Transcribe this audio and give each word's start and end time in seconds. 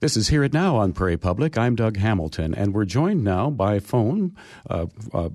This 0.00 0.16
is 0.16 0.28
Hear 0.28 0.44
It 0.44 0.52
Now 0.52 0.76
on 0.76 0.92
Prairie 0.92 1.16
Public. 1.16 1.58
I'm 1.58 1.74
Doug 1.74 1.96
Hamilton, 1.96 2.54
and 2.54 2.72
we're 2.72 2.84
joined 2.84 3.24
now 3.24 3.50
by 3.50 3.80
phone. 3.80 4.36
Uh, 4.70 4.86
uh, 5.12 5.30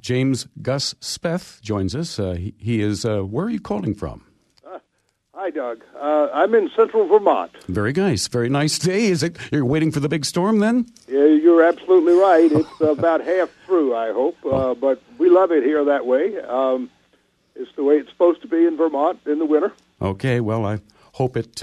James 0.00 0.48
Gus 0.60 0.94
Speth 0.94 1.60
joins 1.62 1.94
us. 1.94 2.18
Uh, 2.18 2.32
he, 2.32 2.52
he, 2.58 2.80
is, 2.80 3.04
uh, 3.04 3.20
where 3.20 3.46
are 3.46 3.50
you 3.50 3.60
calling 3.60 3.94
from? 3.94 4.24
Uh, 4.66 4.80
hi, 5.32 5.50
Doug. 5.50 5.84
Uh, 5.94 6.30
I'm 6.34 6.52
in 6.56 6.68
central 6.74 7.06
Vermont. 7.06 7.52
Very 7.68 7.92
nice. 7.92 8.26
Very 8.26 8.48
nice 8.48 8.76
day. 8.80 9.04
Is 9.04 9.22
it? 9.22 9.36
You're 9.52 9.64
waiting 9.64 9.92
for 9.92 10.00
the 10.00 10.08
big 10.08 10.24
storm 10.24 10.58
then? 10.58 10.86
Yeah, 11.06 11.26
you're 11.26 11.62
absolutely 11.62 12.14
right. 12.14 12.50
It's 12.50 12.80
about 12.80 13.24
half 13.24 13.50
through, 13.66 13.94
I 13.94 14.12
hope. 14.12 14.36
Oh. 14.42 14.74
But 14.74 15.00
we 15.18 15.30
love 15.30 15.52
it 15.52 15.62
here 15.62 15.84
that 15.84 16.06
way. 16.06 16.40
Um, 16.40 16.90
it's 17.54 17.70
the 17.76 17.84
way 17.84 17.98
it's 17.98 18.10
supposed 18.10 18.42
to 18.42 18.48
be 18.48 18.66
in 18.66 18.76
Vermont 18.76 19.20
in 19.26 19.38
the 19.38 19.46
winter. 19.46 19.72
Okay, 20.02 20.40
well, 20.40 20.66
I 20.66 20.80
hope 21.12 21.36
it 21.36 21.62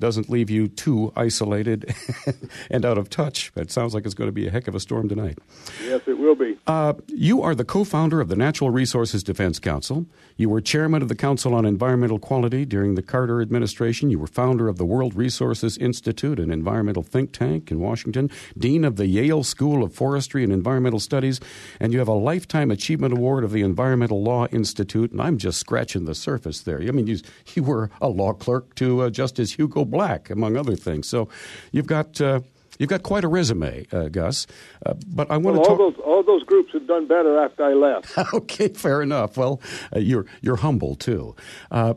doesn't 0.00 0.28
leave 0.28 0.50
you 0.50 0.68
too 0.68 1.12
isolated 1.16 1.94
and 2.70 2.84
out 2.84 2.98
of 2.98 3.10
touch. 3.10 3.52
It 3.56 3.70
sounds 3.70 3.94
like 3.94 4.04
it's 4.04 4.14
going 4.14 4.28
to 4.28 4.32
be 4.32 4.46
a 4.46 4.50
heck 4.50 4.68
of 4.68 4.74
a 4.74 4.80
storm 4.80 5.08
tonight. 5.08 5.38
Yes, 5.82 6.02
it 6.06 6.18
will 6.18 6.34
be. 6.34 6.56
Uh, 6.66 6.94
you 7.08 7.42
are 7.42 7.54
the 7.54 7.64
co 7.64 7.84
founder 7.84 8.20
of 8.20 8.28
the 8.28 8.36
Natural 8.36 8.70
Resources 8.70 9.22
Defense 9.22 9.58
Council. 9.58 10.06
You 10.36 10.48
were 10.48 10.60
chairman 10.60 11.02
of 11.02 11.08
the 11.08 11.14
Council 11.14 11.54
on 11.54 11.64
Environmental 11.64 12.18
Quality 12.18 12.64
during 12.64 12.94
the 12.94 13.02
Carter 13.02 13.40
administration. 13.40 14.10
You 14.10 14.18
were 14.18 14.26
founder 14.26 14.68
of 14.68 14.78
the 14.78 14.84
World 14.84 15.14
Resources 15.14 15.76
Institute, 15.78 16.38
an 16.38 16.50
environmental 16.50 17.02
think 17.02 17.32
tank 17.32 17.70
in 17.70 17.80
Washington, 17.80 18.30
dean 18.56 18.84
of 18.84 18.96
the 18.96 19.06
Yale 19.06 19.42
School 19.42 19.82
of 19.82 19.94
Forestry 19.94 20.44
and 20.44 20.52
Environmental 20.52 21.00
Studies, 21.00 21.40
and 21.80 21.92
you 21.92 21.98
have 21.98 22.08
a 22.08 22.12
Lifetime 22.12 22.70
Achievement 22.70 23.14
Award 23.14 23.44
of 23.44 23.52
the 23.52 23.62
Environmental 23.62 24.22
Law 24.22 24.46
Institute. 24.48 25.10
And 25.10 25.20
I'm 25.20 25.38
just 25.38 25.58
scratching 25.58 26.04
the 26.04 26.14
surface 26.14 26.60
there. 26.60 26.80
I 26.80 26.90
mean, 26.90 27.06
you, 27.06 27.18
you 27.54 27.62
were 27.62 27.90
a 28.00 28.08
law 28.08 28.32
clerk 28.32 28.74
to 28.76 29.02
uh, 29.02 29.10
Justice 29.10 29.52
Hugo 29.54 29.84
Black, 29.90 30.30
among 30.30 30.56
other 30.56 30.76
things. 30.76 31.08
So 31.08 31.28
you've 31.72 31.86
got. 31.86 32.20
Uh, 32.20 32.40
You've 32.78 32.90
got 32.90 33.02
quite 33.02 33.24
a 33.24 33.28
resume, 33.28 33.86
uh, 33.90 34.08
Gus. 34.08 34.46
Uh, 34.86 34.94
but 35.08 35.28
I 35.32 35.36
want 35.36 35.56
well, 35.56 35.64
to 35.64 35.68
talk. 35.68 35.80
All 35.80 35.90
those, 35.90 36.00
all 36.04 36.22
those 36.22 36.44
groups 36.44 36.72
have 36.74 36.86
done 36.86 37.08
better 37.08 37.36
after 37.36 37.64
I 37.64 37.72
left. 37.72 38.16
okay, 38.34 38.68
fair 38.68 39.02
enough. 39.02 39.36
Well, 39.36 39.60
uh, 39.92 39.98
you're 39.98 40.26
you're 40.42 40.56
humble 40.56 40.94
too. 40.94 41.34
Uh, 41.72 41.94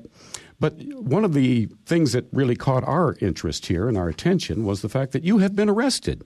but 0.59 0.73
one 0.94 1.25
of 1.25 1.33
the 1.33 1.67
things 1.86 2.14
that 2.14 2.25
really 2.31 2.56
caught 2.56 2.83
our 2.83 3.16
interest 3.20 3.66
here 3.66 3.88
and 3.88 3.98
our 3.98 4.09
attention 4.09 4.64
was 4.64 4.81
the 4.81 4.89
fact 4.89 5.11
that 5.11 5.23
you 5.23 5.39
have 5.39 5.55
been 5.55 5.70
arrested 5.70 6.23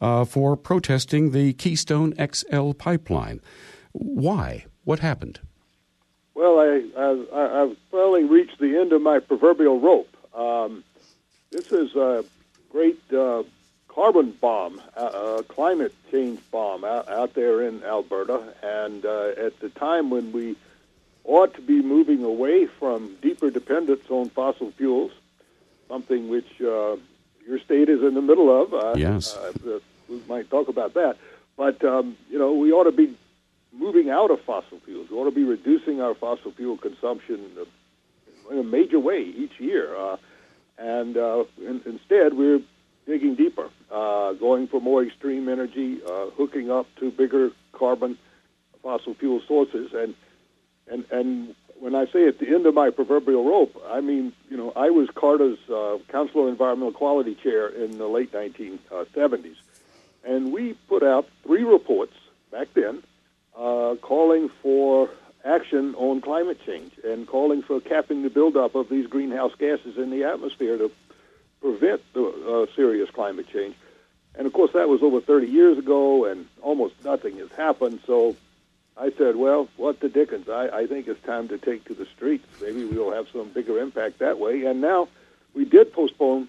uh, 0.00 0.26
for 0.26 0.56
protesting 0.56 1.30
the 1.30 1.54
Keystone 1.54 2.14
XL 2.18 2.72
pipeline. 2.72 3.40
Why? 3.92 4.66
What 4.84 4.98
happened? 4.98 5.40
Well, 6.34 6.58
I, 6.58 6.82
I, 6.98 7.62
I've 7.62 7.76
finally 7.90 8.24
reached 8.24 8.58
the 8.58 8.78
end 8.78 8.92
of 8.92 9.00
my 9.00 9.20
proverbial 9.20 9.80
rope. 9.80 10.16
Um, 10.34 10.84
this 11.52 11.70
is 11.70 11.94
a 11.94 12.24
great 12.70 12.98
uh, 13.12 13.44
carbon 13.86 14.32
bomb, 14.40 14.80
a 14.96 15.44
climate 15.46 15.94
change 16.10 16.40
bomb 16.50 16.84
out, 16.84 17.08
out 17.08 17.34
there 17.34 17.62
in 17.62 17.84
Alberta. 17.84 18.42
And 18.62 19.04
uh, 19.04 19.34
at 19.36 19.60
the 19.60 19.68
time 19.68 20.10
when 20.10 20.32
we 20.32 20.56
ought 21.24 21.54
to 21.54 21.60
be 21.60 21.80
moving 21.82 22.24
away 22.24 22.66
from 22.66 23.14
deeper 23.22 23.50
dependence 23.50 24.04
on 24.08 24.30
fossil 24.30 24.72
fuels, 24.72 25.12
something 25.88 26.28
which 26.28 26.60
uh, 26.60 26.96
your 27.46 27.58
state 27.64 27.88
is 27.88 28.02
in 28.02 28.14
the 28.14 28.22
middle 28.22 28.62
of. 28.62 28.74
Uh, 28.74 28.94
yes. 28.96 29.36
Uh, 29.36 29.78
we 30.08 30.20
might 30.28 30.50
talk 30.50 30.68
about 30.68 30.94
that. 30.94 31.16
But, 31.56 31.84
um, 31.84 32.16
you 32.30 32.38
know, 32.38 32.54
we 32.54 32.72
ought 32.72 32.84
to 32.84 32.92
be 32.92 33.14
moving 33.72 34.10
out 34.10 34.30
of 34.30 34.40
fossil 34.40 34.80
fuels. 34.80 35.10
We 35.10 35.16
ought 35.16 35.24
to 35.24 35.30
be 35.30 35.44
reducing 35.44 36.00
our 36.00 36.14
fossil 36.14 36.50
fuel 36.52 36.76
consumption 36.76 37.50
in 38.50 38.58
a 38.58 38.62
major 38.62 38.98
way 38.98 39.22
each 39.22 39.60
year. 39.60 39.94
Uh, 39.94 40.16
and 40.78 41.16
uh, 41.16 41.44
in, 41.58 41.80
instead, 41.86 42.34
we're 42.34 42.60
digging 43.06 43.34
deeper, 43.34 43.68
uh, 43.90 44.32
going 44.34 44.66
for 44.68 44.80
more 44.80 45.02
extreme 45.02 45.48
energy, 45.48 46.00
uh, 46.04 46.26
hooking 46.36 46.70
up 46.70 46.86
to 46.96 47.10
bigger 47.10 47.50
carbon 47.72 48.16
fossil 48.82 49.14
fuel 49.14 49.40
sources. 49.46 49.92
And, 49.92 50.14
and, 50.88 51.04
and 51.10 51.54
when 51.80 51.94
I 51.94 52.06
say 52.06 52.28
at 52.28 52.38
the 52.38 52.48
end 52.48 52.66
of 52.66 52.74
my 52.74 52.90
proverbial 52.90 53.44
rope, 53.44 53.80
I 53.88 54.00
mean, 54.00 54.32
you 54.48 54.56
know, 54.56 54.72
I 54.76 54.90
was 54.90 55.08
Carter's 55.14 55.58
uh, 55.68 55.98
Council 56.08 56.42
on 56.42 56.48
Environmental 56.48 56.92
Quality 56.92 57.34
chair 57.34 57.68
in 57.68 57.98
the 57.98 58.06
late 58.06 58.32
1970s. 58.32 59.56
And 60.24 60.52
we 60.52 60.74
put 60.88 61.02
out 61.02 61.28
three 61.42 61.64
reports 61.64 62.14
back 62.52 62.68
then 62.74 63.02
uh, 63.56 63.96
calling 64.00 64.48
for 64.62 65.10
action 65.44 65.94
on 65.96 66.20
climate 66.20 66.58
change 66.64 66.92
and 67.04 67.26
calling 67.26 67.62
for 67.62 67.80
capping 67.80 68.22
the 68.22 68.30
buildup 68.30 68.74
of 68.74 68.88
these 68.88 69.06
greenhouse 69.06 69.52
gases 69.58 69.96
in 69.96 70.10
the 70.10 70.24
atmosphere 70.24 70.78
to 70.78 70.90
prevent 71.60 72.00
the 72.12 72.24
uh, 72.24 72.74
serious 72.74 73.10
climate 73.10 73.46
change. 73.52 73.74
And 74.34 74.46
of 74.46 74.52
course, 74.52 74.72
that 74.72 74.88
was 74.88 75.02
over 75.02 75.20
30 75.20 75.46
years 75.48 75.78
ago, 75.78 76.24
and 76.24 76.46
almost 76.62 76.94
nothing 77.04 77.38
has 77.38 77.50
happened. 77.52 78.00
So 78.06 78.36
I 78.96 79.10
said, 79.12 79.36
well, 79.36 79.68
what 79.76 80.00
the 80.00 80.08
dickens? 80.08 80.48
I, 80.48 80.68
I 80.68 80.86
think 80.86 81.08
it's 81.08 81.22
time 81.24 81.48
to 81.48 81.58
take 81.58 81.84
to 81.86 81.94
the 81.94 82.06
streets. 82.06 82.46
Maybe 82.60 82.84
we'll 82.84 83.12
have 83.12 83.28
some 83.32 83.48
bigger 83.48 83.78
impact 83.78 84.20
that 84.20 84.38
way. 84.38 84.64
And 84.64 84.80
now 84.80 85.08
we 85.54 85.64
did 85.64 85.92
postpone 85.92 86.48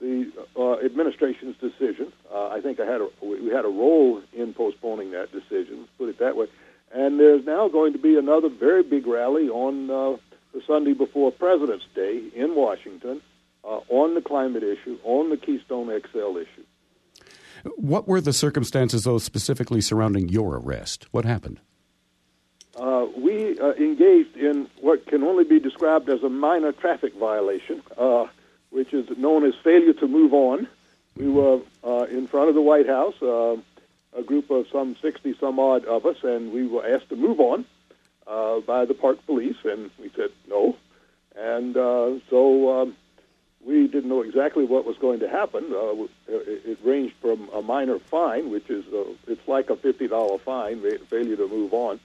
the 0.00 0.30
uh, 0.56 0.78
administration's 0.80 1.56
decision. 1.56 2.12
Uh, 2.32 2.48
I 2.48 2.60
think 2.60 2.80
I 2.80 2.86
had 2.86 3.00
a, 3.00 3.08
we 3.22 3.48
had 3.48 3.64
a 3.64 3.68
role 3.68 4.22
in 4.32 4.52
postponing 4.52 5.12
that 5.12 5.32
decision. 5.32 5.88
Put 5.98 6.08
it 6.08 6.18
that 6.18 6.36
way. 6.36 6.48
And 6.96 7.20
there's 7.20 7.44
now 7.44 7.68
going 7.68 7.92
to 7.92 7.98
be 7.98 8.16
another 8.16 8.48
very 8.48 8.82
big 8.82 9.06
rally 9.06 9.50
on 9.50 9.90
uh, 9.90 10.16
the 10.54 10.62
Sunday 10.66 10.94
before 10.94 11.30
President's 11.30 11.84
Day 11.94 12.22
in 12.34 12.54
Washington 12.54 13.20
uh, 13.62 13.80
on 13.90 14.14
the 14.14 14.22
climate 14.22 14.62
issue, 14.62 14.98
on 15.04 15.28
the 15.28 15.36
Keystone 15.36 15.88
XL 15.88 16.38
issue. 16.38 16.64
What 17.76 18.08
were 18.08 18.22
the 18.22 18.32
circumstances, 18.32 19.04
though, 19.04 19.18
specifically 19.18 19.82
surrounding 19.82 20.30
your 20.30 20.56
arrest? 20.56 21.06
What 21.10 21.26
happened? 21.26 21.60
Uh, 22.78 23.06
we 23.14 23.58
uh, 23.58 23.72
engaged 23.72 24.34
in 24.34 24.66
what 24.80 25.06
can 25.06 25.22
only 25.22 25.44
be 25.44 25.60
described 25.60 26.08
as 26.08 26.22
a 26.22 26.30
minor 26.30 26.72
traffic 26.72 27.14
violation, 27.16 27.82
uh, 27.98 28.24
which 28.70 28.94
is 28.94 29.06
known 29.18 29.44
as 29.44 29.52
failure 29.62 29.92
to 29.92 30.08
move 30.08 30.32
on. 30.32 30.66
We 31.14 31.28
were 31.28 31.60
uh, 31.84 32.06
in 32.10 32.26
front 32.26 32.48
of 32.48 32.54
the 32.54 32.62
White 32.62 32.86
House, 32.86 33.20
uh, 33.20 33.56
a 34.16 34.22
group 34.22 34.50
of 34.50 34.66
some 34.72 34.96
60 35.02 35.36
some 35.38 35.58
odd 35.58 35.84
of 35.84 36.06
us, 36.06 36.16
and 36.22 36.52
we 36.52 36.66
were 36.66 36.86
asked 36.86 37.08
to 37.10 37.16
move 37.16 37.40
on 37.40 37.64
uh, 38.26 38.60
by 38.60 38.84
the 38.84 38.94
park 38.94 39.24
police, 39.26 39.56
and 39.64 39.90
we 40.00 40.10
said 40.16 40.30
no. 40.48 40.76
And 41.36 41.74
so 42.30 42.80
um, 42.80 42.96
we 43.66 43.88
didn't 43.88 44.08
know 44.08 44.22
exactly 44.22 44.64
what 44.64 44.84
was 44.86 44.96
going 44.98 45.20
to 45.20 45.28
happen. 45.28 45.64
Uh, 45.72 46.04
it, 46.28 46.62
it 46.64 46.78
ranged 46.84 47.14
from 47.20 47.48
a 47.52 47.60
minor 47.60 47.98
fine, 47.98 48.50
which 48.50 48.70
is 48.70 48.84
uh, 48.94 49.04
it's 49.26 49.46
like 49.48 49.68
a 49.70 49.76
fifty 49.76 50.06
dollar 50.06 50.38
fine, 50.38 50.80
failure 51.06 51.36
to 51.36 51.48
move 51.48 51.74
on, 51.74 51.98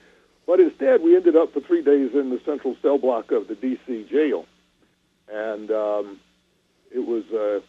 but 0.48 0.60
instead 0.60 1.02
we 1.02 1.16
ended 1.16 1.36
up 1.36 1.54
for 1.54 1.62
three 1.62 1.84
days 1.84 2.14
in 2.14 2.32
the 2.32 2.42
central 2.44 2.76
cell 2.82 2.98
block 2.98 3.32
of 3.32 3.48
the 3.48 3.56
D.C. 3.56 4.08
jail, 4.10 4.46
and 5.32 5.72
um, 5.72 6.20
it 6.92 7.06
was 7.06 7.24
uh, 7.32 7.60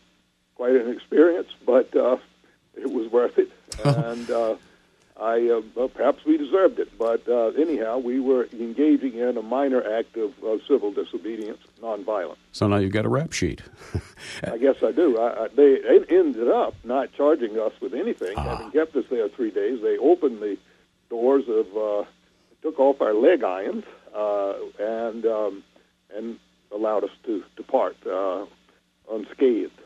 quite 0.54 0.74
an 0.74 0.91
experience, 0.91 1.48
but 1.66 1.94
uh, 1.94 2.16
it 2.74 2.91
was 2.91 3.10
worth 3.12 3.38
it, 3.38 3.50
and. 3.84 4.31
Uh, 4.31 4.56
I 5.21 5.49
uh, 5.50 5.60
well, 5.75 5.88
perhaps 5.88 6.25
we 6.25 6.37
deserved 6.37 6.78
it, 6.78 6.99
but 6.99 7.28
uh, 7.28 7.49
anyhow, 7.49 7.99
we 7.99 8.19
were 8.19 8.49
engaging 8.53 9.19
in 9.19 9.37
a 9.37 9.43
minor 9.43 9.83
act 9.99 10.16
of, 10.16 10.33
of 10.43 10.60
civil 10.66 10.91
disobedience, 10.91 11.60
nonviolent. 11.81 12.37
So 12.53 12.66
now 12.66 12.78
you've 12.78 12.93
got 12.93 13.05
a 13.05 13.10
rap 13.10 13.33
sheet. 13.33 13.62
I 14.43 14.59
guess 14.59 14.77
I 14.83 14.91
do. 14.91 15.19
I, 15.19 15.44
I, 15.44 15.49
they 15.49 15.78
ended 16.09 16.49
up 16.49 16.75
not 16.83 17.12
charging 17.12 17.59
us 17.59 17.72
with 17.81 17.94
anything, 17.94 18.34
ah. 18.37 18.43
having 18.43 18.71
kept 18.72 18.97
us 18.97 19.05
there 19.10 19.28
three 19.28 19.50
days. 19.50 19.81
They 19.83 19.99
opened 19.99 20.41
the 20.41 20.56
doors 21.10 21.44
of, 21.47 21.77
uh, 21.77 22.04
took 22.62 22.81
off 22.81 23.00
our 23.00 23.15
leg 23.15 23.44
irons, 23.44 23.84
uh, 24.15 24.54
and 24.81 25.27
um, 25.27 25.62
and 26.15 26.39
allowed 26.75 27.04
us 27.04 27.10
to 27.25 27.44
depart 27.56 27.97
uh, 28.06 28.47
unscathed. 29.10 29.81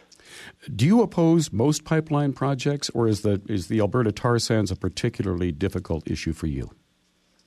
Do 0.74 0.86
you 0.86 1.02
oppose 1.02 1.52
most 1.52 1.84
pipeline 1.84 2.32
projects, 2.32 2.90
or 2.90 3.08
is 3.08 3.22
the 3.22 3.40
is 3.48 3.68
the 3.68 3.80
Alberta 3.80 4.12
tar 4.12 4.38
sands 4.38 4.70
a 4.70 4.76
particularly 4.76 5.52
difficult 5.52 6.10
issue 6.10 6.32
for 6.32 6.46
you? 6.46 6.70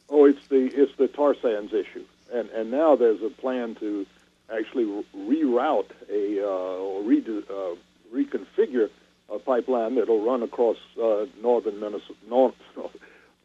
Oh, 0.10 0.26
it's 0.26 0.48
the 0.48 0.66
it's 0.74 0.96
the 0.98 1.08
tar 1.08 1.36
sands 1.42 1.74
issue, 1.74 2.06
and 2.34 2.50
and 2.50 2.72
now 2.72 2.96
there's 2.96 3.22
a 3.22 3.30
plan 3.30 3.76
to 3.76 4.06
actually 4.52 4.86
reroute 5.16 5.92
a 6.10 6.42
uh, 6.42 6.48
or 6.48 7.04
re- 7.04 7.24
uh, 7.50 7.76
reconfigure 8.14 8.90
a 9.32 9.40
pipeline 9.40 9.96
that'll 9.96 10.26
run 10.26 10.42
across 10.42 10.78
uh, 11.02 11.26
northern 11.42 11.80
Minnesota, 11.80 12.16
north, 12.28 12.56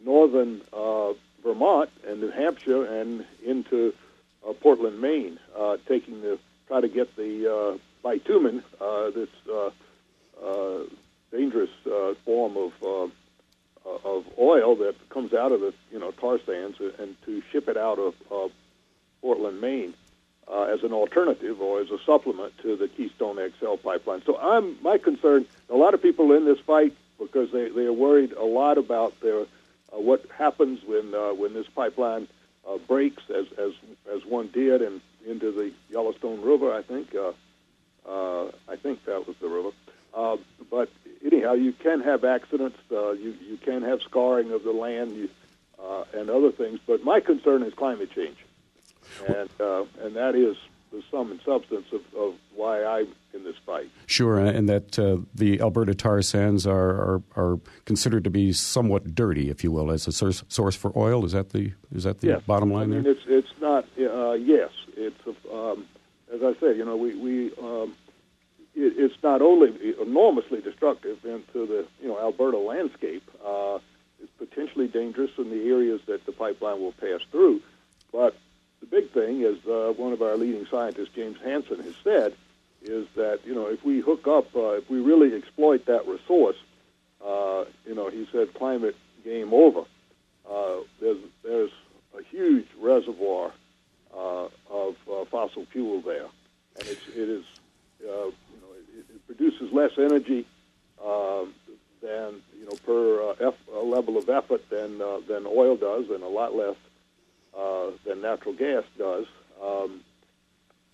northern 0.04 0.62
uh, 0.72 1.12
Vermont 1.42 1.90
and 2.06 2.20
New 2.20 2.30
Hampshire 2.30 2.84
and 2.84 3.24
into 3.44 3.92
uh, 4.48 4.52
Portland, 4.54 5.00
Maine, 5.00 5.38
uh, 5.56 5.76
taking 5.86 6.22
the 6.22 6.38
try 6.68 6.80
to 6.80 6.88
get 6.88 7.14
the 7.16 7.78
bitumen, 8.04 8.62
uh, 8.80 9.10
this 9.10 9.30
uh, 9.52 9.70
uh, 10.44 10.84
dangerous 11.32 11.70
form 12.24 12.56
of 12.56 13.10
of 14.04 14.24
oil 14.38 14.76
that 14.76 14.94
comes 15.10 15.34
out 15.34 15.52
of 15.52 15.60
the 15.60 15.74
you 15.90 15.98
know 15.98 16.12
tar 16.12 16.38
sands, 16.46 16.78
and 16.98 17.16
to 17.24 17.42
ship 17.50 17.68
it 17.68 17.76
out 17.76 17.98
of 17.98 18.14
uh, 18.30 18.48
Portland, 19.20 19.60
Maine. 19.60 19.94
as 20.48 20.84
an 20.84 20.92
alternative 20.92 21.60
or 21.60 21.80
as 21.80 21.90
a 21.90 21.98
supplement 22.04 22.56
to 22.58 22.76
the 22.76 22.86
Keystone 22.88 23.38
XL 23.58 23.76
pipeline. 23.76 24.22
So 24.24 24.38
I'm 24.38 24.76
my 24.82 24.98
concern. 24.98 25.46
A 25.70 25.76
lot 25.76 25.94
of 25.94 26.02
people 26.02 26.32
in 26.32 26.44
this 26.44 26.60
fight 26.60 26.92
because 27.18 27.50
they, 27.52 27.68
they 27.70 27.86
are 27.86 27.92
worried 27.92 28.32
a 28.32 28.44
lot 28.44 28.78
about 28.78 29.18
their 29.20 29.46
what 29.90 30.24
happens 30.36 30.80
when 30.84 31.12
when 31.38 31.54
this 31.54 31.66
pipeline 31.74 32.28
breaks, 32.86 33.22
as 33.30 33.46
as 33.58 33.72
as 34.14 34.24
one 34.24 34.48
did, 34.52 34.82
and 34.82 35.00
into 35.26 35.50
the 35.52 35.72
Yellowstone 35.90 36.42
River. 36.42 36.72
I 36.72 36.82
think 36.82 37.14
uh, 37.14 37.32
uh, 38.08 38.46
I 38.68 38.76
think 38.76 39.04
that 39.04 39.26
was 39.26 39.36
the 39.40 39.48
river. 39.48 39.70
Uh, 40.14 40.36
but 40.70 40.90
anyhow, 41.24 41.54
you 41.54 41.72
can 41.72 42.00
have 42.00 42.24
accidents. 42.24 42.78
Uh, 42.90 43.12
you 43.12 43.34
you 43.48 43.56
can 43.56 43.82
have 43.82 44.00
scarring 44.02 44.52
of 44.52 44.62
the 44.62 44.72
land 44.72 45.16
you, 45.16 45.28
uh, 45.82 46.04
and 46.14 46.30
other 46.30 46.52
things. 46.52 46.78
But 46.86 47.02
my 47.02 47.20
concern 47.20 47.62
is 47.62 47.74
climate 47.74 48.10
change, 48.14 48.36
and 49.26 49.50
uh, 49.60 49.84
and 50.02 50.14
that 50.16 50.34
is 50.34 50.56
the 50.92 51.02
sum 51.10 51.32
and 51.32 51.40
substance 51.42 51.86
of, 51.92 52.02
of 52.16 52.34
why 52.54 52.84
I'm 52.84 53.08
in 53.32 53.42
this 53.42 53.56
fight. 53.66 53.90
Sure, 54.06 54.38
and 54.38 54.68
that 54.68 54.96
uh, 54.98 55.18
the 55.34 55.60
Alberta 55.60 55.94
tar 55.94 56.22
sands 56.22 56.66
are, 56.66 56.90
are, 56.90 57.22
are 57.36 57.60
considered 57.84 58.22
to 58.24 58.30
be 58.30 58.52
somewhat 58.52 59.14
dirty, 59.14 59.50
if 59.50 59.64
you 59.64 59.72
will, 59.72 59.90
as 59.90 60.06
a 60.06 60.12
source, 60.12 60.44
source 60.48 60.76
for 60.76 60.96
oil. 60.96 61.24
Is 61.24 61.32
that 61.32 61.50
the 61.50 61.72
is 61.92 62.04
that 62.04 62.20
the 62.20 62.28
yes. 62.28 62.42
bottom 62.46 62.70
line 62.70 62.84
I 62.84 62.86
mean, 62.86 63.02
there? 63.02 63.12
It's 63.12 63.22
it's 63.26 63.60
not. 63.60 63.84
Uh, 63.98 64.32
yes, 64.34 64.70
it's 64.96 65.16
um, 65.52 65.86
as 66.34 66.42
I 66.42 66.58
said. 66.60 66.76
You 66.76 66.84
know, 66.84 66.96
we 66.96 67.14
we 67.14 67.52
um, 67.62 67.94
it, 68.74 68.94
it's 68.96 69.22
not 69.22 69.42
only 69.42 69.94
enormously 70.00 70.60
destructive 70.60 71.24
into 71.24 71.66
the 71.66 71.86
you 72.02 72.08
know 72.08 72.18
Alberta 72.18 72.58
landscape. 72.58 73.28
Uh, 73.44 73.78
it's 74.22 74.32
potentially 74.38 74.88
dangerous 74.88 75.30
in 75.38 75.50
the 75.50 75.68
areas 75.68 76.00
that 76.06 76.24
the 76.24 76.32
pipeline 76.32 76.80
will 76.80 76.92
pass 76.92 77.20
through, 77.30 77.60
but 78.12 78.34
the 78.80 78.86
big 78.86 79.10
thing, 79.10 79.42
as 79.42 79.56
uh, 79.66 79.92
one 79.96 80.12
of 80.12 80.22
our 80.22 80.36
leading 80.36 80.66
scientists, 80.66 81.10
James 81.14 81.38
Hansen, 81.44 81.82
has 81.82 81.94
said, 82.02 82.34
is 82.82 83.06
that 83.16 83.40
you 83.44 83.54
know 83.54 83.66
if 83.66 83.84
we 83.84 84.00
hook 84.00 84.26
up, 84.26 84.54
uh, 84.56 84.72
if 84.72 84.88
we 84.88 85.00
really 85.00 85.34
exploit 85.34 85.86
that 85.86 86.06
resource, 86.06 86.56
uh, 87.24 87.64
you 87.86 87.94
know, 87.94 88.08
he 88.08 88.26
said 88.32 88.52
climate 88.54 88.96
game 89.24 89.52
over. 89.52 89.84
Uh, 90.48 90.76
there's 91.00 91.18
there's 91.42 91.70
a 92.18 92.22
huge 92.30 92.66
reservoir 92.78 93.52
uh, 94.16 94.48
of 94.70 94.96
uh, 95.10 95.24
fossil 95.30 95.66
fuel 95.66 96.00
there, 96.00 96.26
and 96.78 96.88
it's 96.88 97.06
it 97.08 97.28
is 97.28 97.44
uh, 98.02 98.26
you 98.26 98.60
know 98.60 98.72
it, 98.98 99.04
it 99.14 99.26
produces 99.26 99.72
less 99.72 99.92
energy 99.98 100.46
um, 101.04 101.54
than 102.02 102.40
you 102.58 102.64
know 102.64 102.76
per 102.84 103.30
uh, 103.30 103.48
F, 103.48 103.54
uh, 103.72 103.80
level 103.80 104.16
of 104.16 104.28
effort 104.28 104.68
than 104.70 105.00
uh, 105.00 105.20
than 105.28 105.46
oil 105.46 105.76
does, 105.76 106.10
and 106.10 106.22
a 106.22 106.28
lot 106.28 106.54
less 106.54 106.76
than 108.04 108.20
natural 108.20 108.54
gas 108.54 108.84
does. 108.98 109.24
Um, 109.62 110.00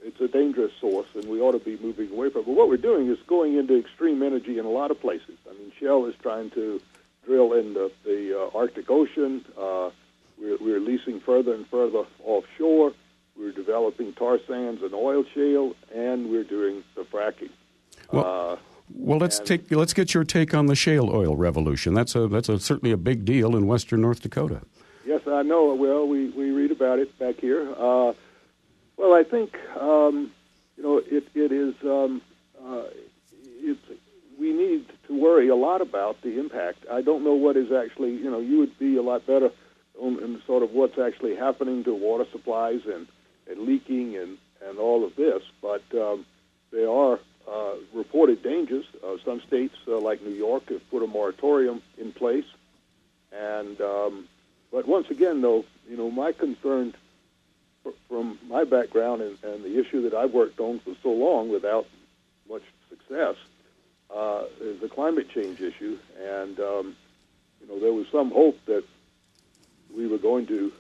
it's 0.03 0.21
a 0.21 0.29
dangerous 0.29 0.73
source, 0.81 1.09
and 1.15 1.25
we 1.27 1.41
ought 1.41 1.53
to 1.53 1.59
be 1.59 1.77
moving 1.79 2.11
away 2.11 2.31
from 2.31 2.43
it. 2.43 2.47
But 2.47 2.55
what 2.55 2.69
we're 2.69 2.77
doing 2.77 3.09
is 3.09 3.19
going 3.27 3.57
into 3.57 3.79
extreme 3.79 4.23
energy 4.23 4.59
in 4.59 4.65
a 4.65 4.71
lot 4.71 4.91
of 4.91 5.01
places. 5.01 5.37
I 5.49 5.53
mean, 5.55 5.73
Shell 5.79 6.07
is 6.07 6.15
trying 6.23 6.51
to 6.51 6.81
drill 7.25 7.53
in 7.53 7.75
the, 7.75 7.91
the 8.05 8.39
uh, 8.39 8.57
Arctic 8.57 8.91
Ocean. 8.91 9.45
Uh, 9.59 9.91
we're, 10.41 10.57
we're 10.61 10.81
leasing 10.81 11.21
further 11.21 11.55
and 11.55 11.67
further 11.67 12.05
offshore. 12.25 12.93
We're 13.41 13.53
developing 13.53 14.13
tar 14.13 14.39
sands 14.47 14.83
and 14.83 14.93
oil 14.93 15.25
shale, 15.33 15.75
and 15.95 16.31
we're 16.31 16.45
doing 16.45 16.85
the 16.95 17.03
fracking. 17.03 17.49
Well, 18.13 18.53
uh, 18.53 18.57
well, 18.93 19.19
let's 19.19 19.39
take 19.39 19.71
let's 19.71 19.95
get 19.95 20.13
your 20.13 20.25
take 20.25 20.53
on 20.53 20.67
the 20.67 20.75
shale 20.75 21.09
oil 21.11 21.37
revolution. 21.37 21.95
That's 21.95 22.15
a 22.15 22.29
that's 22.29 22.51
a, 22.51 22.59
certainly 22.59 22.93
a 22.93 22.99
big 22.99 23.25
deal 23.25 23.57
in 23.57 23.67
western 23.67 24.03
North 24.03 24.21
Dakota. 24.21 24.61
Yes, 25.07 25.23
I 25.27 25.43
know. 25.43 25.73
Well, 25.75 26.07
we, 26.07 26.29
we 26.31 26.51
read 26.51 26.71
about 26.71 26.99
it 26.99 27.19
back 27.19 27.41
here. 27.41 27.73
Uh, 27.79 28.13
well, 28.99 29.15
I 29.15 29.25
think 29.25 29.57
um, 29.81 30.31
you 30.77 30.83
know 30.83 30.99
it. 30.99 31.27
It 31.35 31.51
is. 31.51 31.75
Um, 31.83 32.21
uh, 32.63 32.83
it's. 33.63 33.81
We 34.39 34.53
need 34.53 34.87
to 35.07 35.19
worry 35.19 35.49
a 35.49 35.57
lot 35.57 35.81
about 35.81 36.21
the 36.21 36.39
impact. 36.39 36.85
I 36.91 37.01
don't 37.01 37.25
know 37.25 37.35
what 37.35 37.57
is 37.57 37.73
actually. 37.73 38.17
You 38.17 38.31
know, 38.31 38.41
you 38.41 38.59
would 38.59 38.79
be 38.79 38.97
a 38.97 39.03
lot 39.03 39.27
better 39.27 39.51
on 39.99 40.23
in 40.23 40.43
sort 40.47 40.63
of 40.63 40.73
what's 40.73 40.99
actually 40.99 41.37
happening 41.37 41.85
to 41.85 41.95
water 41.95 42.27
supplies 42.33 42.81
and, 42.85 43.07
and 43.51 43.67
leaking 43.67 44.17
and 44.17 44.39
and 44.67 44.79
all 44.79 45.05
of 45.05 45.17
this. 45.17 45.43
But 45.61 45.83
um, 45.95 46.27
there 46.71 46.91
are 46.91 47.19
uh, 47.51 47.75
reported 47.93 48.43
dangers. 48.43 48.85
Uh, 49.03 49.17
some 49.25 49.41
states, 49.47 49.75
uh, 49.89 49.99
like 49.99 50.23
New 50.23 50.35
York, 50.35 50.69
have 50.69 50.89
put 50.91 51.03
a 51.03 51.07
moratorium 51.07 51.83
in 51.99 52.13
place. 52.13 52.45
And 53.33 53.81
um, 53.81 54.29
but 54.71 54.87
once 54.87 55.11
again, 55.11 55.41
though, 55.41 55.65
you 55.89 55.97
know, 55.97 56.11
my 56.11 56.33
concern 56.33 56.95
fr- 57.83 57.91
from 58.09 58.39
my 58.49 58.65
background 58.65 59.23
and, 59.23 59.39
and 59.43 59.65
the 59.65 59.81
issue 59.81 60.03
that 60.03 60.15
I've 60.15 60.33
worked 60.33 60.61
on 60.61 60.79
for 60.81 60.95
so 61.03 61.11
long 61.11 61.51
without 61.51 61.87
much 62.49 62.63
success 62.89 63.37
uh, 64.15 64.45
is 64.61 64.81
the 64.81 64.89
climate 64.89 65.29
change 65.31 65.61
issue. 65.61 65.99
And 66.23 66.59
um, 66.61 66.97
you 67.61 67.69
know, 67.69 67.81
there 67.81 67.93
was 67.93 68.07
some 68.13 68.31
hope 68.31 68.59
that 68.67 68.85
we 69.95 70.07
were 70.07 70.19
going 70.19 70.47
to 70.49 70.73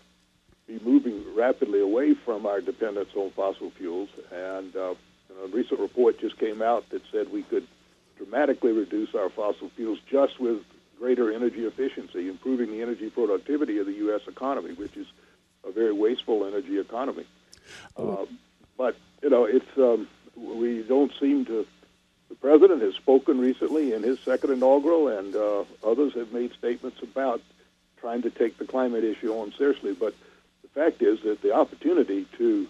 be 0.70 0.84
moving 0.84 1.24
rapidly 1.34 1.80
away 1.80 2.14
from 2.14 2.46
our 2.46 2.60
dependence 2.60 3.10
on 3.16 3.30
fossil 3.30 3.70
fuels. 3.70 4.08
And 4.32 4.74
uh, 4.76 4.94
a 5.42 5.48
recent 5.48 5.80
report 5.80 6.20
just 6.20 6.38
came 6.38 6.62
out 6.62 6.88
that 6.90 7.02
said 7.10 7.32
we 7.32 7.42
could 7.42 7.66
dramatically 8.16 8.72
reduce 8.72 9.14
our 9.14 9.30
fossil 9.30 9.70
fuels 9.70 9.98
just 10.08 10.38
with 10.38 10.62
greater 10.98 11.32
energy 11.32 11.64
efficiency, 11.64 12.28
improving 12.28 12.70
the 12.70 12.82
energy 12.82 13.10
productivity 13.10 13.78
of 13.78 13.86
the 13.86 13.94
U.S. 13.94 14.20
economy, 14.28 14.74
which 14.74 14.96
is 14.96 15.06
a 15.66 15.72
very 15.72 15.92
wasteful 15.92 16.46
energy 16.46 16.78
economy. 16.78 17.24
Uh, 17.96 18.26
but 18.76 18.96
you 19.22 19.30
know, 19.30 19.44
it's 19.44 19.76
um, 19.76 20.06
we 20.36 20.82
don't 20.82 21.12
seem 21.18 21.44
to. 21.46 21.66
The 22.28 22.34
president 22.36 22.80
has 22.82 22.94
spoken 22.94 23.40
recently 23.40 23.92
in 23.92 24.04
his 24.04 24.20
second 24.20 24.50
inaugural, 24.52 25.08
and 25.08 25.34
uh, 25.34 25.64
others 25.82 26.14
have 26.14 26.32
made 26.32 26.52
statements 26.52 27.02
about 27.02 27.40
trying 27.96 28.22
to 28.22 28.30
take 28.30 28.56
the 28.56 28.64
climate 28.64 29.02
issue 29.02 29.32
on 29.32 29.52
seriously. 29.58 29.94
But 29.94 30.14
fact 30.74 31.02
is 31.02 31.18
that 31.24 31.42
the 31.42 31.52
opportunity 31.52 32.26
to 32.38 32.66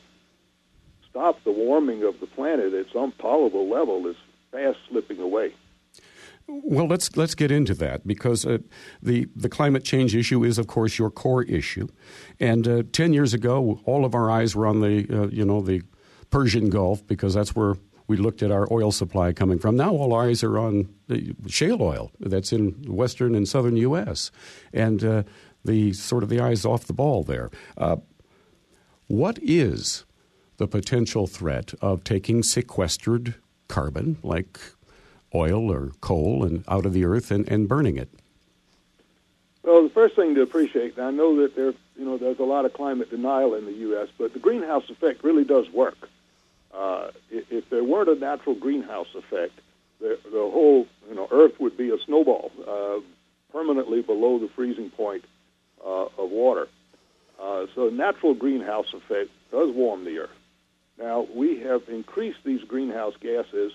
stop 1.09 1.43
the 1.45 1.53
warming 1.53 2.05
of 2.05 2.21
the 2.21 2.27
planet 2.27 2.73
at 2.73 2.87
some 2.93 3.13
tolerable 3.19 3.69
level 3.69 4.07
is 4.07 4.17
fast 4.53 4.79
slipping 4.89 5.21
away. 5.21 5.53
Well, 6.47 6.89
let's 6.89 7.17
let's 7.17 7.37
get 7.37 7.53
into 7.53 7.75
that 7.75 8.07
because 8.07 8.45
uh, 8.45 8.59
the 9.01 9.29
the 9.37 9.49
climate 9.49 9.85
change 9.85 10.17
issue 10.17 10.43
is, 10.43 10.59
of 10.59 10.67
course, 10.67 10.99
your 10.99 11.11
core 11.11 11.45
issue. 11.45 11.87
And 12.41 12.67
uh, 12.67 12.83
ten 12.93 13.13
years 13.13 13.33
ago, 13.33 13.81
all 13.85 14.05
of 14.05 14.15
our 14.17 14.31
eyes 14.31 14.57
were 14.57 14.67
on 14.67 14.81
the 14.81 15.07
uh, 15.11 15.29
you 15.29 15.45
know 15.45 15.61
the 15.61 15.83
Persian 16.31 16.69
Gulf 16.69 17.07
because 17.07 17.35
that's 17.35 17.55
where 17.55 17.77
we 18.09 18.17
looked 18.17 18.43
at 18.43 18.51
our 18.51 18.67
oil 18.73 18.91
supply 18.91 19.33
coming 19.33 19.61
from. 19.61 19.77
Now 19.77 19.93
all 19.93 20.13
our 20.13 20.25
eyes 20.25 20.43
are 20.43 20.59
on 20.59 20.93
the 21.07 21.33
shale 21.47 21.81
oil 21.81 22.11
that's 22.19 22.53
in 22.53 22.73
western 22.89 23.37
and 23.37 23.47
southern 23.47 23.77
U.S. 23.77 24.33
and 24.73 25.05
uh, 25.05 25.23
the 25.65 25.93
sort 25.93 26.23
of 26.23 26.29
the 26.29 26.41
eyes 26.41 26.65
off 26.65 26.87
the 26.87 26.93
ball 26.93 27.23
there. 27.23 27.51
Uh, 27.77 27.97
what 29.07 29.39
is 29.43 30.05
the 30.57 30.69
potential 30.69 31.27
threat 31.27 31.75
of 31.81 32.05
taking 32.05 32.43
sequestered 32.43 33.35
carbon 33.69 34.19
like 34.23 34.59
oil 35.35 35.71
or 35.71 35.93
coal 36.01 36.45
and 36.45 36.65
out 36.69 36.87
of 36.87 36.93
the 36.93 37.05
earth 37.05 37.31
and, 37.31 37.49
and 37.49 37.69
burning 37.69 37.97
it? 37.97 38.11
Well, 39.63 39.83
the 39.83 39.91
first 39.91 40.17
thing 40.17 40.35
to 40.37 40.43
appreciate, 40.43 40.97
and 40.97 41.07
I 41.07 41.11
know 41.11 41.37
that 41.43 41.55
there, 41.55 41.75
you 41.97 42.05
know, 42.05 42.17
there's 42.17 42.39
a 42.39 42.45
lot 42.45 42.65
of 42.65 42.73
climate 42.73 43.11
denial 43.11 43.55
in 43.55 43.67
the 43.67 43.73
U.S., 43.73 44.09
but 44.19 44.33
the 44.33 44.39
greenhouse 44.39 44.89
effect 44.89 45.23
really 45.23 45.45
does 45.45 45.69
work. 45.71 46.09
Uh, 46.73 47.11
if, 47.31 47.51
if 47.51 47.69
there 47.69 47.85
weren't 47.85 48.09
a 48.09 48.15
natural 48.15 48.55
greenhouse 48.55 49.09
effect, 49.15 49.53
the, 50.01 50.19
the 50.25 50.31
whole, 50.31 50.87
you 51.09 51.15
know, 51.15 51.29
Earth 51.31 51.61
would 51.61 51.77
be 51.77 51.91
a 51.91 51.99
snowball, 52.07 52.51
uh, 52.67 53.01
permanently 53.53 54.01
below 54.01 54.39
the 54.39 54.49
freezing 54.49 54.91
point 54.91 55.25
uh, 55.85 56.07
of 56.19 56.31
water. 56.31 56.69
Uh, 57.41 57.67
so, 57.75 57.89
natural 57.89 58.35
greenhouse 58.35 58.93
effect 58.93 59.31
does 59.51 59.75
warm 59.75 60.05
the 60.05 60.19
Earth. 60.19 60.31
Now, 60.99 61.27
we 61.35 61.61
have 61.61 61.89
increased 61.89 62.41
these 62.45 62.63
greenhouse 62.65 63.15
gases, 63.21 63.73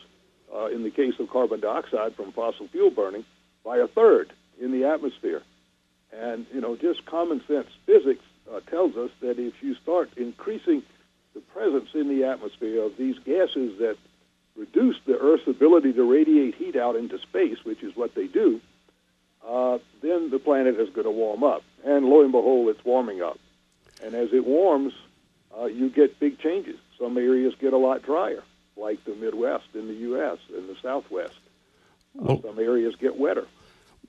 uh, 0.53 0.67
in 0.67 0.83
the 0.83 0.91
case 0.91 1.15
of 1.19 1.29
carbon 1.29 1.59
dioxide 1.59 2.15
from 2.15 2.31
fossil 2.31 2.67
fuel 2.67 2.91
burning, 2.91 3.25
by 3.63 3.77
a 3.77 3.87
third 3.87 4.31
in 4.61 4.71
the 4.71 4.85
atmosphere. 4.85 5.41
And, 6.13 6.45
you 6.53 6.61
know, 6.61 6.75
just 6.75 7.05
common 7.05 7.41
sense 7.47 7.67
physics 7.85 8.23
uh, 8.51 8.59
tells 8.69 8.95
us 8.95 9.09
that 9.21 9.39
if 9.39 9.53
you 9.61 9.75
start 9.75 10.11
increasing 10.15 10.83
the 11.33 11.41
presence 11.41 11.89
in 11.93 12.07
the 12.07 12.25
atmosphere 12.25 12.83
of 12.83 12.95
these 12.97 13.17
gases 13.19 13.79
that 13.79 13.97
reduce 14.55 14.95
the 15.05 15.17
Earth's 15.17 15.47
ability 15.47 15.93
to 15.93 16.03
radiate 16.03 16.55
heat 16.55 16.75
out 16.75 16.95
into 16.95 17.17
space, 17.19 17.57
which 17.63 17.83
is 17.83 17.95
what 17.95 18.15
they 18.15 18.27
do, 18.27 18.61
uh, 19.47 19.79
then 20.01 20.29
the 20.29 20.39
planet 20.39 20.79
is 20.79 20.89
going 20.89 21.05
to 21.05 21.11
warm 21.11 21.43
up. 21.43 21.63
And 21.85 22.07
lo 22.07 22.21
and 22.21 22.31
behold, 22.31 22.67
it's 22.69 22.83
warming 22.83 23.21
up. 23.21 23.39
And 24.03 24.15
as 24.15 24.33
it 24.33 24.45
warms, 24.45 24.93
uh, 25.57 25.65
you 25.65 25.89
get 25.89 26.19
big 26.19 26.39
changes. 26.39 26.77
Some 26.99 27.17
areas 27.17 27.53
get 27.61 27.71
a 27.71 27.77
lot 27.77 28.01
drier, 28.01 28.43
like 28.75 29.03
the 29.05 29.15
Midwest 29.15 29.67
in 29.73 29.87
the 29.87 29.93
U.S. 29.93 30.39
and 30.53 30.67
the 30.67 30.75
Southwest. 30.81 31.39
Well- 32.15 32.41
some 32.41 32.59
areas 32.59 32.95
get 32.99 33.17
wetter. 33.17 33.47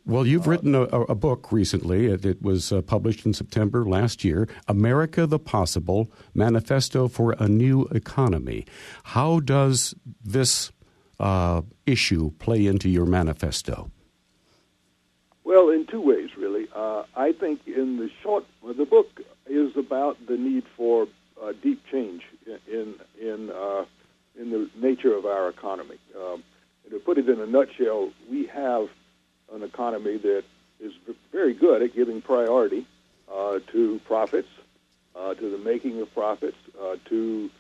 Well, 0.07 0.25
you've 0.25 0.47
uh, 0.47 0.51
written 0.51 0.75
a, 0.77 0.83
a, 0.83 1.17
book 1.17 1.51
recently. 1.51 2.07
It, 2.07 2.25
it 2.25 2.41
was 2.41 2.71
uh, 2.71 2.81
published 2.81 3.27
in 3.27 3.33
September 3.33 3.85
last 3.85 4.25
year 4.25 4.47
America 4.69 5.27
the 5.27 5.41
Possible 5.41 6.13
Manifesto 6.33 7.09
for 7.09 7.35
a 7.41 7.49
New 7.49 7.87
Economy. 7.91 8.67
How 9.03 9.41
does 9.41 9.97
this 10.23 10.71
uh, 11.19 11.63
issue 11.87 12.31
play 12.39 12.67
into 12.67 12.89
your 12.89 13.05
manifesto? 13.05 13.91
Well, 15.43 15.71
in 15.71 15.87
two 15.87 16.01
ways. 16.01 16.16
Uh, 16.77 17.05
I 17.17 17.33
think 17.33 17.67
in 17.67 17.97
the 17.97 18.11
short, 18.23 18.45
the 18.63 18.85
book 18.85 19.23
is 19.47 19.75
about 19.79 20.19
the 20.27 20.37
need 20.37 20.65
for 20.77 21.09
uh, 21.43 21.53
deep 21.63 21.83
change 21.91 22.23
in 22.71 22.95
in 23.19 23.51
uh, 23.51 23.87
in 24.39 24.51
the 24.51 24.69
nature 24.77 25.15
of 25.15 25.25
our 25.25 25.49
economy. 25.49 25.97
Um, 26.15 26.45
to 26.91 26.99
put 26.99 27.17
it 27.17 27.31
in 27.31 27.41
a 27.41 27.47
nutshell, 27.47 28.11
we 28.31 28.47
have 28.47 28.89
an 29.55 29.63
economy 29.63 30.19
that 30.19 30.45
is 30.79 30.93
very 31.33 31.55
good 31.55 31.81
at 31.81 31.95
giving 31.95 32.21
priority 32.21 32.87
uh, 33.33 33.61
to 33.73 33.99
profits, 34.05 34.49
uh, 35.15 35.33
to 35.33 35.51
the 35.51 35.59
making 35.59 36.01
of 36.03 36.13
profits, 36.13 36.59
uh, 36.81 36.97
to 37.07 37.51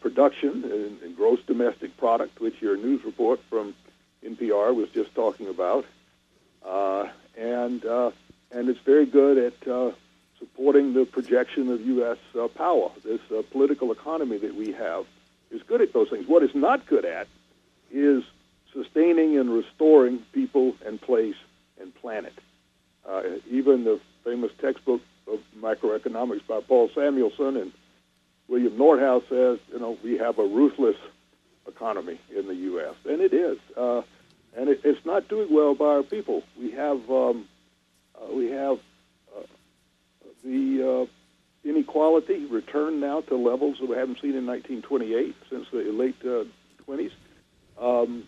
production 0.00 0.64
and, 0.64 1.02
and, 1.02 1.16
gross 1.16 1.38
domestic 1.46 1.96
product, 1.96 2.40
which 2.40 2.60
your 2.60 2.76
news 2.76 3.04
report 3.04 3.38
from 3.50 3.74
NPR 4.24 4.74
was 4.74 4.88
just 4.90 5.14
talking 5.14 5.48
about, 5.48 5.84
and 7.36 7.84
and 8.50 8.68
it's 8.68 8.80
very 8.80 9.06
good 9.06 9.38
at 9.38 9.94
supporting 10.38 10.94
the 10.94 11.04
projection 11.04 11.70
of 11.70 11.80
U.S. 11.80 12.18
power. 12.54 12.90
This 13.04 13.20
political 13.50 13.92
economy 13.92 14.38
that 14.38 14.54
we 14.54 14.72
have 14.72 15.06
is 15.50 15.62
good 15.62 15.80
at 15.80 15.92
those 15.92 16.08
things. 16.10 16.26
What 16.26 16.42
it's 16.42 16.54
not 16.54 16.86
good 16.86 17.04
at 17.04 17.28
is 17.90 18.22
sustaining 18.72 19.38
and 19.38 19.50
restoring 19.50 20.18
people 20.32 20.74
and 20.84 21.00
place 21.00 21.36
and 21.80 21.94
planet. 21.94 22.34
Uh, 23.08 23.22
even 23.50 23.84
the 23.84 24.00
famous 24.24 24.50
textbook 24.60 25.00
of 25.30 25.40
microeconomics 25.58 26.46
by 26.46 26.60
Paul 26.60 26.90
Samuelson 26.94 27.56
and 27.56 27.72
William 28.48 28.76
Nordhaus 28.76 29.22
says, 29.28 29.58
you 29.72 29.78
know, 29.78 29.96
we 30.02 30.18
have 30.18 30.38
a 30.38 30.46
ruthless 30.46 30.96
economy 31.66 32.20
in 32.34 32.46
the 32.46 32.54
U.S., 32.54 32.94
and 33.04 33.20
it 33.20 33.32
is, 33.32 33.58
uh, 33.76 34.02
and 34.56 34.68
it, 34.68 34.80
it's 34.84 35.04
not 35.04 35.28
doing 35.28 35.52
well 35.52 35.74
by 35.74 35.86
our 35.86 36.02
people. 36.02 36.42
We 36.58 36.70
have 36.72 37.10
um, 37.10 37.44
uh, 37.44 37.55
we 38.32 38.50
have 38.50 38.78
uh, 39.36 39.42
the 40.44 41.06
uh, 41.08 41.68
inequality 41.68 42.46
returned 42.46 43.00
now 43.00 43.20
to 43.22 43.36
levels 43.36 43.78
that 43.80 43.88
we 43.88 43.96
haven't 43.96 44.20
seen 44.20 44.34
in 44.34 44.46
1928 44.46 45.34
since 45.50 45.66
the 45.72 45.90
late 45.92 46.20
20s. 46.22 47.10
Uh, 47.78 48.02
um, 48.02 48.24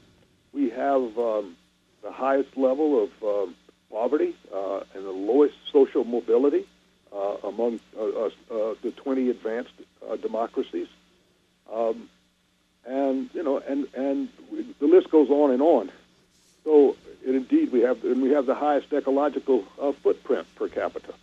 we 0.53 0.71
have 0.71 1.19
um, 1.19 1.57
the 2.03 2.13
highest 2.13 2.57
level 2.57 3.05
of 3.05 3.11
um, 3.23 3.55
poverty 3.91 4.35
uh, 4.55 4.81
and 4.95 5.05
the 5.05 5.11
lowest 5.11 5.55
social 5.73 6.05
mobility 6.05 6.67
uh, 7.13 7.37
among 7.45 7.81
uh, 7.97 8.03
uh, 8.03 8.27
uh 8.51 8.75
the 8.83 8.93
20 8.97 9.31
advanced 9.31 9.73
uh, 10.09 10.17
democracies. 10.17 10.89
Um, 11.73 12.09
and 12.87 13.31
you 13.35 13.43
know, 13.43 13.59
and 13.59 13.87
and 13.95 14.29
the 14.81 14.87
list 14.87 15.11
goes 15.11 15.29
on 15.31 15.51
and 15.51 15.63
on. 15.63 15.91
So, 16.69 16.97
indeed, 17.25 17.73
we 17.73 17.81
have 17.81 18.05
and 18.05 18.21
we 18.21 18.33
have 18.33 18.45
the 18.45 18.55
highest 18.55 18.93
ecological 18.93 19.63
footprint 20.03 20.47
per 20.55 20.69
capita, 20.69 21.15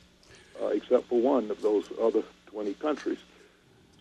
except 0.71 1.07
for 1.07 1.21
one 1.21 1.51
of 1.51 1.61
those 1.61 1.85
other 2.01 2.23
20 2.47 2.73
countries. 2.73 3.19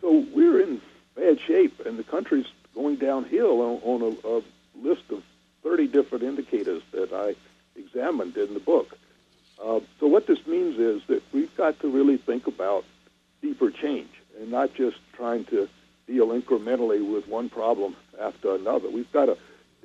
So 0.01 0.25
we're 0.33 0.63
in 0.63 0.81
bad 1.15 1.39
shape, 1.39 1.85
and 1.85 1.99
the 1.99 2.03
country's 2.03 2.47
going 2.75 2.97
downhill 2.97 3.61
on, 3.61 3.81
on 3.83 4.17
a, 4.25 4.29
a 4.39 4.43
list 4.83 5.03
of 5.11 5.23
30 5.63 5.89
different 5.89 6.25
indicators 6.25 6.83
that 6.93 7.13
I 7.13 7.35
examined 7.79 8.39
in 8.39 8.55
the 8.55 8.61
book. 8.61 8.97
Uh, 9.63 9.81
so 10.01 10.07
what 10.07 10.27
this 10.27 10.47
means 10.47 10.79
is 10.79 11.03
that 11.09 11.23
we've 11.35 11.55
got 11.59 11.79
to 11.81 11.91
really 11.91 12.17
think 12.17 12.47
about 12.47 12.87
deeper 13.43 13.71
change 13.71 14.09
and 14.41 14.51
not 14.51 14.73
just 14.73 14.97
trying 15.13 15.45
to 15.45 15.69
deal 16.07 16.29
incrementally 16.29 17.07
with 17.07 17.29
one 17.29 17.51
problem 17.51 17.95
after 18.19 18.55
another. 18.55 18.89
We've 18.89 19.13
got 19.13 19.27
to, 19.27 19.37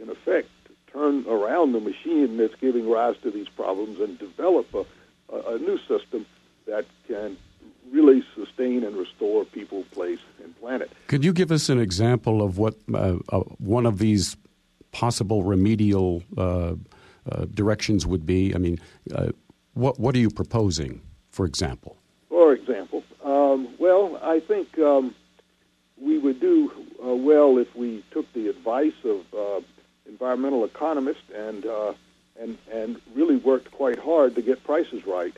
in 0.01 0.09
effect, 0.09 0.47
turn 0.91 1.25
around 1.27 1.73
the 1.73 1.79
machine 1.79 2.37
that's 2.37 2.55
giving 2.55 2.89
rise 2.89 3.15
to 3.23 3.31
these 3.31 3.49
problems 3.49 3.99
and 3.99 4.17
develop 4.19 4.73
a, 4.73 4.85
a, 5.33 5.55
a 5.55 5.59
new 5.59 5.77
system 5.87 6.25
that 6.65 6.85
can 7.07 7.37
really 7.91 8.23
sustain 8.35 8.83
and 8.83 8.95
restore 8.95 9.45
people, 9.45 9.83
place, 9.91 10.19
and 10.43 10.57
planet. 10.59 10.91
Could 11.07 11.23
you 11.23 11.33
give 11.33 11.51
us 11.51 11.69
an 11.69 11.79
example 11.79 12.41
of 12.41 12.57
what 12.57 12.75
uh, 12.93 13.17
uh, 13.29 13.39
one 13.57 13.85
of 13.85 13.97
these 13.99 14.37
possible 14.91 15.43
remedial 15.43 16.23
uh, 16.37 16.75
uh, 17.31 17.45
directions 17.53 18.05
would 18.05 18.25
be? 18.25 18.53
I 18.53 18.57
mean, 18.57 18.79
uh, 19.13 19.29
what 19.73 19.99
what 19.99 20.15
are 20.15 20.19
you 20.19 20.29
proposing, 20.29 21.01
for 21.29 21.45
example? 21.45 21.97
For 22.29 22.53
example, 22.53 23.03
um, 23.23 23.67
well, 23.79 24.19
I 24.21 24.39
think 24.39 24.77
um, 24.79 25.15
we 25.99 26.17
would 26.17 26.39
do 26.39 26.71
uh, 27.03 27.15
well 27.15 27.57
if 27.57 27.73
we 27.75 28.03
took 28.11 28.31
the 28.33 28.47
advice 28.47 28.93
of 29.03 29.19
uh, 29.33 29.61
environmental 30.09 30.65
economist 30.65 31.21
and 31.33 31.65
and 32.39 32.57
and 32.71 33.01
really 33.15 33.37
worked 33.37 33.71
quite 33.71 33.99
hard 33.99 34.35
to 34.35 34.41
get 34.41 34.63
prices 34.63 35.05
right 35.05 35.35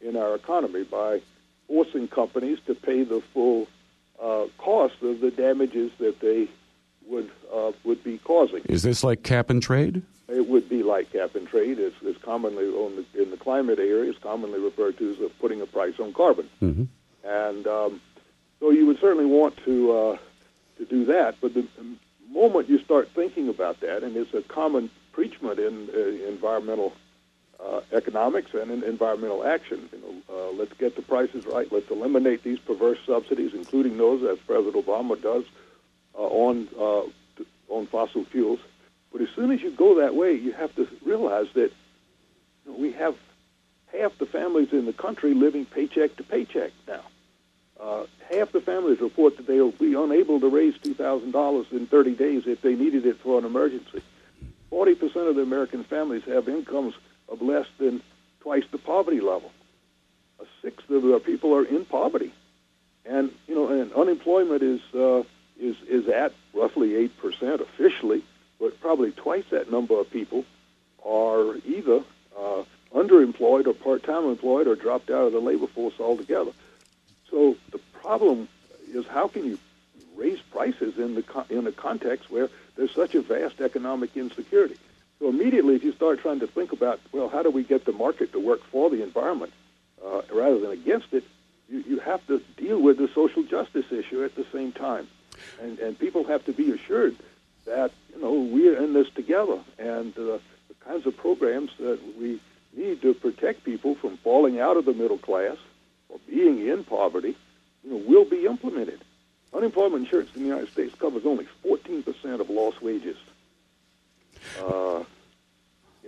in 0.00 0.16
our 0.16 0.34
economy 0.34 0.84
by 0.84 1.20
forcing 1.66 2.06
companies 2.06 2.58
to 2.66 2.74
pay 2.74 3.02
the 3.02 3.20
full 3.32 3.66
uh, 4.22 4.46
cost 4.58 4.94
of 5.02 5.20
the 5.20 5.30
damages 5.30 5.90
that 5.98 6.20
they 6.20 6.48
would 7.08 7.30
uh, 7.52 7.72
would 7.84 8.02
be 8.04 8.18
causing. 8.18 8.62
Is 8.68 8.82
this 8.82 9.02
like 9.02 9.22
cap 9.22 9.50
and 9.50 9.62
trade? 9.62 10.02
It 10.28 10.48
would 10.48 10.68
be 10.68 10.82
like 10.82 11.12
cap 11.12 11.34
and 11.34 11.46
trade. 11.46 11.78
It's, 11.78 11.96
it's 12.02 12.20
commonly 12.22 12.64
the, 12.64 13.22
in 13.22 13.30
the 13.30 13.36
climate 13.36 13.78
area. 13.78 14.10
It's 14.10 14.18
commonly 14.18 14.58
referred 14.58 14.96
to 14.98 15.10
as 15.10 15.30
putting 15.38 15.60
a 15.60 15.66
price 15.66 16.00
on 16.00 16.14
carbon. 16.14 16.48
Mm-hmm. 16.62 16.84
And 17.28 17.66
um, 17.66 18.00
so 18.60 18.70
you 18.70 18.86
would 18.86 19.00
certainly 19.00 19.26
want 19.26 19.56
to 19.64 19.92
uh, 19.92 20.18
to 20.78 20.84
do 20.86 21.04
that. 21.06 21.36
But 21.40 21.54
the 21.54 21.66
moment 22.34 22.68
you 22.68 22.78
start 22.80 23.08
thinking 23.14 23.48
about 23.48 23.80
that, 23.80 24.02
and 24.02 24.16
it's 24.16 24.34
a 24.34 24.42
common 24.42 24.90
preachment 25.12 25.58
in 25.58 25.88
uh, 25.94 26.28
environmental 26.28 26.92
uh, 27.64 27.80
economics 27.92 28.52
and 28.52 28.70
in 28.70 28.82
environmental 28.82 29.44
action. 29.44 29.88
You 29.92 30.00
know, 30.00 30.36
uh, 30.36 30.52
let's 30.52 30.72
get 30.74 30.96
the 30.96 31.02
prices 31.02 31.46
right. 31.46 31.70
Let's 31.72 31.90
eliminate 31.90 32.42
these 32.42 32.58
perverse 32.58 32.98
subsidies, 33.06 33.54
including 33.54 33.96
those 33.96 34.22
as 34.24 34.38
President 34.40 34.84
Obama 34.84 35.20
does 35.20 35.44
uh, 36.14 36.22
on 36.22 36.68
uh, 36.78 37.04
on 37.68 37.86
fossil 37.86 38.24
fuels. 38.24 38.60
But 39.12 39.22
as 39.22 39.28
soon 39.34 39.52
as 39.52 39.62
you 39.62 39.70
go 39.70 40.00
that 40.00 40.14
way, 40.14 40.34
you 40.34 40.52
have 40.52 40.74
to 40.74 40.88
realize 41.04 41.46
that 41.54 41.70
you 42.66 42.72
know, 42.72 42.76
we 42.76 42.92
have 42.92 43.14
half 43.92 44.18
the 44.18 44.26
families 44.26 44.72
in 44.72 44.86
the 44.86 44.92
country 44.92 45.34
living 45.34 45.64
paycheck 45.64 46.16
to 46.16 46.24
paycheck 46.24 46.72
now. 46.88 47.02
Half 48.30 48.52
the 48.52 48.60
families 48.60 49.00
report 49.00 49.36
that 49.36 49.46
they 49.46 49.60
will 49.60 49.72
be 49.72 49.94
unable 49.94 50.40
to 50.40 50.48
raise 50.48 50.74
$2,000 50.78 51.72
in 51.72 51.86
30 51.86 52.14
days 52.14 52.44
if 52.46 52.62
they 52.62 52.74
needed 52.74 53.06
it 53.06 53.18
for 53.20 53.38
an 53.38 53.44
emergency. 53.44 54.02
40% 54.72 55.28
of 55.28 55.36
the 55.36 55.42
American 55.42 55.84
families 55.84 56.24
have 56.24 56.48
incomes 56.48 56.94
of 57.28 57.42
less 57.42 57.66
than 57.78 58.02
twice 58.40 58.64
the 58.70 58.78
poverty 58.78 59.20
level. 59.20 59.52
A 60.40 60.44
sixth 60.62 60.88
of 60.90 61.02
the 61.02 61.20
people 61.20 61.54
are 61.54 61.64
in 61.64 61.84
poverty. 61.84 62.32
And, 63.04 63.30
you 63.46 63.54
know, 63.54 63.68
and 63.68 63.92
unemployment 63.92 64.62
is 64.62 64.80
uh, 64.94 65.22
is 65.60 65.76
is 65.88 66.08
at 66.08 66.32
roughly 66.54 66.96
eight 66.96 67.16
percent 67.18 67.60
officially, 67.60 68.24
but 68.58 68.80
probably 68.80 69.12
twice 69.12 69.44
that 69.50 69.70
number 69.70 69.98
of 70.00 70.10
people 70.10 70.44
are 71.04 71.56
either 71.66 72.02
uh, 72.36 72.64
underemployed 72.94 73.66
or 73.66 73.74
part-time 73.74 74.24
employed 74.24 74.66
or 74.66 74.74
dropped 74.74 75.10
out 75.10 75.26
of 75.26 75.32
the 75.32 75.40
labor 75.40 75.66
force 75.66 75.94
altogether. 76.00 76.52
So 77.30 77.56
the 77.72 77.80
problem 78.04 78.48
is 78.92 79.06
how 79.06 79.28
can 79.28 79.44
you 79.44 79.58
raise 80.16 80.40
prices 80.40 80.98
in 80.98 81.14
the 81.14 81.24
in 81.50 81.66
a 81.66 81.72
context 81.72 82.30
where 82.30 82.48
there's 82.76 82.94
such 82.94 83.14
a 83.14 83.22
vast 83.22 83.60
economic 83.60 84.16
insecurity? 84.16 84.76
So 85.18 85.28
immediately, 85.28 85.74
if 85.74 85.84
you 85.84 85.92
start 85.92 86.20
trying 86.20 86.40
to 86.40 86.46
think 86.46 86.72
about, 86.72 87.00
well, 87.12 87.28
how 87.28 87.42
do 87.42 87.50
we 87.50 87.62
get 87.62 87.84
the 87.84 87.92
market 87.92 88.32
to 88.32 88.40
work 88.40 88.62
for 88.64 88.90
the 88.90 89.02
environment 89.02 89.52
uh, 90.04 90.22
rather 90.32 90.58
than 90.58 90.72
against 90.72 91.12
it, 91.12 91.24
you, 91.68 91.84
you 91.88 91.98
have 92.00 92.24
to 92.26 92.42
deal 92.56 92.80
with 92.80 92.98
the 92.98 93.08
social 93.14 93.42
justice 93.42 93.90
issue 93.90 94.22
at 94.24 94.34
the 94.34 94.46
same 94.52 94.72
time 94.72 95.08
and 95.60 95.78
and 95.78 95.98
people 95.98 96.24
have 96.24 96.44
to 96.44 96.52
be 96.52 96.70
assured 96.70 97.16
that 97.66 97.90
you 98.14 98.20
know 98.20 98.32
we're 98.32 98.76
in 98.76 98.92
this 98.92 99.08
together, 99.10 99.58
and 99.78 100.16
uh, 100.18 100.38
the 100.68 100.74
kinds 100.80 101.06
of 101.06 101.16
programs 101.16 101.70
that 101.78 101.98
we 102.18 102.40
need 102.76 103.00
to 103.02 103.14
protect 103.14 103.64
people 103.64 103.94
from 103.94 104.16
falling 104.18 104.60
out 104.60 104.76
of 104.76 104.84
the 104.84 104.92
middle 104.92 105.18
class 105.18 105.56
or 106.08 106.18
being 106.28 106.66
in 106.66 106.84
poverty, 106.84 107.36
you 107.84 107.90
know, 107.90 108.02
will 108.06 108.24
be 108.24 108.46
implemented. 108.46 109.00
Unemployment 109.52 110.04
insurance 110.04 110.30
in 110.34 110.42
the 110.42 110.48
United 110.48 110.70
States 110.72 110.94
covers 110.96 111.24
only 111.24 111.46
14% 111.64 112.40
of 112.40 112.50
lost 112.50 112.82
wages. 112.82 113.16
Uh, 114.60 115.04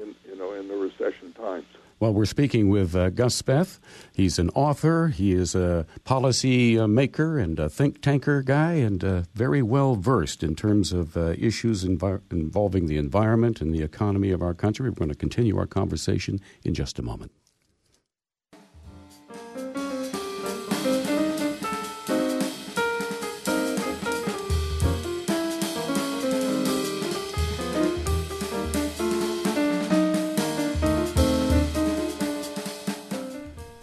in 0.00 0.14
you 0.28 0.36
know 0.36 0.52
in 0.52 0.68
the 0.68 0.76
recession 0.76 1.32
times. 1.32 1.66
Well, 1.98 2.12
we're 2.12 2.26
speaking 2.26 2.68
with 2.68 2.94
uh, 2.94 3.08
Gus 3.08 3.40
Speth. 3.40 3.78
He's 4.12 4.38
an 4.38 4.50
author, 4.50 5.08
he 5.08 5.32
is 5.32 5.54
a 5.54 5.86
policy 6.04 6.78
uh, 6.78 6.86
maker 6.86 7.38
and 7.38 7.58
a 7.58 7.70
think 7.70 8.02
tanker 8.02 8.42
guy, 8.42 8.72
and 8.72 9.02
uh, 9.02 9.22
very 9.34 9.62
well 9.62 9.96
versed 9.96 10.42
in 10.42 10.54
terms 10.54 10.92
of 10.92 11.16
uh, 11.16 11.34
issues 11.38 11.84
involving 11.84 12.86
the 12.86 12.98
environment 12.98 13.62
and 13.62 13.74
the 13.74 13.82
economy 13.82 14.30
of 14.30 14.42
our 14.42 14.52
country. 14.52 14.90
We're 14.90 14.96
going 14.96 15.08
to 15.08 15.14
continue 15.14 15.56
our 15.56 15.66
conversation 15.66 16.38
in 16.64 16.74
just 16.74 16.98
a 16.98 17.02
moment. 17.02 17.32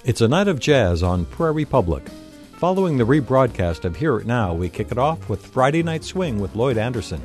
It's 0.05 0.19
a 0.19 0.27
night 0.27 0.49
of 0.49 0.59
jazz 0.59 1.01
on 1.01 1.23
Prairie 1.23 1.63
Public. 1.63 2.05
Following 2.57 2.97
the 2.97 3.05
rebroadcast 3.05 3.85
of 3.85 3.95
Hear 3.95 4.17
It 4.17 4.25
Now, 4.25 4.53
we 4.53 4.67
kick 4.67 4.91
it 4.91 4.97
off 4.97 5.29
with 5.29 5.45
Friday 5.45 5.81
Night 5.81 6.03
Swing 6.03 6.41
with 6.41 6.57
Lloyd 6.57 6.77
Anderson. 6.77 7.21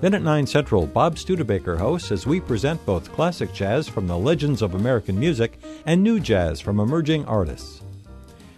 Then 0.00 0.14
at 0.14 0.22
9 0.22 0.46
Central, 0.46 0.86
Bob 0.86 1.18
Studebaker 1.18 1.76
hosts 1.76 2.10
as 2.10 2.26
we 2.26 2.40
present 2.40 2.84
both 2.86 3.12
classic 3.12 3.52
jazz 3.52 3.90
from 3.90 4.06
the 4.06 4.16
legends 4.16 4.62
of 4.62 4.74
American 4.74 5.20
music 5.20 5.60
and 5.84 6.02
new 6.02 6.18
jazz 6.18 6.62
from 6.62 6.80
emerging 6.80 7.26
artists. 7.26 7.82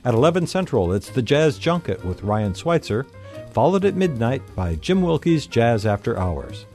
At 0.04 0.14
11 0.14 0.46
Central, 0.46 0.92
it's 0.92 1.10
the 1.10 1.20
Jazz 1.20 1.58
Junket 1.58 2.04
with 2.04 2.22
Ryan 2.22 2.54
Schweitzer, 2.54 3.04
followed 3.50 3.84
at 3.84 3.96
midnight 3.96 4.42
by 4.54 4.76
Jim 4.76 5.02
Wilke's 5.02 5.48
Jazz 5.48 5.86
After 5.86 6.16
Hours. 6.16 6.66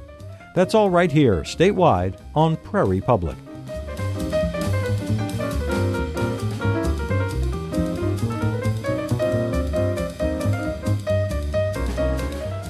That's 0.55 0.75
all 0.75 0.89
right 0.89 1.11
here, 1.11 1.43
statewide, 1.43 2.19
on 2.35 2.57
Prairie 2.57 2.99
Public. 2.99 3.37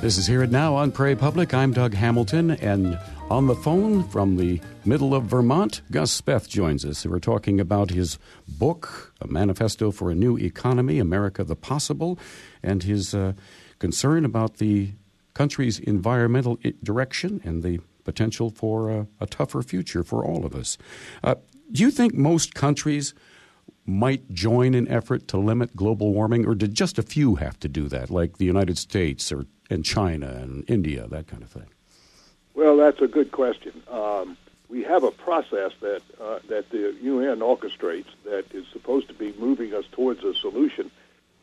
This 0.05 0.19
is 0.19 0.27
Hear 0.27 0.43
It 0.43 0.51
Now 0.51 0.75
on 0.75 0.91
Prairie 0.91 1.15
Public. 1.15 1.51
I'm 1.51 1.74
Doug 1.74 1.95
Hamilton, 1.95 2.51
and 2.51 3.00
on 3.31 3.47
the 3.47 3.55
phone 3.55 4.03
from 4.03 4.38
the 4.38 4.62
middle 4.85 5.15
of 5.15 5.24
Vermont, 5.24 5.81
Gus 5.89 6.21
Speth 6.21 6.47
joins 6.47 6.85
us. 6.85 7.07
We're 7.07 7.17
talking 7.17 7.59
about 7.59 7.89
his 7.89 8.19
book, 8.47 9.15
A 9.19 9.25
Manifesto 9.25 9.89
for 9.89 10.12
a 10.12 10.15
New 10.15 10.38
Economy 10.38 11.00
America 11.00 11.43
the 11.43 11.55
Possible, 11.55 12.19
and 12.62 12.83
his 12.83 13.15
uh, 13.15 13.33
concern 13.79 14.25
about 14.25 14.57
the 14.57 14.91
country's 15.33 15.79
environmental 15.79 16.59
direction 16.83 17.41
and 17.43 17.63
the 17.63 17.79
potential 18.03 18.51
for 18.51 18.91
a, 18.91 19.07
a 19.19 19.25
tougher 19.25 19.63
future 19.63 20.03
for 20.03 20.24
all 20.24 20.45
of 20.45 20.53
us. 20.53 20.77
Uh, 21.24 21.33
do 21.71 21.81
you 21.81 21.89
think 21.89 22.13
most 22.13 22.53
countries 22.53 23.15
might 23.88 24.31
join 24.31 24.75
an 24.75 24.88
effort 24.88 25.27
to 25.29 25.38
limit 25.38 25.75
global 25.75 26.13
warming, 26.13 26.45
or 26.45 26.53
did 26.53 26.75
just 26.75 27.00
a 27.00 27.03
few 27.03 27.35
have 27.35 27.59
to 27.59 27.67
do 27.67 27.88
that, 27.88 28.12
like 28.12 28.38
the 28.38 28.45
United 28.45 28.77
States 28.77 29.31
or 29.31 29.47
and 29.69 29.84
China 29.84 30.27
and 30.27 30.69
India, 30.69 31.07
that 31.07 31.27
kind 31.27 31.43
of 31.43 31.50
thing? 31.50 31.67
Well, 32.53 32.77
that's 32.77 33.01
a 33.01 33.07
good 33.07 33.31
question. 33.31 33.84
Um, 33.89 34.38
we 34.69 34.84
have 34.84 35.03
a 35.03 35.12
process 35.12 35.72
that 35.81 36.01
uh, 36.19 36.39
that 36.48 36.69
the 36.69 36.95
UN 37.01 37.39
orchestrates 37.39 38.07
that 38.24 38.45
is 38.53 38.65
supposed 38.72 39.07
to 39.10 39.13
be 39.13 39.34
moving 39.38 39.74
us 39.74 39.86
towards 39.91 40.24
a 40.24 40.34
solution, 40.34 40.89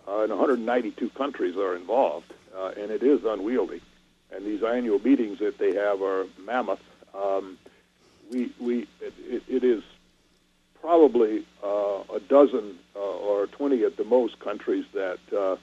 uh, 0.09 0.21
and 0.21 0.31
192 0.31 1.11
countries 1.11 1.57
are 1.57 1.77
involved, 1.77 2.33
uh, 2.57 2.73
and 2.77 2.91
it 2.91 3.03
is 3.03 3.25
unwieldy. 3.25 3.81
And 4.35 4.47
these 4.47 4.63
annual 4.63 4.99
meetings 4.99 5.39
that 5.41 5.59
they 5.59 5.75
have 5.75 6.03
are 6.03 6.27
mammoth. 6.45 6.81
Um, 7.15 7.59
we 8.31 8.51
we 8.59 8.89
it, 9.01 9.43
it 9.49 9.65
is 9.65 9.83
probably 10.81 11.45
uh, 11.63 12.03
a 12.15 12.21
dozen 12.29 12.79
uh, 12.97 12.99
or 12.99 13.47
20 13.47 13.85
at 13.85 13.97
the 13.97 14.05
most 14.05 14.41
countries 14.41 14.85
that 14.93 15.21
uh, 15.33 15.57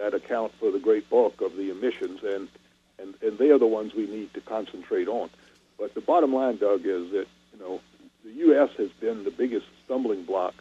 that 0.00 0.14
account 0.14 0.52
for 0.58 0.70
the 0.70 0.78
great 0.78 1.08
bulk 1.10 1.40
of 1.42 1.56
the 1.56 1.70
emissions, 1.70 2.22
and, 2.22 2.48
and, 2.98 3.14
and 3.22 3.38
they 3.38 3.50
are 3.50 3.58
the 3.58 3.66
ones 3.66 3.94
we 3.94 4.06
need 4.06 4.32
to 4.34 4.40
concentrate 4.40 5.08
on. 5.08 5.28
But 5.78 5.94
the 5.94 6.00
bottom 6.00 6.34
line, 6.34 6.56
Doug, 6.56 6.86
is 6.86 7.10
that 7.12 7.26
you 7.52 7.58
know 7.60 7.80
the 8.24 8.32
U.S. 8.46 8.70
has 8.78 8.90
been 9.00 9.24
the 9.24 9.30
biggest 9.30 9.66
stumbling 9.84 10.24
block 10.24 10.54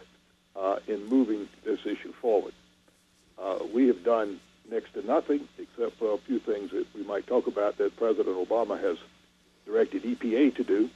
uh, 0.56 0.80
in 0.88 1.06
moving 1.08 1.48
this 1.64 1.80
issue 1.86 2.14
forward. 2.14 2.54
Uh, 3.38 3.60
we 3.74 3.88
have 3.88 4.04
done 4.04 4.40
next 4.70 4.94
to 4.94 5.06
nothing 5.06 5.48
except 5.58 5.98
for 5.98 6.14
a 6.14 6.18
few 6.18 6.40
things 6.40 6.72
that 6.72 6.86
we 6.94 7.04
might 7.04 7.26
talk 7.26 7.48
about 7.48 7.78
that 7.78 7.96
President 7.96 8.36
Obama 8.36 8.80
has 8.80 8.98
directed 9.66 10.04
EPA 10.04 10.56
to 10.56 10.64
do. 10.64 10.90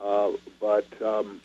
Uh, 0.00 0.32
but 0.60 0.86
um, 1.02 1.40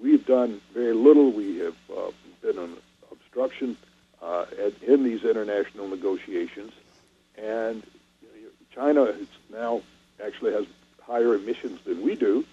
we've 0.00 0.24
done 0.24 0.60
very 0.72 0.94
little. 0.94 1.30
We 1.32 1.58
have 1.58 1.76
uh, 1.94 2.10
been 2.42 2.58
an 2.58 2.76
obstruction 3.10 3.76
uh, 4.24 4.46
in 4.86 5.04
these 5.04 5.24
international 5.24 5.88
negotiations. 5.88 6.72
And 7.36 7.82
China 8.74 9.12
now 9.52 9.82
actually 10.24 10.52
has 10.52 10.66
higher 11.02 11.34
emissions 11.34 11.80
than 11.84 12.02
we 12.02 12.14
do, 12.14 12.44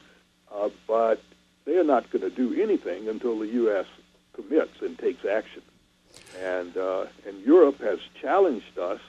uh, 0.53 0.69
but 0.87 1.21
they 1.65 1.77
are 1.77 1.83
not 1.83 2.09
going 2.11 2.23
to 2.23 2.29
do 2.29 2.61
anything 2.61 3.07
until 3.07 3.39
the 3.39 3.47
U.S. 3.47 3.85
commits 4.33 4.81
and 4.81 4.97
takes 4.97 5.25
action. 5.25 5.61
And 6.39 6.75
uh, 6.75 7.05
and 7.25 7.41
Europe 7.45 7.79
has 7.79 7.99
challenged 8.19 8.77
us. 8.77 8.99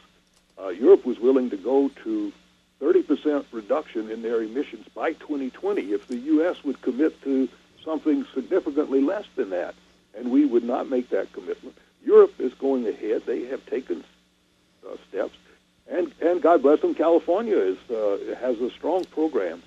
Uh, 0.61 0.69
Europe 0.69 1.05
was 1.05 1.19
willing 1.19 1.51
to 1.51 1.57
go 1.57 1.89
to 2.05 2.33
30% 2.81 3.45
reduction 3.53 4.11
in 4.11 4.23
their 4.23 4.43
emissions 4.43 4.87
by 4.95 5.13
2020 5.15 5.93
if 5.93 6.07
the 6.07 6.17
U.S. 6.17 6.63
would 6.63 6.81
commit 6.83 7.21
to 7.23 7.49
something 7.85 8.25
significantly 8.35 9.01
less 9.01 9.25
than 9.35 9.51
that. 9.51 9.75
And 10.17 10.31
we 10.31 10.45
would 10.45 10.63
not 10.63 10.89
make 10.89 11.09
that 11.11 11.33
commitment. 11.33 11.77
Europe 12.05 12.35
is 12.39 12.53
going 12.55 12.87
ahead. 12.87 13.23
They 13.27 13.45
have 13.47 13.65
taken 13.67 14.05
uh, 14.87 14.97
steps, 15.09 15.37
and 15.89 16.13
and 16.21 16.43
God 16.43 16.63
bless 16.63 16.81
them, 16.81 16.95
California 16.95 17.57
is 17.57 17.79
uh, 17.91 18.35
has 18.41 18.61
a 18.61 18.71
strong 18.71 19.05
program 19.05 19.63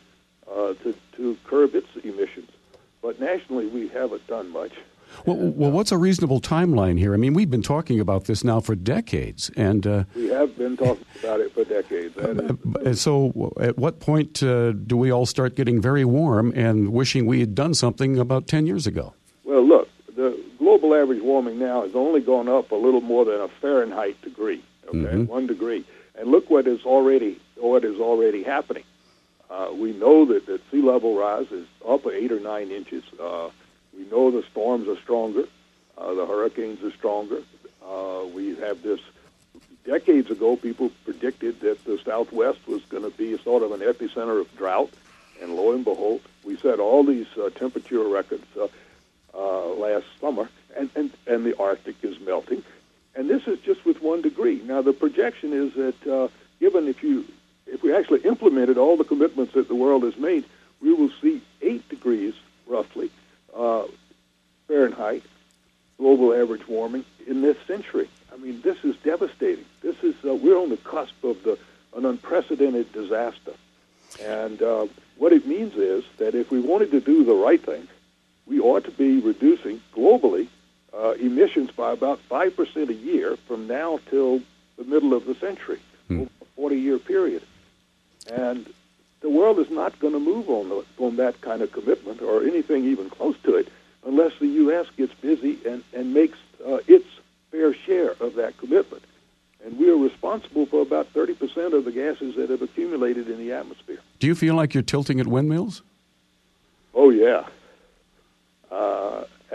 uh, 0.49 0.73
to 0.73 0.95
to 1.17 1.37
curb 1.45 1.75
its 1.75 1.87
emissions. 2.03 2.49
But 3.01 3.19
nationally, 3.19 3.67
we 3.67 3.87
haven't 3.87 4.25
done 4.27 4.49
much. 4.49 4.73
Well, 5.25 5.37
well, 5.37 5.71
what's 5.71 5.91
a 5.91 5.97
reasonable 5.97 6.41
timeline 6.41 6.97
here? 6.99 7.13
I 7.13 7.17
mean, 7.17 7.33
we've 7.33 7.49
been 7.49 7.61
talking 7.61 7.99
about 7.99 8.25
this 8.25 8.43
now 8.43 8.59
for 8.59 8.75
decades, 8.75 9.49
and 9.55 9.85
uh, 9.85 10.03
we 10.15 10.27
have 10.29 10.57
been 10.57 10.75
talking 10.75 11.05
about 11.19 11.39
it 11.39 11.53
for 11.53 11.63
decades. 11.63 12.15
Is, 12.81 13.01
so, 13.01 13.53
at 13.59 13.77
what 13.77 13.99
point 13.99 14.43
uh, 14.43 14.71
do 14.71 14.97
we 14.97 15.11
all 15.11 15.25
start 15.25 15.55
getting 15.55 15.81
very 15.81 16.05
warm 16.05 16.51
and 16.55 16.91
wishing 16.91 17.25
we 17.25 17.39
had 17.39 17.55
done 17.55 17.73
something 17.73 18.17
about 18.17 18.47
ten 18.47 18.65
years 18.67 18.87
ago? 18.87 19.13
Well, 19.43 19.65
look, 19.65 19.87
the 20.15 20.39
global 20.57 20.94
average 21.05 21.21
warming 21.21 21.59
now 21.59 21.83
has 21.83 21.93
only 21.93 22.19
gone 22.19 22.49
up 22.49 22.71
a 22.71 22.75
little 22.75 23.01
more 23.01 23.25
than 23.25 23.39
a 23.39 23.47
Fahrenheit 23.47 24.19
degree, 24.23 24.63
okay, 24.87 24.97
mm-hmm. 24.97 25.25
one 25.25 25.45
degree. 25.45 25.85
And 26.15 26.29
look 26.29 26.49
what 26.49 26.65
is 26.65 26.83
already 26.83 27.39
what 27.57 27.85
is 27.85 27.99
already 27.99 28.41
happening. 28.41 28.83
Uh, 29.47 29.69
we 29.71 29.93
know 29.93 30.25
that, 30.25 30.47
that 30.47 30.61
sea 30.71 30.81
level 30.81 31.15
rise 31.15 31.51
is 31.51 31.67
up 31.87 32.07
eight 32.07 32.31
or 32.31 32.39
nine 32.39 32.71
inches. 32.71 33.03
Uh, 33.21 33.49
we 33.95 34.03
know 34.05 34.31
the 34.31 34.43
storms 34.51 34.87
are 34.87 34.99
stronger, 35.01 35.45
uh, 35.95 36.13
the 36.15 36.25
hurricanes 36.25 36.83
are 36.83 36.91
stronger. 36.91 37.41
Uh, 37.87 38.23
we 38.33 38.55
have 38.55 38.81
this. 38.81 38.99
Decades 39.85 40.31
ago, 40.31 40.55
people 40.55 40.91
predicted 41.03 41.59
that 41.59 41.85
the 41.85 41.99
Southwest 42.03 42.67
was 42.67 42.81
going 42.85 43.03
to 43.03 43.15
be 43.15 43.37
sort 43.37 43.61
of 43.61 43.71
an 43.71 43.81
epicenter 43.81 44.41
of 44.41 44.57
drought, 44.57 44.89
and 45.39 45.55
lo 45.55 45.73
and 45.73 45.83
behold, 45.85 46.21
we 46.43 46.57
set 46.57 46.79
all 46.79 47.03
these 47.03 47.27
uh, 47.37 47.51
temperature 47.51 48.03
records. 48.03 48.47
Uh, 48.59 48.67
uh, 49.37 49.67
last 49.73 50.05
summer, 50.21 50.49
and, 50.75 50.89
and, 50.95 51.11
and 51.27 51.45
the 51.45 51.57
Arctic 51.57 51.95
is 52.03 52.19
melting. 52.19 52.63
And 53.15 53.29
this 53.29 53.47
is 53.47 53.59
just 53.59 53.85
with 53.85 54.01
one 54.01 54.21
degree. 54.21 54.61
Now, 54.63 54.81
the 54.81 54.93
projection 54.93 55.53
is 55.53 55.73
that 55.73 56.07
uh, 56.07 56.27
given 56.59 56.87
if 56.87 57.01
you 57.01 57.25
if 57.67 57.81
we 57.81 57.95
actually 57.95 58.19
implemented 58.21 58.77
all 58.77 58.95
the 58.95 59.03
commitments 59.03 59.53
that 59.53 59.67
the 59.67 59.75
world 59.75 60.03
has 60.03 60.17
made, 60.17 60.45
we 60.81 60.93
will 60.93 61.09
see 61.21 61.41
eight 61.61 61.87
degrees 61.89 62.35
roughly 62.67 63.09
uh, 63.55 63.85
Fahrenheit 64.67 65.23
global 65.97 66.33
average 66.33 66.67
warming 66.67 67.05
in 67.25 67.41
this 67.41 67.57
century. 67.65 68.09
I 68.31 68.37
mean, 68.37 68.61
this 68.61 68.77
is 68.83 68.95
devastating. 68.97 69.65
This 69.81 69.95
is 70.03 70.13
uh, 70.25 70.35
we're 70.35 70.57
on 70.57 70.69
the 70.69 70.77
cusp 70.77 71.23
of 71.23 71.41
the 71.43 71.57
an 71.95 72.05
unprecedented 72.05 72.91
disaster, 72.91 73.53
and 74.21 74.61
uh, 74.61 74.85
what 75.17 75.31
it 75.31 75.47
means 75.47 75.75
is 75.75 76.03
that 76.17 76.35
if 76.35 76.51
we 76.51 76.59
wanted 76.59 76.91
to 76.91 76.99
do 76.99 77.23
the 77.23 77.33
right 77.33 77.63
thing, 77.63 77.87
we 78.45 78.59
ought 78.59 78.83
to 78.83 78.91
be 78.91 79.21
reducing 79.21 79.81
globally 79.93 80.49
uh, 80.97 81.11
emissions 81.11 81.71
by 81.71 81.91
about 81.91 82.19
5% 82.29 82.89
a 82.89 82.93
year 82.93 83.35
from 83.47 83.67
now 83.67 83.99
till 84.09 84.41
the 84.77 84.83
middle 84.83 85.13
of 85.13 85.25
the 85.25 85.35
century, 85.35 85.79
hmm. 86.07 86.21
over 86.21 86.29
a 86.41 86.45
40 86.55 86.75
year 86.77 86.99
period. 86.99 87.43
And 88.31 88.65
the 89.21 89.29
world 89.29 89.59
is 89.59 89.69
not 89.69 89.97
going 89.99 90.13
to 90.13 90.19
move 90.19 90.49
on, 90.49 90.69
the, 90.69 90.85
on 90.99 91.15
that 91.17 91.41
kind 91.41 91.61
of 91.61 91.71
commitment 91.71 92.21
or 92.21 92.43
anything 92.43 92.85
even 92.85 93.09
close 93.09 93.35
to 93.43 93.55
it 93.55 93.67
unless 94.05 94.33
the 94.39 94.47
U.S. 94.47 94.87
gets 94.97 95.13
busy 95.15 95.57
and, 95.65 95.83
and 95.93 96.13
makes 96.13 96.37
uh, 96.65 96.77
its 96.87 97.07
fair 97.51 97.73
share 97.73 98.11
of 98.19 98.35
that 98.35 98.57
commitment. 98.57 99.03
And 99.65 99.79
we 99.79 99.89
are 99.89 99.97
responsible 99.97 100.67
for 100.67 100.81
about 100.81 101.11
30% 101.13 101.73
of 101.73 101.85
the 101.85 101.91
gases 101.91 102.35
that 102.35 102.51
have 102.51 102.61
accumulated 102.61 103.29
in 103.29 103.39
the 103.39 103.51
atmosphere. 103.51 103.99
Do 104.19 104.27
you 104.27 104.35
feel 104.35 104.53
like 104.53 104.75
you're 104.75 104.83
tilting 104.83 105.19
at 105.19 105.25
windmills? 105.25 105.81
Oh, 106.93 107.09
yeah. 107.09 107.45
uh, 108.69 109.04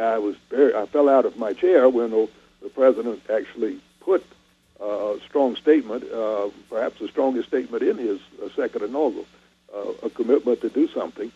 I 0.04 0.18
was 0.18 0.36
very, 0.48 0.74
I 0.74 0.86
fell 0.86 1.08
out 1.08 1.24
of 1.24 1.36
my 1.36 1.52
chair 1.52 1.88
when 1.88 2.10
the, 2.10 2.28
the 2.62 2.68
president 2.68 3.22
actually 3.30 3.80
put 4.00 4.24
uh, 4.80 5.14
a 5.14 5.20
strong 5.20 5.56
statement, 5.56 6.10
uh, 6.10 6.48
perhaps 6.68 7.00
the 7.00 7.08
strongest 7.08 7.48
statement 7.48 7.82
in 7.82 7.98
his 7.98 8.20
uh, 8.42 8.48
second 8.56 8.82
inaugural, 8.82 9.26
a 10.02 10.10
commitment 10.10 10.60
to 10.62 10.68
do 10.68 10.88
something. 10.88 11.30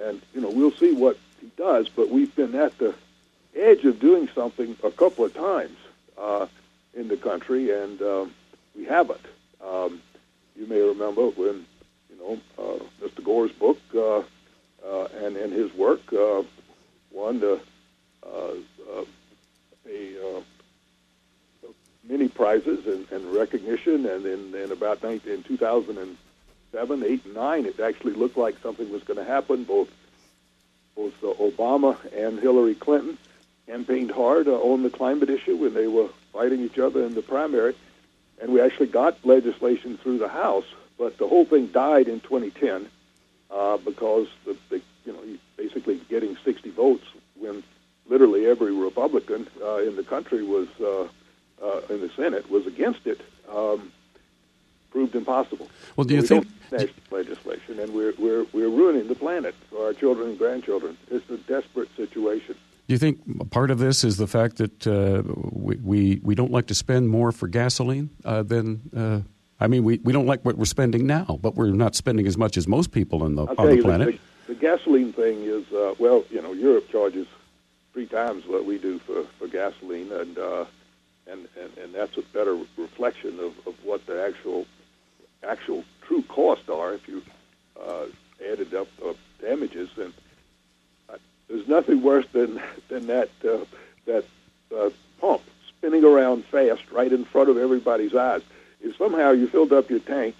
And 0.00 0.20
you 0.34 0.40
know, 0.40 0.50
we'll 0.50 0.72
see 0.72 0.92
what 0.92 1.18
he 1.40 1.50
does. 1.56 1.88
But 1.88 2.10
we've 2.10 2.34
been 2.34 2.54
at 2.54 2.76
the 2.78 2.94
edge 3.54 3.84
of 3.84 4.00
doing 4.00 4.28
something 4.34 4.76
a 4.82 4.90
couple 4.90 5.24
of 5.24 5.34
times 5.34 5.76
in 6.94 7.08
the 7.08 7.16
country, 7.16 7.70
and 7.70 8.00
um, 8.02 8.34
we 8.76 8.84
haven't. 8.84 9.24
Um, 9.64 10.00
you 10.56 10.66
may 10.66 10.80
remember 10.80 11.28
when 11.30 11.66
you 12.10 12.16
know 12.18 12.40
uh, 12.58 12.78
Mr. 13.02 13.24
Gore's 13.24 13.52
book 13.52 13.80
uh, 13.94 14.18
uh, 14.18 15.08
and 15.24 15.36
in 15.36 15.50
his 15.50 15.72
work 15.74 16.12
won 17.10 17.40
the 17.40 17.60
a 18.26 18.56
uh, 18.90 19.04
many 22.08 22.28
prizes 22.28 22.86
and, 22.86 23.10
and 23.10 23.32
recognition, 23.34 24.06
and 24.06 24.26
in, 24.26 24.54
in 24.54 24.72
about 24.72 25.02
19, 25.02 25.32
in 25.32 25.42
2007, 25.42 27.02
8, 27.02 27.24
and 27.24 27.34
9, 27.34 27.66
it 27.66 27.80
actually 27.80 28.12
looked 28.12 28.36
like 28.36 28.56
something 28.62 28.90
was 28.90 29.02
going 29.04 29.18
to 29.18 29.24
happen. 29.24 29.64
Both 29.64 29.90
both 30.94 31.14
uh, 31.24 31.26
Obama 31.42 31.98
and 32.14 32.38
Hillary 32.38 32.76
Clinton 32.76 33.18
campaigned 33.66 34.12
hard 34.12 34.46
uh, 34.46 34.52
on 34.52 34.84
the 34.84 34.90
climate 34.90 35.28
issue 35.28 35.56
when 35.56 35.74
they 35.74 35.88
were 35.88 36.08
fighting 36.32 36.60
each 36.60 36.78
other 36.78 37.04
in 37.04 37.14
the 37.14 37.22
primary, 37.22 37.74
and 38.40 38.52
we 38.52 38.60
actually 38.60 38.86
got 38.86 39.24
legislation 39.24 39.96
through 39.98 40.18
the 40.18 40.28
House. 40.28 40.66
But 40.96 41.18
the 41.18 41.26
whole 41.26 41.44
thing 41.44 41.66
died 41.68 42.06
in 42.06 42.20
2010 42.20 42.88
uh, 43.50 43.78
because 43.78 44.28
the, 44.44 44.56
the 44.68 44.80
you 45.04 45.12
know 45.12 45.22
basically 45.56 46.00
getting 46.08 46.36
60 46.44 46.70
votes 46.70 47.04
when 47.36 47.64
literally 48.08 48.46
every 48.46 48.72
Republican 48.72 49.48
uh, 49.62 49.76
in 49.76 49.96
the 49.96 50.04
country 50.04 50.42
was 50.42 50.68
uh, 50.80 51.08
uh, 51.64 51.80
in 51.90 52.00
the 52.00 52.10
Senate 52.16 52.50
was 52.50 52.66
against 52.66 53.06
it. 53.06 53.20
Um, 53.52 53.92
proved 54.90 55.16
impossible. 55.16 55.68
Well, 55.96 56.04
do 56.04 56.14
you 56.14 56.20
we 56.20 56.26
think 56.26 56.46
don't 56.70 56.90
legislation, 57.10 57.80
and 57.80 57.92
we're 57.92 58.14
we're 58.18 58.46
we're 58.52 58.68
ruining 58.68 59.08
the 59.08 59.14
planet 59.14 59.54
for 59.70 59.86
our 59.86 59.92
children 59.92 60.30
and 60.30 60.38
grandchildren? 60.38 60.96
It's 61.10 61.28
a 61.30 61.36
desperate 61.36 61.88
situation. 61.96 62.54
Do 62.86 62.94
you 62.94 62.98
think 62.98 63.50
part 63.50 63.70
of 63.70 63.78
this 63.78 64.04
is 64.04 64.18
the 64.18 64.26
fact 64.26 64.58
that 64.58 64.86
uh, 64.86 65.22
we, 65.52 65.76
we 65.76 66.20
we 66.22 66.34
don't 66.34 66.52
like 66.52 66.66
to 66.66 66.74
spend 66.74 67.08
more 67.08 67.32
for 67.32 67.48
gasoline 67.48 68.10
uh, 68.24 68.42
than 68.42 68.80
uh, 68.96 69.20
I 69.58 69.66
mean 69.66 69.84
we, 69.84 69.98
we 70.04 70.12
don't 70.12 70.26
like 70.26 70.44
what 70.44 70.56
we're 70.56 70.64
spending 70.64 71.06
now, 71.06 71.38
but 71.42 71.54
we're 71.56 71.70
not 71.70 71.94
spending 71.94 72.26
as 72.26 72.38
much 72.38 72.56
as 72.56 72.68
most 72.68 72.92
people 72.92 73.22
on 73.22 73.34
the 73.34 73.46
I'll 73.46 73.60
on 73.60 73.76
the 73.76 73.82
planet. 73.82 74.20
The, 74.46 74.54
the 74.54 74.60
gasoline 74.60 75.12
thing 75.12 75.42
is 75.42 75.64
uh, 75.72 75.94
well, 75.98 76.24
you 76.30 76.40
know, 76.40 76.52
Europe 76.52 76.88
charges 76.88 77.26
three 77.94 78.06
times 78.06 78.44
what 78.46 78.66
we 78.66 78.76
do 78.76 78.98
for, 78.98 79.22
for 79.38 79.46
gasoline, 79.46 80.10
and, 80.12 80.36
uh, 80.36 80.64
and 81.26 81.48
and 81.58 81.78
and 81.78 81.94
that's 81.94 82.18
a 82.18 82.22
better 82.22 82.58
reflection 82.76 83.38
of, 83.40 83.54
of 83.66 83.74
what 83.84 84.04
the 84.06 84.22
actual 84.22 84.66
actual 85.42 85.84
true 86.02 86.22
costs 86.22 86.68
are 86.68 86.94
if 86.94 87.08
you 87.08 87.22
uh, 87.80 88.04
added 88.50 88.74
up 88.74 88.88
uh, 89.02 89.14
damages. 89.40 89.88
And 89.96 90.12
uh, 91.08 91.16
there's 91.48 91.68
nothing 91.68 92.02
worse 92.02 92.26
than 92.32 92.60
than 92.88 93.06
that 93.06 93.30
uh, 93.48 93.64
that 94.06 94.24
uh, 94.76 94.90
pump 95.20 95.42
spinning 95.68 96.04
around 96.04 96.44
fast 96.46 96.90
right 96.90 97.12
in 97.12 97.24
front 97.24 97.48
of 97.48 97.56
everybody's 97.56 98.14
eyes. 98.14 98.42
If 98.82 98.96
somehow 98.96 99.30
you 99.30 99.46
filled 99.46 99.72
up 99.72 99.88
your 99.88 100.00
tank 100.00 100.34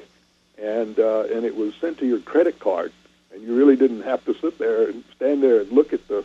and 0.58 0.98
uh, 0.98 1.28
and 1.32 1.44
it 1.46 1.56
was 1.56 1.72
sent 1.76 1.98
to 1.98 2.06
your 2.06 2.18
credit 2.18 2.58
card, 2.58 2.92
and 3.32 3.42
you 3.42 3.56
really 3.56 3.76
didn't 3.76 4.02
have 4.02 4.24
to 4.24 4.34
sit 4.34 4.58
there 4.58 4.88
and 4.88 5.04
stand 5.14 5.42
there 5.42 5.60
and 5.60 5.70
look 5.70 5.92
at 5.92 6.06
the 6.08 6.24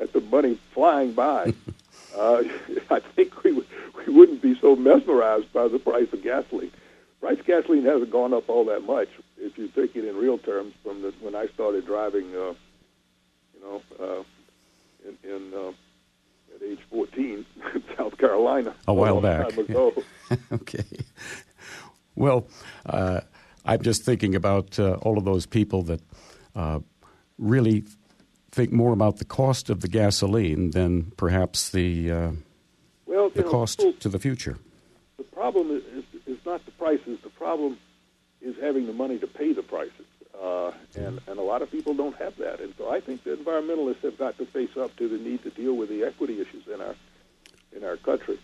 at 0.00 0.12
the 0.12 0.20
money 0.20 0.58
flying 0.72 1.12
by. 1.12 1.52
uh, 2.16 2.42
I 2.90 3.00
think 3.00 3.42
we 3.44 3.52
we 3.52 4.12
wouldn't 4.12 4.42
be 4.42 4.58
so 4.60 4.76
mesmerized 4.76 5.52
by 5.52 5.68
the 5.68 5.78
price 5.78 6.12
of 6.12 6.22
gasoline. 6.22 6.72
Price 7.20 7.38
of 7.38 7.46
gasoline 7.46 7.84
hasn't 7.84 8.10
gone 8.10 8.32
up 8.32 8.48
all 8.48 8.64
that 8.66 8.84
much 8.84 9.08
if 9.38 9.58
you 9.58 9.68
take 9.68 9.96
it 9.96 10.04
in 10.04 10.16
real 10.16 10.38
terms 10.38 10.72
from 10.82 11.02
the, 11.02 11.12
when 11.20 11.34
I 11.34 11.46
started 11.48 11.86
driving. 11.86 12.34
Uh, 12.34 12.54
you 13.54 13.60
know, 13.62 13.82
uh, 13.98 14.22
in, 15.08 15.30
in 15.30 15.54
uh, 15.54 15.72
at 16.54 16.62
age 16.62 16.78
14 16.90 17.44
in 17.74 17.82
South 17.96 18.16
Carolina. 18.18 18.74
A 18.86 18.94
while 18.94 19.14
long 19.14 19.22
back. 19.22 19.48
Time 19.50 19.58
ago. 19.58 19.94
okay. 20.52 20.84
Well, 22.14 22.46
uh, 22.86 23.20
I'm 23.64 23.82
just 23.82 24.04
thinking 24.04 24.34
about 24.34 24.78
uh, 24.78 24.94
all 25.02 25.18
of 25.18 25.24
those 25.24 25.46
people 25.46 25.82
that 25.82 26.00
uh, 26.54 26.80
really 27.38 27.84
think 28.50 28.72
more 28.72 28.92
about 28.92 29.18
the 29.18 29.24
cost 29.24 29.70
of 29.70 29.80
the 29.80 29.88
gasoline 29.88 30.70
than 30.70 31.12
perhaps 31.16 31.70
the 31.70 32.10
uh, 32.10 32.30
well, 33.06 33.30
the 33.30 33.42
know, 33.42 33.50
cost 33.50 33.78
people- 33.78 33.92
to 33.94 34.08
the 34.08 34.18
future. 34.18 34.58
the 35.16 35.24
problem 35.24 35.70
is, 35.70 35.82
is, 35.84 36.04
is 36.26 36.46
not 36.46 36.64
the 36.64 36.72
prices. 36.72 37.18
The 37.22 37.30
problem 37.30 37.78
is 38.40 38.56
having 38.60 38.86
the 38.86 38.92
money 38.92 39.18
to 39.18 39.26
pay 39.26 39.52
the 39.52 39.62
prices. 39.62 40.06
Uh, 40.40 40.70
and, 40.94 41.20
and 41.26 41.38
a 41.38 41.42
lot 41.42 41.62
of 41.62 41.70
people 41.70 41.94
don't 41.94 42.16
have 42.16 42.36
that. 42.36 42.60
And 42.60 42.72
so 42.78 42.88
I 42.88 43.00
think 43.00 43.24
the 43.24 43.36
environmentalists 43.36 44.02
have 44.02 44.16
got 44.16 44.38
to 44.38 44.46
face 44.46 44.76
up 44.76 44.94
to 44.96 45.08
the 45.08 45.18
need 45.18 45.42
to 45.42 45.50
deal 45.50 45.76
with 45.76 45.88
the 45.88 46.04
equity 46.04 46.40
issues 46.40 46.66
in 46.72 46.80
our, 46.80 46.94
in 47.76 47.82
our 47.82 47.96
country. 47.96 48.38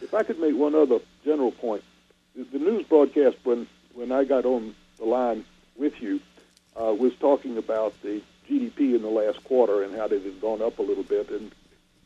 If 0.00 0.14
I 0.14 0.22
could 0.22 0.38
make 0.38 0.56
one 0.56 0.74
other 0.74 1.00
general 1.22 1.52
point, 1.52 1.84
the, 2.34 2.44
the 2.44 2.58
news 2.58 2.86
broadcast 2.86 3.36
when, 3.44 3.66
when 3.92 4.10
I 4.10 4.24
got 4.24 4.46
on 4.46 4.74
the 4.96 5.04
line 5.04 5.44
with 5.76 6.00
you 6.00 6.20
uh, 6.80 6.94
was 6.94 7.14
talking 7.16 7.58
about 7.58 8.00
the 8.02 8.22
GDP 8.48 8.94
in 8.94 9.02
the 9.02 9.08
last 9.08 9.42
quarter 9.44 9.82
and 9.82 9.94
how 9.94 10.08
they've 10.08 10.40
gone 10.40 10.62
up 10.62 10.78
a 10.78 10.82
little 10.82 11.02
bit. 11.02 11.30
And, 11.30 11.52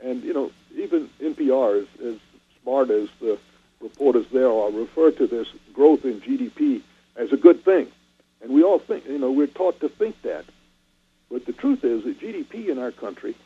and 0.01 0.23
you 0.23 0.33
know, 0.33 0.51
even 0.77 1.09
NPR, 1.21 1.83
as, 1.83 2.01
as 2.05 2.17
smart 2.63 2.91
as 2.91 3.09
the 3.21 3.39
reporters 3.81 4.27
there 4.33 4.51
are, 4.51 4.71
refer 4.71 5.11
to 5.13 5.27
this 5.27 5.49
growth 5.73 6.05
in 6.05 6.21
GDP 6.21 6.83
as 7.17 7.33
a 7.33 7.37
good 7.37 7.65
thing. 7.65 7.89
And 8.41 8.53
we 8.53 8.63
all 8.63 8.79
think, 8.79 9.07
you 9.07 9.19
know, 9.19 9.33
we're 9.33 9.47
taught 9.47 9.81
to 9.81 9.89
think 9.89 10.21
that. 10.23 10.45
But 11.31 11.45
the 11.47 11.53
truth 11.53 11.85
is 11.85 12.05
that 12.05 12.21
GDP 12.21 12.69
in 12.69 12.79
our 12.79 12.93
country 12.93 13.37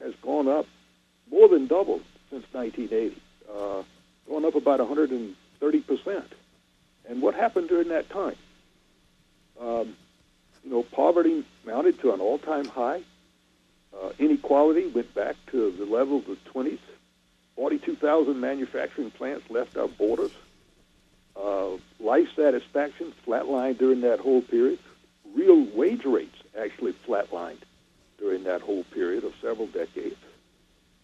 has 0.00 0.14
gone 0.22 0.48
up 0.48 0.66
more 1.30 1.48
than 1.48 1.66
doubled 1.66 2.02
since 2.30 2.44
1980, 2.52 3.20
uh, 3.50 3.82
gone 4.28 4.44
up 4.44 4.54
about 4.54 4.80
130 4.80 5.80
percent. 5.80 6.32
And 7.08 7.22
what 7.22 7.34
happened 7.34 7.68
during 7.68 7.88
that 7.88 8.10
time? 8.10 8.36
Um, 9.60 9.96
you 10.64 10.70
know, 10.70 10.82
poverty 10.82 11.44
mounted 11.64 12.00
to 12.00 12.12
an 12.12 12.20
all-time 12.20 12.66
high. 12.66 13.02
Uh, 13.94 14.10
inequality 14.18 14.86
went 14.86 15.14
back 15.14 15.36
to 15.50 15.70
the 15.72 15.84
levels 15.84 16.28
of 16.28 16.38
the 16.44 16.50
20s. 16.50 16.78
42,000 17.56 18.38
manufacturing 18.38 19.10
plants 19.10 19.50
left 19.50 19.76
our 19.76 19.88
borders. 19.88 20.30
Uh, 21.36 21.70
life 22.00 22.28
satisfaction 22.36 23.12
flatlined 23.26 23.78
during 23.78 24.02
that 24.02 24.20
whole 24.20 24.42
period. 24.42 24.78
Real 25.34 25.64
wage 25.74 26.04
rates 26.04 26.36
actually 26.58 26.92
flatlined 26.92 27.62
during 28.18 28.44
that 28.44 28.60
whole 28.60 28.84
period 28.84 29.24
of 29.24 29.32
several 29.40 29.66
decades. 29.66 30.16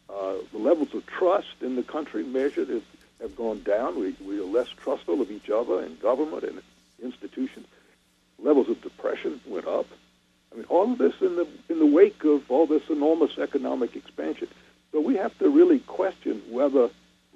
Uh, 0.08 0.34
the 0.52 0.58
levels 0.58 0.92
of 0.94 1.06
trust 1.06 1.62
in 1.62 1.76
the 1.76 1.82
country 1.82 2.22
measured 2.24 2.68
have, 2.68 2.84
have 3.20 3.36
gone 3.36 3.62
down. 3.62 3.98
We, 3.98 4.14
we 4.24 4.38
are 4.38 4.44
less 4.44 4.68
trustful 4.68 5.20
of 5.20 5.30
each 5.30 5.50
other 5.50 5.80
and 5.80 6.00
government 6.00 6.44
and 6.44 6.62
institutions. 7.02 7.66
Levels 8.38 8.68
of 8.68 8.80
depression 8.82 9.40
went 9.46 9.66
up. 9.66 9.86
I 10.52 10.56
mean, 10.56 10.66
all 10.68 10.92
of 10.92 10.98
this 10.98 11.14
in 11.20 11.36
the 11.36 11.46
in 11.68 11.78
the 11.78 11.86
wake 11.86 12.24
of 12.24 12.50
all 12.50 12.66
this 12.66 12.82
enormous 12.88 13.38
economic 13.38 13.96
expansion. 13.96 14.48
So 14.92 15.00
we 15.00 15.16
have 15.16 15.36
to 15.38 15.48
really 15.48 15.80
question 15.80 16.42
whether 16.50 16.90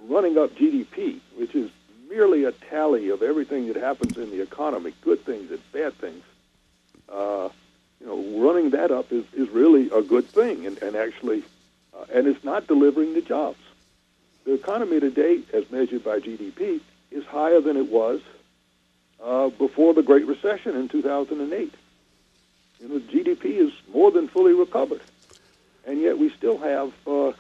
running 0.07 0.39
up 0.39 0.55
GDP, 0.55 1.19
which 1.37 1.55
is 1.55 1.71
merely 2.09 2.45
a 2.45 2.53
tally 2.53 3.11
of 3.11 3.23
everything 3.23 3.67
that 3.67 3.77
happens 3.77 4.17
in 4.17 4.31
the 4.31 4.41
economy, 4.41 4.93
good 5.03 5.25
things 5.25 5.51
and 5.51 5.73
bad 5.73 5.95
things, 5.95 6.23
uh, 7.09 7.49
you 8.01 8.07
know, 8.07 8.45
running 8.45 8.71
that 8.71 8.91
up 8.91 9.13
is, 9.13 9.25
is 9.35 9.49
really 9.51 9.91
a 9.91 10.03
good 10.03 10.27
thing, 10.27 10.67
and, 10.67 10.81
and 10.83 10.97
actually, 10.97 11.43
uh, 11.95 12.05
and 12.13 12.27
it's 12.27 12.45
not 12.45 12.67
delivering 12.67 13.15
the 13.15 13.23
jobs. 13.23 13.59
The 14.45 14.55
economy 14.55 15.01
today, 15.01 15.41
as 15.53 15.71
measured 15.71 16.05
by 16.05 16.21
GDP, 16.21 16.81
is 17.11 17.25
higher 17.25 17.61
than 17.61 17.77
it 17.77 17.89
was 17.89 18.21
uh, 19.23 19.49
before 19.51 19.95
the 19.95 20.03
Great 20.03 20.27
Recession 20.27 20.77
in 20.77 20.89
2008. 20.89 21.75
You 22.81 22.89
know, 22.89 23.01
GDP 23.01 23.45
is 23.57 23.73
more 23.93 24.11
than 24.11 24.29
fully 24.29 24.53
recovered, 24.53 25.01
and 25.87 26.01
yet 26.01 26.19
we 26.19 26.31
still 26.31 26.59
have, 26.59 26.93
uh, 27.07 27.33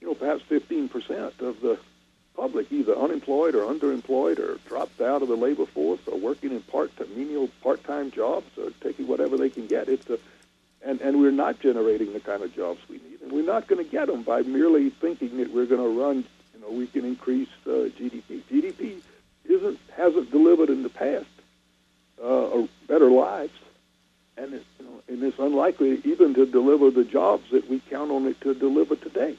you 0.00 0.06
know, 0.06 0.14
perhaps 0.14 0.42
15 0.42 0.88
percent 0.88 1.34
of 1.40 1.60
the 1.60 1.78
public 2.34 2.70
either 2.70 2.96
unemployed 2.96 3.56
or 3.56 3.64
underemployed 3.64 4.38
or 4.38 4.58
dropped 4.68 5.00
out 5.00 5.22
of 5.22 5.28
the 5.28 5.36
labor 5.36 5.66
force 5.66 6.00
or 6.06 6.16
working 6.16 6.52
in 6.52 6.62
part 6.62 6.92
menial 7.16 7.50
part-time 7.62 8.12
jobs 8.12 8.46
or 8.56 8.70
taking 8.80 9.08
whatever 9.08 9.36
they 9.36 9.50
can 9.50 9.66
get. 9.66 9.88
It's 9.88 10.08
a, 10.08 10.18
and 10.82 11.00
and 11.00 11.20
we're 11.20 11.32
not 11.32 11.58
generating 11.60 12.12
the 12.12 12.20
kind 12.20 12.42
of 12.42 12.54
jobs 12.54 12.80
we 12.88 12.96
need, 12.96 13.20
and 13.22 13.32
we're 13.32 13.44
not 13.44 13.66
going 13.66 13.84
to 13.84 13.90
get 13.90 14.06
them 14.06 14.22
by 14.22 14.42
merely 14.42 14.90
thinking 14.90 15.36
that 15.38 15.52
we're 15.52 15.66
going 15.66 15.82
to 15.82 16.00
run. 16.00 16.24
You 16.54 16.60
know, 16.60 16.70
we 16.70 16.86
can 16.86 17.04
increase 17.04 17.48
uh, 17.66 17.90
GDP. 17.98 18.40
GDP 18.50 19.00
isn't 19.48 19.78
hasn't 19.96 20.30
delivered 20.30 20.70
in 20.70 20.82
the 20.82 20.88
past 20.88 21.26
uh, 22.22 22.62
better 22.86 23.10
lives, 23.10 23.52
and 24.36 24.54
it, 24.54 24.64
you 24.78 24.84
know, 24.84 25.02
and 25.08 25.22
it's 25.22 25.38
unlikely 25.38 26.00
even 26.04 26.34
to 26.34 26.46
deliver 26.46 26.90
the 26.90 27.04
jobs 27.04 27.44
that 27.50 27.68
we 27.68 27.80
count 27.90 28.10
on 28.10 28.26
it 28.26 28.40
to 28.42 28.54
deliver 28.54 28.96
today. 28.96 29.36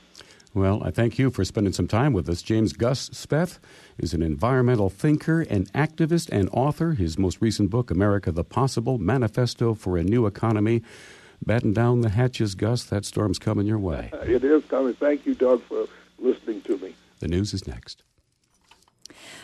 Well, 0.54 0.82
I 0.84 0.90
thank 0.90 1.20
you 1.20 1.30
for 1.30 1.46
spending 1.46 1.74
some 1.74 1.88
time 1.88 2.12
with 2.12 2.28
us. 2.28 2.42
James 2.42 2.74
Gus 2.74 3.10
Speth 3.10 3.60
is 4.00 4.16
an 4.16 4.24
environmental 4.24 4.90
thinker, 4.90 5.42
an 5.42 5.66
activist, 5.68 6.30
and 6.32 6.50
author. 6.52 6.94
His 6.94 7.20
most 7.20 7.40
recent 7.40 7.70
book, 7.70 7.92
America 7.92 8.32
the 8.32 8.44
Possible 8.44 8.98
Manifesto 8.98 9.76
for 9.76 9.96
a 9.96 10.04
New 10.04 10.26
Economy. 10.26 10.82
Batten 11.46 11.72
down 11.72 12.02
the 12.02 12.10
hatches, 12.10 12.56
Gus. 12.56 12.84
That 12.86 13.06
storm's 13.06 13.38
coming 13.38 13.68
your 13.68 13.80
way. 13.80 14.12
It 14.24 14.44
is 14.44 14.64
coming. 14.66 14.96
Thank 14.96 15.26
you, 15.26 15.36
Doug, 15.36 15.62
for 15.64 15.86
listening 16.18 16.62
to 16.64 16.78
me. 16.80 16.96
The 17.20 17.28
news 17.28 17.54
is 17.54 17.68
next. 17.68 18.04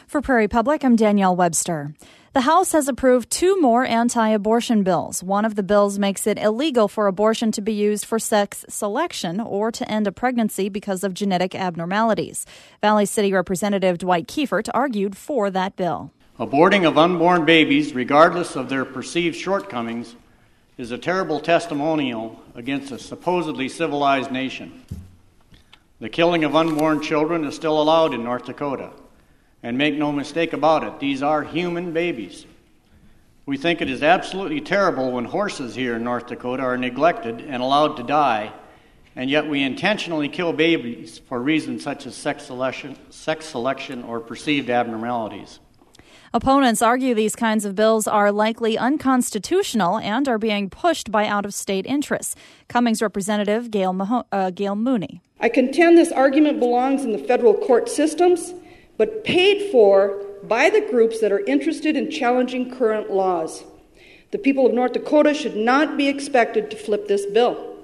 For 0.08 0.22
Prairie 0.22 0.48
Public, 0.48 0.84
I'm 0.84 0.96
Danielle 0.96 1.36
Webster. 1.36 1.94
The 2.34 2.42
House 2.42 2.74
has 2.74 2.90
approved 2.90 3.30
two 3.30 3.62
more 3.62 3.86
anti 3.86 4.28
abortion 4.28 4.84
bills. 4.84 5.24
One 5.24 5.46
of 5.46 5.56
the 5.56 5.64
bills 5.64 5.98
makes 5.98 6.28
it 6.28 6.38
illegal 6.38 6.90
for 6.90 7.08
abortion 7.08 7.54
to 7.54 7.62
be 7.62 7.72
used 7.72 8.06
for 8.06 8.20
sex 8.20 8.66
selection 8.68 9.40
or 9.40 9.72
to 9.72 9.90
end 9.90 10.06
a 10.06 10.12
pregnancy 10.12 10.68
because 10.68 11.06
of 11.06 11.14
genetic 11.14 11.56
abnormalities. 11.56 12.46
Valley 12.82 13.06
City 13.06 13.32
Representative 13.32 14.00
Dwight 14.00 14.28
Kiefert 14.28 14.68
argued 14.74 15.16
for 15.16 15.50
that 15.50 15.78
bill. 15.78 16.12
Aborting 16.38 16.86
of 16.86 16.98
unborn 16.98 17.46
babies, 17.46 17.94
regardless 17.94 18.58
of 18.58 18.68
their 18.68 18.84
perceived 18.84 19.38
shortcomings, 19.38 20.16
is 20.78 20.92
a 20.92 20.98
terrible 20.98 21.40
testimonial 21.40 22.42
against 22.54 22.92
a 22.92 23.00
supposedly 23.00 23.70
civilized 23.70 24.30
nation. 24.30 24.84
The 26.02 26.10
killing 26.10 26.44
of 26.44 26.54
unborn 26.54 27.02
children 27.02 27.46
is 27.46 27.56
still 27.56 27.82
allowed 27.82 28.14
in 28.14 28.26
North 28.26 28.46
Dakota. 28.46 28.92
And 29.66 29.80
make 29.80 29.96
no 29.96 30.12
mistake 30.12 30.54
about 30.54 30.84
it, 30.84 31.00
these 31.00 31.24
are 31.24 31.42
human 31.42 31.92
babies. 31.92 32.46
We 33.48 33.58
think 33.58 33.82
it 33.82 33.90
is 33.90 34.04
absolutely 34.04 34.62
terrible 34.62 35.12
when 35.12 35.26
horses 35.26 35.74
here 35.74 35.96
in 35.96 36.04
North 36.04 36.28
Dakota 36.28 36.62
are 36.62 36.78
neglected 36.78 37.42
and 37.42 37.64
allowed 37.64 37.98
to 37.98 38.04
die, 38.04 38.54
and 39.16 39.28
yet 39.28 39.48
we 39.48 39.64
intentionally 39.64 40.30
kill 40.30 40.54
babies 40.54 41.18
for 41.18 41.42
reasons 41.42 41.82
such 41.82 42.06
as 42.06 42.14
sex 42.14 42.44
selection, 42.44 42.96
sex 43.10 43.48
selection 43.48 44.04
or 44.04 44.20
perceived 44.20 44.70
abnormalities. 44.70 45.60
Opponents 46.32 46.84
argue 46.84 47.16
these 47.16 47.36
kinds 47.36 47.66
of 47.66 47.74
bills 47.74 48.06
are 48.06 48.32
likely 48.32 48.78
unconstitutional 48.78 49.98
and 49.98 50.28
are 50.28 50.38
being 50.38 50.70
pushed 50.70 51.12
by 51.12 51.26
out 51.26 51.44
of 51.44 51.56
state 51.56 51.88
interests. 51.88 52.36
Cummings 52.68 53.02
Representative 53.02 53.72
Gail, 53.72 53.96
Maho- 53.96 54.26
uh, 54.32 54.52
Gail 54.52 54.76
Mooney. 54.76 55.22
I 55.40 55.50
contend 55.50 55.98
this 55.98 56.12
argument 56.12 56.60
belongs 56.60 57.04
in 57.04 57.14
the 57.14 57.18
federal 57.18 57.56
court 57.56 57.90
systems 57.90 58.54
but 58.98 59.24
paid 59.24 59.72
for 59.72 60.22
by 60.44 60.70
the 60.70 60.82
groups 60.82 61.20
that 61.22 61.32
are 61.32 61.46
interested 61.46 61.96
in 61.96 62.12
challenging 62.12 62.72
current 62.72 63.12
laws. 63.12 63.64
The 64.32 64.38
people 64.38 64.66
of 64.66 64.74
North 64.74 64.94
Dakota 64.94 65.34
should 65.34 65.56
not 65.56 65.98
be 65.98 66.08
expected 66.08 66.70
to 66.72 66.78
flip 66.78 67.08
this 67.08 67.26
bill. 67.26 67.75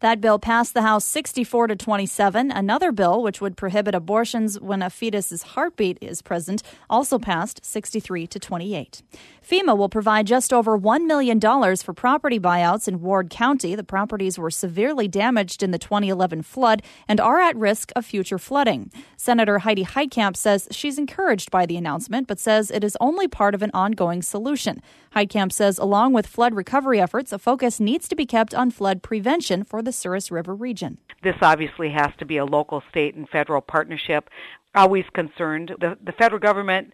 That 0.00 0.20
bill 0.20 0.38
passed 0.38 0.74
the 0.74 0.82
House 0.82 1.04
64 1.04 1.68
to 1.68 1.76
27. 1.76 2.50
Another 2.50 2.92
bill, 2.92 3.22
which 3.22 3.40
would 3.40 3.56
prohibit 3.56 3.94
abortions 3.94 4.60
when 4.60 4.82
a 4.82 4.90
fetus's 4.90 5.42
heartbeat 5.42 5.98
is 6.00 6.22
present, 6.22 6.62
also 6.88 7.18
passed 7.18 7.64
63 7.64 8.26
to 8.26 8.38
28. 8.38 9.02
FEMA 9.48 9.76
will 9.76 9.88
provide 9.88 10.26
just 10.26 10.52
over 10.52 10.78
$1 10.78 11.06
million 11.06 11.40
for 11.40 11.92
property 11.94 12.38
buyouts 12.38 12.86
in 12.86 13.00
Ward 13.00 13.30
County. 13.30 13.74
The 13.74 13.84
properties 13.84 14.38
were 14.38 14.50
severely 14.50 15.08
damaged 15.08 15.62
in 15.62 15.70
the 15.70 15.78
2011 15.78 16.42
flood 16.42 16.82
and 17.06 17.20
are 17.20 17.40
at 17.40 17.56
risk 17.56 17.90
of 17.96 18.04
future 18.04 18.38
flooding. 18.38 18.90
Senator 19.16 19.60
Heidi 19.60 19.84
Heitkamp 19.84 20.36
says 20.36 20.68
she's 20.70 20.98
encouraged 20.98 21.50
by 21.50 21.66
the 21.66 21.76
announcement, 21.76 22.26
but 22.26 22.38
says 22.38 22.70
it 22.70 22.84
is 22.84 22.96
only 23.00 23.26
part 23.26 23.54
of 23.54 23.62
an 23.62 23.70
ongoing 23.72 24.22
solution. 24.22 24.82
Heitkamp 25.14 25.52
says, 25.52 25.78
along 25.78 26.12
with 26.12 26.26
flood 26.26 26.54
recovery 26.54 27.00
efforts, 27.00 27.32
a 27.32 27.38
focus 27.38 27.80
needs 27.80 28.06
to 28.08 28.16
be 28.16 28.26
kept 28.26 28.54
on 28.54 28.70
flood 28.70 29.02
prevention 29.02 29.57
for 29.64 29.82
the 29.82 29.92
Souris 29.92 30.30
River 30.30 30.54
region. 30.54 30.98
This 31.22 31.36
obviously 31.42 31.90
has 31.90 32.10
to 32.18 32.24
be 32.24 32.36
a 32.36 32.44
local, 32.44 32.82
state, 32.90 33.14
and 33.14 33.28
federal 33.28 33.60
partnership. 33.60 34.30
Always 34.74 35.06
concerned. 35.14 35.74
The, 35.80 35.98
the 36.04 36.12
federal 36.12 36.38
government 36.38 36.92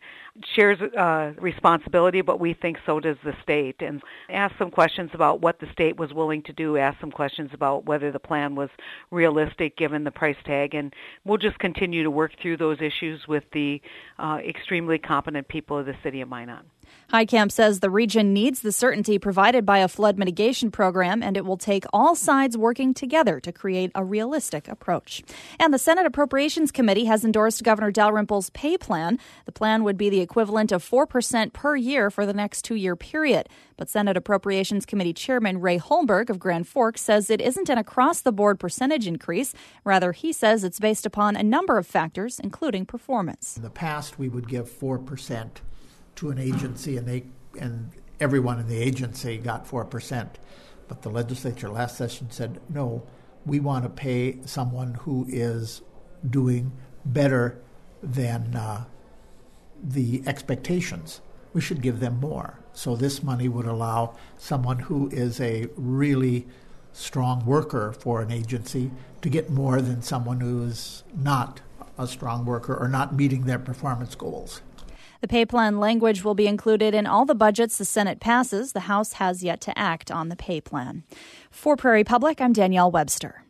shares 0.54 0.80
uh, 0.80 1.32
responsibility, 1.38 2.20
but 2.22 2.40
we 2.40 2.54
think 2.54 2.78
so 2.86 3.00
does 3.00 3.16
the 3.24 3.34
state. 3.42 3.82
And 3.82 4.00
ask 4.30 4.56
some 4.56 4.70
questions 4.70 5.10
about 5.12 5.40
what 5.40 5.58
the 5.60 5.66
state 5.72 5.96
was 5.98 6.14
willing 6.14 6.42
to 6.44 6.52
do, 6.52 6.76
ask 6.76 6.98
some 7.00 7.10
questions 7.10 7.50
about 7.52 7.84
whether 7.84 8.10
the 8.10 8.18
plan 8.18 8.54
was 8.54 8.70
realistic 9.10 9.76
given 9.76 10.04
the 10.04 10.10
price 10.10 10.36
tag, 10.44 10.74
and 10.74 10.94
we'll 11.24 11.36
just 11.38 11.58
continue 11.58 12.02
to 12.02 12.10
work 12.10 12.32
through 12.40 12.56
those 12.56 12.80
issues 12.80 13.28
with 13.28 13.44
the 13.52 13.82
uh, 14.18 14.38
extremely 14.46 14.98
competent 14.98 15.48
people 15.48 15.78
of 15.78 15.86
the 15.86 15.96
city 16.02 16.20
of 16.20 16.28
Minot. 16.28 16.64
Heitkamp 17.12 17.52
says 17.52 17.80
the 17.80 17.90
region 17.90 18.32
needs 18.32 18.60
the 18.60 18.72
certainty 18.72 19.18
provided 19.18 19.64
by 19.64 19.78
a 19.78 19.88
flood 19.88 20.18
mitigation 20.18 20.70
program, 20.70 21.22
and 21.22 21.36
it 21.36 21.44
will 21.44 21.56
take 21.56 21.84
all 21.92 22.14
sides 22.14 22.56
working 22.56 22.94
together 22.94 23.40
to 23.40 23.52
create 23.52 23.90
a 23.94 24.04
realistic 24.04 24.68
approach. 24.68 25.22
And 25.58 25.72
the 25.72 25.78
Senate 25.78 26.06
Appropriations 26.06 26.70
Committee 26.70 27.04
has 27.04 27.24
endorsed 27.24 27.62
Governor 27.62 27.92
Dalrymple's 27.92 28.50
pay 28.50 28.76
plan. 28.76 29.18
The 29.46 29.52
plan 29.52 29.84
would 29.84 29.96
be 29.96 30.10
the 30.10 30.20
equivalent 30.20 30.72
of 30.72 30.82
4% 30.82 31.52
per 31.52 31.76
year 31.76 32.10
for 32.10 32.26
the 32.26 32.34
next 32.34 32.62
two 32.62 32.74
year 32.74 32.96
period. 32.96 33.48
But 33.76 33.88
Senate 33.88 34.16
Appropriations 34.16 34.86
Committee 34.86 35.12
Chairman 35.12 35.60
Ray 35.60 35.78
Holmberg 35.78 36.30
of 36.30 36.38
Grand 36.38 36.68
Forks 36.68 37.00
says 37.00 37.28
it 37.28 37.40
isn't 37.40 37.68
an 37.68 37.78
across 37.78 38.20
the 38.20 38.32
board 38.32 38.60
percentage 38.60 39.06
increase. 39.06 39.54
Rather, 39.84 40.12
he 40.12 40.32
says 40.32 40.64
it's 40.64 40.80
based 40.80 41.06
upon 41.06 41.36
a 41.36 41.42
number 41.42 41.78
of 41.78 41.86
factors, 41.86 42.38
including 42.38 42.86
performance. 42.86 43.56
In 43.56 43.62
the 43.62 43.70
past, 43.70 44.18
we 44.18 44.28
would 44.28 44.48
give 44.48 44.68
4% 44.68 45.50
to 46.16 46.30
an 46.30 46.38
agency, 46.38 46.96
and 46.96 47.06
they 47.06 47.24
and 47.58 47.90
everyone 48.20 48.60
in 48.60 48.68
the 48.68 48.78
agency 48.78 49.38
got 49.38 49.66
four 49.66 49.84
percent. 49.84 50.38
But 50.88 51.02
the 51.02 51.10
legislature 51.10 51.70
last 51.70 51.96
session 51.96 52.30
said, 52.30 52.60
no, 52.68 53.06
we 53.46 53.58
want 53.58 53.84
to 53.84 53.90
pay 53.90 54.38
someone 54.44 54.94
who 54.94 55.26
is 55.28 55.82
doing 56.28 56.72
better 57.04 57.58
than 58.02 58.54
uh, 58.54 58.84
the 59.82 60.22
expectations. 60.26 61.20
We 61.54 61.60
should 61.60 61.80
give 61.80 62.00
them 62.00 62.20
more. 62.20 62.58
So 62.74 62.96
this 62.96 63.22
money 63.22 63.48
would 63.48 63.66
allow 63.66 64.16
someone 64.36 64.80
who 64.80 65.08
is 65.10 65.40
a 65.40 65.68
really 65.76 66.46
strong 66.92 67.46
worker 67.46 67.92
for 67.92 68.20
an 68.20 68.30
agency 68.30 68.90
to 69.22 69.28
get 69.28 69.50
more 69.50 69.80
than 69.80 70.02
someone 70.02 70.40
who 70.40 70.64
is 70.64 71.02
not 71.16 71.60
a 71.96 72.06
strong 72.06 72.44
worker 72.44 72.74
or 72.76 72.88
not 72.88 73.14
meeting 73.14 73.46
their 73.46 73.58
performance 73.58 74.14
goals. 74.14 74.60
The 75.20 75.28
pay 75.28 75.46
plan 75.46 75.78
language 75.78 76.24
will 76.24 76.34
be 76.34 76.46
included 76.46 76.94
in 76.94 77.06
all 77.06 77.24
the 77.24 77.34
budgets 77.34 77.78
the 77.78 77.84
Senate 77.84 78.20
passes. 78.20 78.72
The 78.72 78.80
House 78.80 79.14
has 79.14 79.42
yet 79.42 79.60
to 79.62 79.78
act 79.78 80.10
on 80.10 80.28
the 80.28 80.36
pay 80.36 80.60
plan. 80.60 81.04
For 81.50 81.76
Prairie 81.76 82.04
Public, 82.04 82.40
I'm 82.40 82.52
Danielle 82.52 82.90
Webster. 82.90 83.44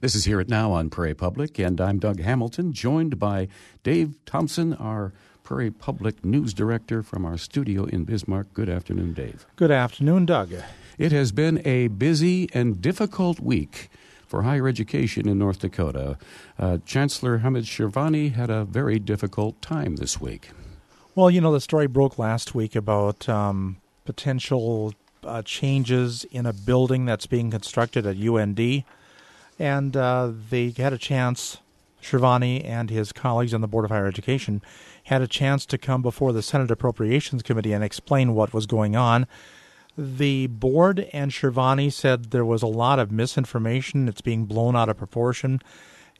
This 0.00 0.14
is 0.14 0.24
Hear 0.24 0.40
It 0.40 0.48
Now 0.48 0.72
on 0.72 0.88
Prairie 0.88 1.14
Public, 1.14 1.58
and 1.58 1.78
I'm 1.80 1.98
Doug 1.98 2.20
Hamilton, 2.20 2.72
joined 2.72 3.18
by 3.18 3.48
Dave 3.82 4.16
Thompson, 4.24 4.72
our 4.74 5.12
Prairie 5.42 5.70
Public 5.70 6.24
News 6.24 6.54
Director 6.54 7.02
from 7.02 7.26
our 7.26 7.36
studio 7.36 7.84
in 7.84 8.04
Bismarck. 8.04 8.52
Good 8.54 8.68
afternoon, 8.68 9.12
Dave. 9.12 9.46
Good 9.56 9.70
afternoon, 9.70 10.24
Doug. 10.26 10.54
It 10.96 11.12
has 11.12 11.32
been 11.32 11.60
a 11.66 11.88
busy 11.88 12.48
and 12.54 12.80
difficult 12.80 13.40
week 13.40 13.90
for 14.26 14.42
higher 14.42 14.68
education 14.68 15.28
in 15.28 15.38
North 15.38 15.58
Dakota. 15.58 16.16
Uh, 16.58 16.78
Chancellor 16.86 17.38
Hamid 17.38 17.64
Shirvani 17.64 18.32
had 18.32 18.48
a 18.48 18.64
very 18.64 18.98
difficult 18.98 19.60
time 19.60 19.96
this 19.96 20.20
week. 20.20 20.50
Well, 21.16 21.28
you 21.28 21.40
know, 21.40 21.52
the 21.52 21.60
story 21.60 21.88
broke 21.88 22.20
last 22.20 22.54
week 22.54 22.76
about 22.76 23.28
um, 23.28 23.78
potential 24.04 24.94
uh, 25.24 25.42
changes 25.42 26.24
in 26.30 26.46
a 26.46 26.52
building 26.52 27.04
that's 27.04 27.26
being 27.26 27.50
constructed 27.50 28.06
at 28.06 28.16
UND. 28.16 28.84
And 29.58 29.96
uh, 29.96 30.30
they 30.50 30.70
had 30.70 30.92
a 30.92 30.98
chance, 30.98 31.58
Shirvani 32.00 32.64
and 32.64 32.90
his 32.90 33.10
colleagues 33.10 33.52
on 33.52 33.60
the 33.60 33.66
Board 33.66 33.84
of 33.84 33.90
Higher 33.90 34.06
Education 34.06 34.62
had 35.04 35.20
a 35.20 35.26
chance 35.26 35.66
to 35.66 35.78
come 35.78 36.00
before 36.00 36.32
the 36.32 36.42
Senate 36.42 36.70
Appropriations 36.70 37.42
Committee 37.42 37.72
and 37.72 37.82
explain 37.82 38.34
what 38.34 38.54
was 38.54 38.66
going 38.66 38.94
on. 38.94 39.26
The 39.98 40.46
board 40.46 41.08
and 41.12 41.32
Shirvani 41.32 41.92
said 41.92 42.30
there 42.30 42.44
was 42.44 42.62
a 42.62 42.68
lot 42.68 43.00
of 43.00 43.10
misinformation. 43.10 44.06
It's 44.06 44.20
being 44.20 44.44
blown 44.44 44.76
out 44.76 44.88
of 44.88 44.96
proportion. 44.96 45.60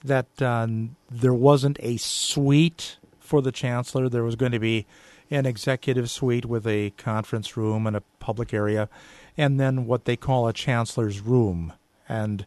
That 0.02 0.42
uh, 0.42 0.66
there 1.08 1.34
wasn't 1.34 1.78
a 1.80 1.96
suite 1.98 2.96
for 3.30 3.40
the 3.40 3.52
chancellor. 3.52 4.08
There 4.08 4.24
was 4.24 4.34
going 4.34 4.50
to 4.50 4.58
be 4.58 4.86
an 5.30 5.46
executive 5.46 6.10
suite 6.10 6.44
with 6.44 6.66
a 6.66 6.90
conference 6.98 7.56
room 7.56 7.86
and 7.86 7.94
a 7.94 8.02
public 8.18 8.52
area, 8.52 8.88
and 9.36 9.60
then 9.60 9.86
what 9.86 10.04
they 10.04 10.16
call 10.16 10.48
a 10.48 10.52
chancellor's 10.52 11.20
room. 11.20 11.72
And 12.08 12.44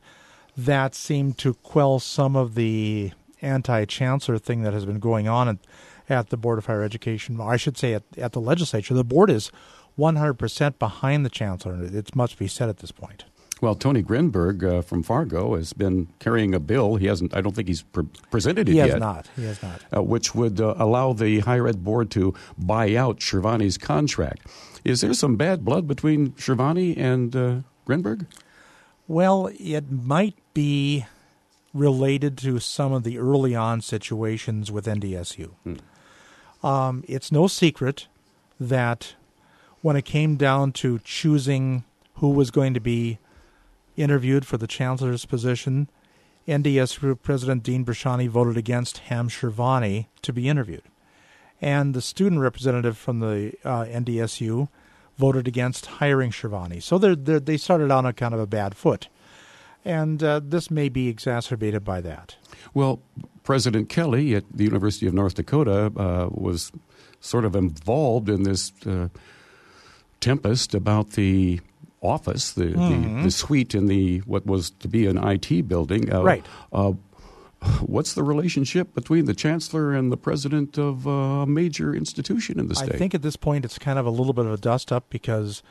that 0.57 0.93
seemed 0.93 1.37
to 1.37 1.53
quell 1.53 1.99
some 1.99 2.35
of 2.35 2.55
the 2.55 3.13
anti 3.41 3.85
chancellor 3.85 4.37
thing 4.37 4.63
that 4.63 4.73
has 4.73 4.85
been 4.85 4.99
going 4.99 5.29
on 5.29 5.47
at, 5.47 5.57
at, 6.09 6.29
the 6.31 6.37
Board 6.37 6.57
of 6.57 6.65
Higher 6.65 6.83
Education. 6.83 7.39
I 7.39 7.55
should 7.55 7.77
say 7.77 7.93
at, 7.93 8.03
at 8.17 8.33
the 8.33 8.41
legislature. 8.41 8.93
The 8.93 9.05
board 9.05 9.29
is 9.29 9.51
100% 9.97 10.79
behind 10.79 11.25
the 11.25 11.29
chancellor. 11.29 11.81
It 11.81 12.13
must 12.13 12.37
be 12.37 12.49
said 12.49 12.67
at 12.67 12.79
this 12.79 12.91
point. 12.91 13.23
Well, 13.63 13.75
Tony 13.75 14.03
Grindberg 14.03 14.61
uh, 14.61 14.81
from 14.81 15.03
Fargo 15.03 15.55
has 15.55 15.71
been 15.71 16.09
carrying 16.19 16.53
a 16.53 16.59
bill. 16.59 16.97
He 16.97 17.05
hasn't. 17.05 17.33
I 17.33 17.39
don't 17.39 17.55
think 17.55 17.69
he's 17.69 17.81
pre- 17.81 18.09
presented 18.29 18.67
it 18.67 18.73
he 18.73 18.77
yet. 18.77 18.87
He 18.87 18.91
has 18.91 18.99
not. 18.99 19.29
He 19.37 19.45
has 19.45 19.63
not. 19.63 19.81
Uh, 19.95 20.03
which 20.03 20.35
would 20.35 20.59
uh, 20.59 20.75
allow 20.77 21.13
the 21.13 21.39
higher 21.39 21.65
ed 21.65 21.81
board 21.81 22.11
to 22.11 22.33
buy 22.57 22.93
out 22.93 23.21
Shirvani's 23.21 23.77
contract. 23.77 24.47
Is 24.83 24.99
there 24.99 25.13
some 25.13 25.37
bad 25.37 25.63
blood 25.63 25.87
between 25.87 26.31
Shirvani 26.31 26.97
and 26.97 27.33
uh, 27.33 27.55
Grindberg? 27.87 28.25
Well, 29.07 29.49
it 29.57 29.89
might 29.89 30.35
be 30.53 31.05
related 31.73 32.37
to 32.39 32.59
some 32.59 32.91
of 32.91 33.03
the 33.03 33.17
early 33.17 33.55
on 33.55 33.79
situations 33.79 34.73
with 34.73 34.87
NDSU. 34.87 35.51
Hmm. 35.63 36.67
Um, 36.67 37.05
it's 37.07 37.31
no 37.31 37.47
secret 37.47 38.09
that 38.59 39.15
when 39.81 39.95
it 39.95 40.03
came 40.03 40.35
down 40.35 40.73
to 40.73 40.99
choosing 41.05 41.85
who 42.15 42.31
was 42.31 42.51
going 42.51 42.73
to 42.73 42.81
be 42.81 43.19
interviewed 43.95 44.45
for 44.45 44.57
the 44.57 44.67
chancellor's 44.67 45.25
position, 45.25 45.89
NDSU 46.47 47.21
President 47.21 47.63
Dean 47.63 47.85
Bresciani 47.85 48.27
voted 48.27 48.57
against 48.57 48.99
Ham 48.99 49.29
Shirvani 49.29 50.07
to 50.21 50.33
be 50.33 50.49
interviewed. 50.49 50.83
And 51.61 51.93
the 51.93 52.01
student 52.01 52.41
representative 52.41 52.97
from 52.97 53.19
the 53.19 53.53
uh, 53.63 53.85
NDSU 53.85 54.67
voted 55.17 55.47
against 55.47 55.85
hiring 55.85 56.31
Shirvani. 56.31 56.81
So 56.81 56.97
they're, 56.97 57.15
they're, 57.15 57.39
they 57.39 57.57
started 57.57 57.91
on 57.91 58.05
a 58.05 58.13
kind 58.13 58.33
of 58.33 58.39
a 58.39 58.47
bad 58.47 58.75
foot. 58.75 59.07
And 59.85 60.23
uh, 60.23 60.41
this 60.43 60.71
may 60.71 60.89
be 60.89 61.07
exacerbated 61.07 61.83
by 61.83 62.01
that. 62.01 62.35
Well, 62.73 63.01
President 63.43 63.89
Kelly 63.89 64.33
at 64.35 64.43
the 64.51 64.63
University 64.63 65.07
of 65.07 65.13
North 65.13 65.35
Dakota 65.35 65.91
uh, 65.97 66.29
was 66.31 66.71
sort 67.19 67.45
of 67.45 67.55
involved 67.55 68.29
in 68.29 68.43
this 68.43 68.71
uh, 68.85 69.09
tempest 70.19 70.73
about 70.73 71.11
the 71.11 71.59
office, 72.03 72.51
the, 72.51 72.65
mm-hmm. 72.65 73.17
the, 73.17 73.23
the, 73.23 73.31
suite 73.31 73.73
in 73.73 73.87
the 73.87 74.19
what 74.19 74.45
was 74.45 74.69
to 74.69 74.87
be 74.87 75.07
an 75.07 75.17
IT 75.17 75.67
building. 75.67 76.13
Uh, 76.13 76.21
right. 76.21 76.45
Uh, 76.71 76.93
what's 77.81 78.13
the 78.13 78.23
relationship 78.23 78.93
between 78.93 79.25
the 79.25 79.33
chancellor 79.33 79.93
and 79.93 80.11
the 80.11 80.17
president 80.17 80.77
of 80.77 81.05
a 81.07 81.45
major 81.45 81.95
institution 81.95 82.59
in 82.59 82.67
the 82.67 82.75
state? 82.75 82.93
I 82.93 82.97
think 82.97 83.15
at 83.15 83.21
this 83.21 83.35
point 83.35 83.65
it's 83.65 83.79
kind 83.79 83.97
of 83.97 84.05
a 84.05 84.09
little 84.09 84.33
bit 84.33 84.45
of 84.45 84.51
a 84.51 84.57
dust 84.57 84.91
up 84.91 85.09
because 85.09 85.63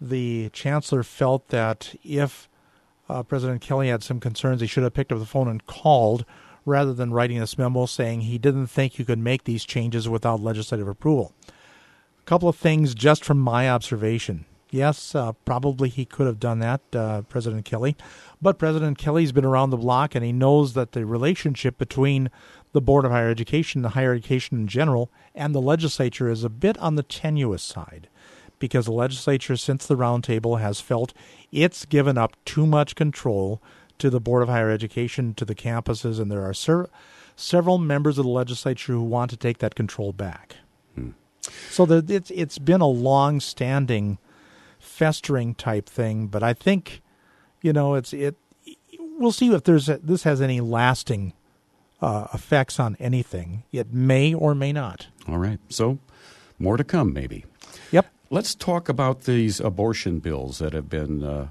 the 0.00 0.50
chancellor 0.50 1.02
felt 1.02 1.48
that 1.48 1.94
if 2.04 2.48
uh, 3.08 3.22
President 3.22 3.60
Kelly 3.60 3.88
had 3.88 4.02
some 4.02 4.20
concerns, 4.20 4.60
he 4.60 4.66
should 4.66 4.82
have 4.82 4.94
picked 4.94 5.12
up 5.12 5.18
the 5.18 5.26
phone 5.26 5.48
and 5.48 5.66
called 5.66 6.24
rather 6.64 6.94
than 6.94 7.12
writing 7.12 7.38
this 7.38 7.58
memo 7.58 7.86
saying 7.86 8.22
he 8.22 8.38
didn't 8.38 8.68
think 8.68 8.98
you 8.98 9.04
could 9.04 9.18
make 9.18 9.44
these 9.44 9.64
changes 9.64 10.08
without 10.08 10.40
legislative 10.40 10.88
approval. 10.88 11.32
A 11.48 12.22
couple 12.24 12.48
of 12.48 12.56
things 12.56 12.94
just 12.94 13.24
from 13.24 13.38
my 13.38 13.68
observation. 13.68 14.46
Yes, 14.74 15.14
uh, 15.14 15.34
probably 15.44 15.88
he 15.88 16.04
could 16.04 16.26
have 16.26 16.40
done 16.40 16.58
that, 16.58 16.80
uh, 16.96 17.22
President 17.22 17.64
Kelly. 17.64 17.96
But 18.42 18.58
President 18.58 18.98
Kelly's 18.98 19.30
been 19.30 19.44
around 19.44 19.70
the 19.70 19.76
block 19.76 20.16
and 20.16 20.24
he 20.24 20.32
knows 20.32 20.72
that 20.72 20.90
the 20.92 21.06
relationship 21.06 21.78
between 21.78 22.28
the 22.72 22.80
Board 22.80 23.04
of 23.04 23.12
Higher 23.12 23.30
Education, 23.30 23.82
the 23.82 23.90
higher 23.90 24.12
education 24.12 24.58
in 24.58 24.66
general, 24.66 25.12
and 25.32 25.54
the 25.54 25.60
legislature 25.60 26.28
is 26.28 26.42
a 26.42 26.48
bit 26.48 26.76
on 26.78 26.96
the 26.96 27.04
tenuous 27.04 27.62
side 27.62 28.08
because 28.58 28.86
the 28.86 28.92
legislature, 28.92 29.56
since 29.56 29.86
the 29.86 29.96
roundtable, 29.96 30.60
has 30.60 30.80
felt 30.80 31.14
it's 31.52 31.84
given 31.84 32.18
up 32.18 32.36
too 32.44 32.66
much 32.66 32.96
control 32.96 33.62
to 33.98 34.10
the 34.10 34.20
Board 34.20 34.42
of 34.42 34.48
Higher 34.48 34.70
Education, 34.70 35.34
to 35.34 35.44
the 35.44 35.54
campuses, 35.54 36.18
and 36.18 36.32
there 36.32 36.42
are 36.42 36.52
ser- 36.52 36.90
several 37.36 37.78
members 37.78 38.18
of 38.18 38.24
the 38.24 38.30
legislature 38.30 38.94
who 38.94 39.04
want 39.04 39.30
to 39.30 39.36
take 39.36 39.58
that 39.58 39.76
control 39.76 40.12
back. 40.12 40.56
Hmm. 40.96 41.10
So 41.70 41.86
the, 41.86 42.04
it's 42.12 42.32
it's 42.32 42.58
been 42.58 42.80
a 42.80 42.88
long-standing, 42.88 44.18
festering 44.94 45.56
type 45.56 45.88
thing, 45.88 46.28
but 46.28 46.42
I 46.42 46.54
think, 46.54 47.02
you 47.62 47.72
know, 47.72 47.94
it's 47.94 48.12
it. 48.12 48.36
We'll 49.18 49.32
see 49.32 49.52
if 49.52 49.64
there's 49.64 49.88
a, 49.88 49.98
this 49.98 50.22
has 50.22 50.40
any 50.40 50.60
lasting 50.60 51.32
uh, 52.00 52.28
effects 52.32 52.78
on 52.78 52.96
anything. 53.00 53.64
It 53.72 53.92
may 53.92 54.32
or 54.32 54.54
may 54.54 54.72
not. 54.72 55.08
All 55.28 55.38
right. 55.38 55.58
So 55.68 55.98
more 56.58 56.76
to 56.76 56.84
come, 56.84 57.12
maybe. 57.12 57.44
Yep. 57.90 58.06
Let's 58.30 58.54
talk 58.54 58.88
about 58.88 59.22
these 59.22 59.60
abortion 59.60 60.20
bills 60.20 60.58
that 60.58 60.72
have 60.72 60.88
been 60.88 61.22
uh, 61.22 61.48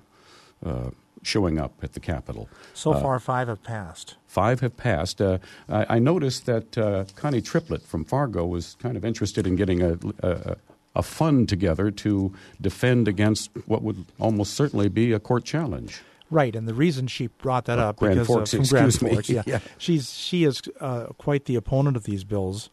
uh, 0.65 0.89
showing 1.21 1.59
up 1.59 1.73
at 1.81 1.93
the 1.93 1.99
Capitol. 1.99 2.49
So 2.73 2.93
uh, 2.93 3.01
far, 3.01 3.19
five 3.19 3.49
have 3.49 3.63
passed. 3.63 4.15
Five 4.27 4.61
have 4.61 4.77
passed. 4.77 5.21
Uh, 5.21 5.39
I, 5.67 5.95
I, 5.95 5.99
noticed 5.99 6.45
that 6.45 6.77
uh, 6.77 7.05
Connie 7.15 7.41
Triplett 7.41 7.83
from 7.83 8.05
Fargo 8.05 8.45
was 8.45 8.75
kind 8.79 8.97
of 8.97 9.05
interested 9.05 9.47
in 9.47 9.55
getting 9.55 9.81
a, 9.81 9.97
a, 10.21 10.57
a 10.95 11.03
fund 11.03 11.49
together 11.49 11.91
to 11.91 12.33
defend 12.61 13.07
against 13.07 13.49
what 13.65 13.81
would 13.81 14.05
almost 14.19 14.53
certainly 14.53 14.89
be 14.89 15.11
a 15.11 15.19
court 15.19 15.43
challenge. 15.43 16.01
Right, 16.29 16.55
and 16.55 16.67
the 16.67 16.73
reason 16.73 17.07
she 17.07 17.27
brought 17.27 17.65
that 17.65 17.79
up 17.79 17.97
Grand 17.97 18.15
because 18.15 18.27
Forks, 18.27 18.53
from 18.53 18.63
Grand 18.63 19.01
me. 19.01 19.13
Forks, 19.13 19.29
yeah. 19.29 19.43
yeah. 19.47 19.59
she's 19.77 20.13
she 20.13 20.43
is 20.43 20.61
uh, 20.79 21.07
quite 21.17 21.45
the 21.45 21.55
opponent 21.55 21.95
of 21.95 22.03
these 22.05 22.23
bills, 22.23 22.69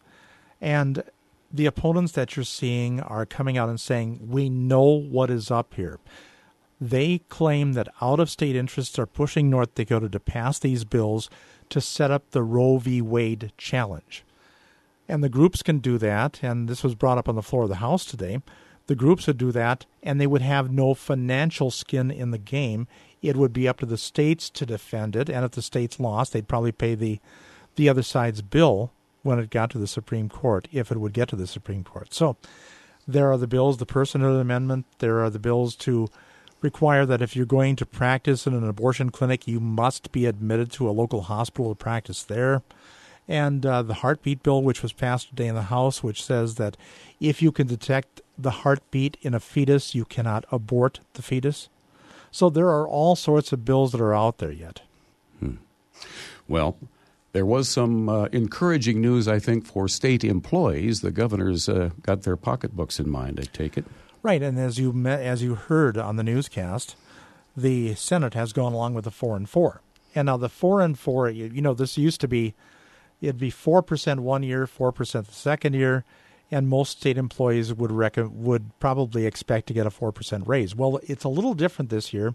and 0.59 1.03
the 1.53 1.65
opponents 1.65 2.13
that 2.13 2.35
you're 2.35 2.45
seeing 2.45 2.99
are 2.99 3.25
coming 3.25 3.57
out 3.57 3.69
and 3.69 3.79
saying, 3.79 4.27
We 4.29 4.49
know 4.49 4.83
what 4.83 5.29
is 5.29 5.51
up 5.51 5.73
here. 5.75 5.99
They 6.79 7.19
claim 7.29 7.73
that 7.73 7.89
out 8.01 8.19
of 8.19 8.29
state 8.29 8.55
interests 8.55 8.97
are 8.97 9.05
pushing 9.05 9.49
North 9.49 9.75
Dakota 9.75 10.09
to 10.09 10.19
pass 10.19 10.57
these 10.57 10.83
bills 10.83 11.29
to 11.69 11.79
set 11.79 12.09
up 12.09 12.31
the 12.31 12.41
Roe 12.43 12.77
v. 12.77 13.01
Wade 13.01 13.51
challenge. 13.57 14.23
And 15.11 15.21
the 15.21 15.29
groups 15.29 15.61
can 15.61 15.79
do 15.79 15.97
that, 15.97 16.39
and 16.41 16.69
this 16.69 16.85
was 16.85 16.95
brought 16.95 17.17
up 17.17 17.27
on 17.27 17.35
the 17.35 17.41
floor 17.41 17.63
of 17.63 17.69
the 17.69 17.75
House 17.75 18.05
today. 18.05 18.41
The 18.87 18.95
groups 18.95 19.27
would 19.27 19.37
do 19.37 19.51
that, 19.51 19.85
and 20.01 20.21
they 20.21 20.25
would 20.25 20.41
have 20.41 20.71
no 20.71 20.93
financial 20.93 21.69
skin 21.69 22.09
in 22.09 22.31
the 22.31 22.37
game. 22.37 22.87
It 23.21 23.35
would 23.35 23.51
be 23.51 23.67
up 23.67 23.79
to 23.79 23.85
the 23.85 23.97
states 23.97 24.49
to 24.51 24.65
defend 24.65 25.17
it, 25.17 25.29
and 25.29 25.43
if 25.43 25.51
the 25.51 25.61
states 25.61 25.99
lost, 25.99 26.31
they'd 26.31 26.47
probably 26.47 26.71
pay 26.71 26.95
the 26.95 27.19
the 27.75 27.89
other 27.89 28.03
side's 28.03 28.41
bill 28.41 28.93
when 29.21 29.37
it 29.37 29.49
got 29.49 29.69
to 29.71 29.77
the 29.77 29.87
Supreme 29.87 30.29
Court, 30.29 30.69
if 30.71 30.91
it 30.91 30.97
would 30.97 31.13
get 31.13 31.27
to 31.29 31.35
the 31.35 31.47
Supreme 31.47 31.83
Court. 31.83 32.13
So 32.13 32.37
there 33.05 33.29
are 33.31 33.37
the 33.37 33.47
bills, 33.47 33.77
the 33.77 33.85
personhood 33.85 34.39
amendment, 34.39 34.85
there 34.99 35.19
are 35.19 35.29
the 35.29 35.39
bills 35.39 35.75
to 35.77 36.07
require 36.61 37.05
that 37.05 37.21
if 37.21 37.35
you're 37.35 37.45
going 37.45 37.75
to 37.75 37.85
practice 37.85 38.47
in 38.47 38.53
an 38.53 38.67
abortion 38.67 39.09
clinic, 39.09 39.45
you 39.45 39.59
must 39.59 40.13
be 40.13 40.25
admitted 40.25 40.71
to 40.73 40.89
a 40.89 40.91
local 40.91 41.23
hospital 41.23 41.71
to 41.71 41.75
practice 41.75 42.23
there. 42.23 42.61
And 43.27 43.65
uh, 43.65 43.83
the 43.83 43.95
heartbeat 43.95 44.43
bill, 44.43 44.61
which 44.61 44.81
was 44.81 44.93
passed 44.93 45.29
today 45.29 45.47
in 45.47 45.55
the 45.55 45.63
House, 45.63 46.03
which 46.03 46.23
says 46.23 46.55
that 46.55 46.75
if 47.19 47.41
you 47.41 47.51
can 47.51 47.67
detect 47.67 48.21
the 48.37 48.51
heartbeat 48.51 49.17
in 49.21 49.33
a 49.33 49.39
fetus, 49.39 49.95
you 49.95 50.05
cannot 50.05 50.45
abort 50.51 50.99
the 51.13 51.21
fetus. 51.21 51.69
So 52.31 52.49
there 52.49 52.69
are 52.69 52.87
all 52.87 53.15
sorts 53.15 53.53
of 53.53 53.65
bills 53.65 53.91
that 53.91 54.01
are 54.01 54.15
out 54.15 54.39
there 54.39 54.51
yet. 54.51 54.81
Hmm. 55.39 55.55
Well, 56.47 56.77
there 57.33 57.45
was 57.45 57.69
some 57.69 58.09
uh, 58.09 58.25
encouraging 58.25 58.99
news, 58.99 59.27
I 59.27 59.39
think, 59.39 59.65
for 59.65 59.87
state 59.87 60.23
employees. 60.23 61.01
The 61.01 61.11
governors 61.11 61.69
uh, 61.69 61.91
got 62.01 62.23
their 62.23 62.35
pocketbooks 62.35 62.99
in 62.99 63.09
mind. 63.09 63.39
I 63.39 63.43
take 63.43 63.77
it. 63.77 63.85
Right, 64.23 64.41
and 64.41 64.59
as 64.59 64.77
you 64.77 64.91
met, 64.93 65.21
as 65.21 65.41
you 65.41 65.55
heard 65.55 65.97
on 65.97 66.15
the 66.15 66.23
newscast, 66.23 66.95
the 67.55 67.95
Senate 67.95 68.33
has 68.33 68.53
gone 68.53 68.73
along 68.73 68.93
with 68.93 69.05
the 69.05 69.11
four 69.11 69.35
and 69.35 69.49
four. 69.49 69.81
And 70.13 70.25
now 70.25 70.37
the 70.37 70.49
four 70.49 70.81
and 70.81 70.97
four, 70.99 71.29
you, 71.29 71.45
you 71.45 71.61
know, 71.61 71.73
this 71.73 71.97
used 71.97 72.21
to 72.21 72.27
be 72.27 72.53
it'd 73.21 73.37
be 73.37 73.49
four 73.49 73.81
percent 73.81 74.21
one 74.21 74.43
year, 74.43 74.67
four 74.67 74.91
percent 74.91 75.27
the 75.27 75.33
second 75.33 75.73
year, 75.73 76.03
and 76.49 76.67
most 76.67 76.99
state 76.99 77.17
employees 77.17 77.73
would 77.73 77.91
would 77.91 78.79
probably 78.79 79.25
expect 79.25 79.67
to 79.67 79.73
get 79.73 79.85
a 79.85 79.91
four 79.91 80.11
percent 80.11 80.47
raise. 80.47 80.75
Well, 80.75 80.99
it's 81.03 81.23
a 81.23 81.29
little 81.29 81.53
different 81.53 81.89
this 81.89 82.13
year 82.13 82.33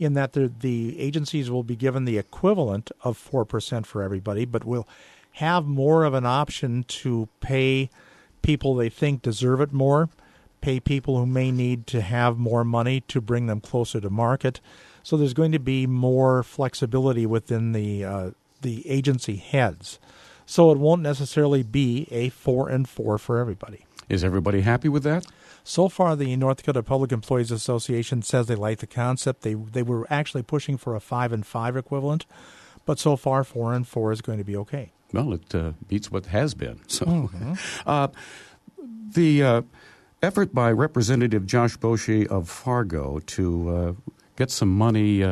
in 0.00 0.14
that 0.14 0.32
the, 0.32 0.50
the 0.60 0.98
agencies 0.98 1.50
will 1.50 1.62
be 1.62 1.76
given 1.76 2.06
the 2.06 2.16
equivalent 2.16 2.90
of 3.02 3.18
4% 3.18 3.84
for 3.84 4.02
everybody, 4.02 4.46
but 4.46 4.64
will 4.64 4.88
have 5.32 5.66
more 5.66 6.04
of 6.04 6.14
an 6.14 6.24
option 6.24 6.82
to 6.84 7.28
pay 7.40 7.90
people 8.40 8.74
they 8.74 8.88
think 8.88 9.20
deserve 9.20 9.60
it 9.60 9.72
more, 9.72 10.08
pay 10.62 10.80
people 10.80 11.18
who 11.18 11.26
may 11.26 11.52
need 11.52 11.86
to 11.86 12.00
have 12.00 12.38
more 12.38 12.64
money 12.64 13.02
to 13.02 13.20
bring 13.20 13.46
them 13.46 13.60
closer 13.60 14.00
to 14.00 14.08
market. 14.08 14.60
So 15.02 15.18
there's 15.18 15.34
going 15.34 15.52
to 15.52 15.58
be 15.58 15.86
more 15.86 16.42
flexibility 16.42 17.26
within 17.26 17.72
the 17.72 18.04
uh, 18.04 18.30
the 18.62 18.86
agency 18.88 19.36
heads. 19.36 19.98
So 20.50 20.72
it 20.72 20.78
won't 20.78 21.00
necessarily 21.00 21.62
be 21.62 22.08
a 22.10 22.28
four 22.30 22.68
and 22.68 22.88
four 22.88 23.18
for 23.18 23.38
everybody. 23.38 23.86
Is 24.08 24.24
everybody 24.24 24.62
happy 24.62 24.88
with 24.88 25.04
that? 25.04 25.24
So 25.62 25.88
far, 25.88 26.16
the 26.16 26.34
North 26.34 26.56
Dakota 26.56 26.82
Public 26.82 27.12
Employees 27.12 27.52
Association 27.52 28.20
says 28.22 28.48
they 28.48 28.56
like 28.56 28.80
the 28.80 28.88
concept. 28.88 29.42
They 29.42 29.54
they 29.54 29.84
were 29.84 30.08
actually 30.10 30.42
pushing 30.42 30.76
for 30.76 30.96
a 30.96 31.00
five 31.00 31.32
and 31.32 31.46
five 31.46 31.76
equivalent, 31.76 32.26
but 32.84 32.98
so 32.98 33.14
far 33.14 33.44
four 33.44 33.72
and 33.72 33.86
four 33.86 34.10
is 34.10 34.20
going 34.22 34.38
to 34.38 34.44
be 34.44 34.56
okay. 34.56 34.90
Well, 35.12 35.34
it 35.34 35.54
uh, 35.54 35.74
beats 35.86 36.10
what 36.10 36.26
has 36.26 36.54
been. 36.54 36.80
So, 36.88 37.06
mm-hmm. 37.06 37.54
uh, 37.88 38.08
the 39.14 39.44
uh, 39.44 39.62
effort 40.20 40.52
by 40.52 40.72
Representative 40.72 41.46
Josh 41.46 41.76
Boschee 41.76 42.26
of 42.26 42.48
Fargo 42.50 43.20
to 43.20 43.68
uh, 43.68 43.92
get 44.34 44.50
some 44.50 44.76
money 44.76 45.22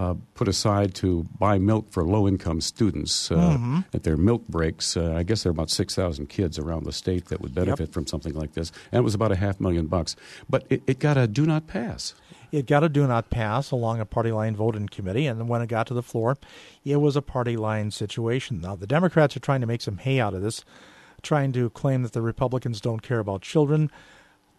uh, 0.00 0.14
put 0.32 0.48
aside 0.48 0.94
to 0.94 1.26
buy 1.38 1.58
milk 1.58 1.90
for 1.90 2.02
low 2.04 2.26
income 2.26 2.62
students 2.62 3.30
uh, 3.30 3.34
mm-hmm. 3.34 3.80
at 3.92 4.02
their 4.02 4.16
milk 4.16 4.48
breaks. 4.48 4.96
Uh, 4.96 5.12
I 5.14 5.24
guess 5.24 5.42
there 5.42 5.50
are 5.50 5.52
about 5.52 5.68
6,000 5.68 6.26
kids 6.26 6.58
around 6.58 6.84
the 6.84 6.92
state 6.92 7.26
that 7.26 7.42
would 7.42 7.54
benefit 7.54 7.88
yep. 7.88 7.92
from 7.92 8.06
something 8.06 8.32
like 8.32 8.54
this. 8.54 8.72
And 8.90 9.00
it 9.00 9.02
was 9.02 9.14
about 9.14 9.30
a 9.30 9.36
half 9.36 9.60
million 9.60 9.88
bucks. 9.88 10.16
But 10.48 10.64
it, 10.70 10.82
it 10.86 10.98
got 11.00 11.18
a 11.18 11.26
do 11.26 11.44
not 11.44 11.66
pass. 11.66 12.14
It 12.50 12.66
got 12.66 12.82
a 12.82 12.88
do 12.88 13.06
not 13.06 13.28
pass 13.28 13.70
along 13.70 14.00
a 14.00 14.06
party 14.06 14.32
line 14.32 14.56
vote 14.56 14.74
in 14.74 14.88
committee, 14.88 15.26
and 15.26 15.48
when 15.50 15.60
it 15.60 15.68
got 15.68 15.86
to 15.88 15.94
the 15.94 16.02
floor, 16.02 16.38
it 16.82 16.96
was 16.96 17.14
a 17.14 17.22
party 17.22 17.58
line 17.58 17.90
situation. 17.90 18.62
Now, 18.62 18.76
the 18.76 18.86
Democrats 18.86 19.36
are 19.36 19.40
trying 19.40 19.60
to 19.60 19.66
make 19.66 19.82
some 19.82 19.98
hay 19.98 20.18
out 20.18 20.32
of 20.32 20.40
this, 20.40 20.64
trying 21.22 21.52
to 21.52 21.68
claim 21.70 22.02
that 22.04 22.12
the 22.12 22.22
Republicans 22.22 22.80
don't 22.80 23.02
care 23.02 23.18
about 23.18 23.42
children 23.42 23.90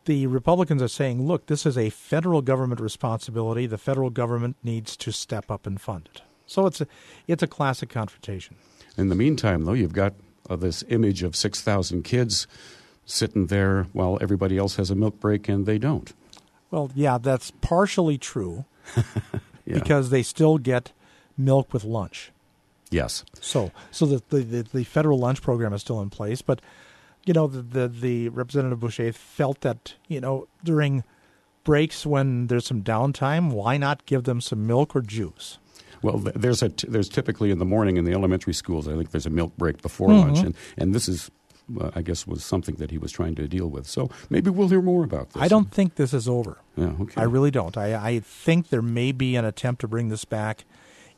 the 0.05 0.27
Republicans 0.27 0.81
are 0.81 0.87
saying, 0.87 1.25
look, 1.27 1.45
this 1.45 1.65
is 1.65 1.77
a 1.77 1.89
federal 1.89 2.41
government 2.41 2.81
responsibility. 2.81 3.67
The 3.67 3.77
federal 3.77 4.09
government 4.09 4.55
needs 4.63 4.97
to 4.97 5.11
step 5.11 5.51
up 5.51 5.67
and 5.67 5.79
fund 5.79 6.09
it. 6.13 6.21
So 6.47 6.65
it's 6.65 6.81
a, 6.81 6.87
it's 7.27 7.43
a 7.43 7.47
classic 7.47 7.89
confrontation. 7.89 8.55
In 8.97 9.09
the 9.09 9.15
meantime, 9.15 9.63
though, 9.65 9.73
you've 9.73 9.93
got 9.93 10.13
uh, 10.49 10.55
this 10.55 10.83
image 10.89 11.23
of 11.23 11.35
6,000 11.35 12.03
kids 12.03 12.47
sitting 13.05 13.47
there 13.47 13.87
while 13.93 14.17
everybody 14.21 14.57
else 14.57 14.75
has 14.75 14.89
a 14.91 14.95
milk 14.95 15.19
break 15.19 15.47
and 15.47 15.65
they 15.65 15.77
don't. 15.77 16.13
Well, 16.71 16.91
yeah, 16.95 17.17
that's 17.17 17.51
partially 17.61 18.17
true 18.17 18.65
Yeah. 19.65 19.75
because 19.75 20.09
they 20.09 20.23
still 20.23 20.57
get 20.57 20.91
milk 21.37 21.71
with 21.73 21.83
lunch. 21.83 22.31
Yes. 22.89 23.23
So, 23.39 23.71
so 23.91 24.05
the, 24.05 24.23
the, 24.29 24.39
the, 24.41 24.63
the 24.63 24.83
federal 24.83 25.19
lunch 25.19 25.41
program 25.41 25.71
is 25.73 25.81
still 25.81 26.01
in 26.01 26.09
place, 26.09 26.41
but 26.41 26.61
you 27.25 27.33
know 27.33 27.47
the, 27.47 27.61
the 27.61 27.87
the 27.87 28.29
representative 28.29 28.79
Boschee 28.79 29.13
felt 29.13 29.61
that 29.61 29.95
you 30.07 30.19
know 30.21 30.47
during 30.63 31.03
breaks 31.63 32.05
when 32.05 32.47
there's 32.47 32.65
some 32.65 32.81
downtime, 32.81 33.51
why 33.51 33.77
not 33.77 34.05
give 34.05 34.23
them 34.23 34.41
some 34.41 34.65
milk 34.65 34.95
or 34.95 35.01
juice? 35.01 35.59
Well, 36.01 36.17
there's 36.17 36.63
a 36.63 36.69
t- 36.69 36.87
there's 36.89 37.07
typically 37.09 37.51
in 37.51 37.59
the 37.59 37.65
morning 37.65 37.97
in 37.97 38.05
the 38.05 38.11
elementary 38.13 38.53
schools. 38.53 38.87
I 38.87 38.95
think 38.95 39.11
there's 39.11 39.27
a 39.27 39.29
milk 39.31 39.55
break 39.57 39.81
before 39.83 40.09
Mhm. 40.09 40.19
lunch, 40.21 40.39
and 40.39 40.55
and 40.77 40.95
this 40.95 41.07
is, 41.07 41.29
uh, 41.79 41.91
I 41.93 42.01
guess, 42.01 42.25
was 42.25 42.43
something 42.43 42.75
that 42.75 42.89
he 42.89 42.97
was 42.97 43.11
trying 43.11 43.35
to 43.35 43.47
deal 43.47 43.67
with. 43.69 43.85
So 43.87 44.09
maybe 44.31 44.49
we'll 44.49 44.69
hear 44.69 44.81
more 44.81 45.03
about 45.03 45.29
this. 45.31 45.43
I 45.43 45.47
don't 45.47 45.69
think 45.71 45.95
this 45.95 46.13
is 46.13 46.27
over. 46.27 46.57
Yeah. 46.75 46.93
Okay. 47.01 47.21
I 47.21 47.25
really 47.25 47.51
don't. 47.51 47.77
I, 47.77 47.93
I 48.13 48.19
think 48.19 48.69
there 48.69 48.81
may 48.81 49.11
be 49.11 49.35
an 49.35 49.45
attempt 49.45 49.81
to 49.81 49.87
bring 49.87 50.09
this 50.09 50.25
back 50.25 50.65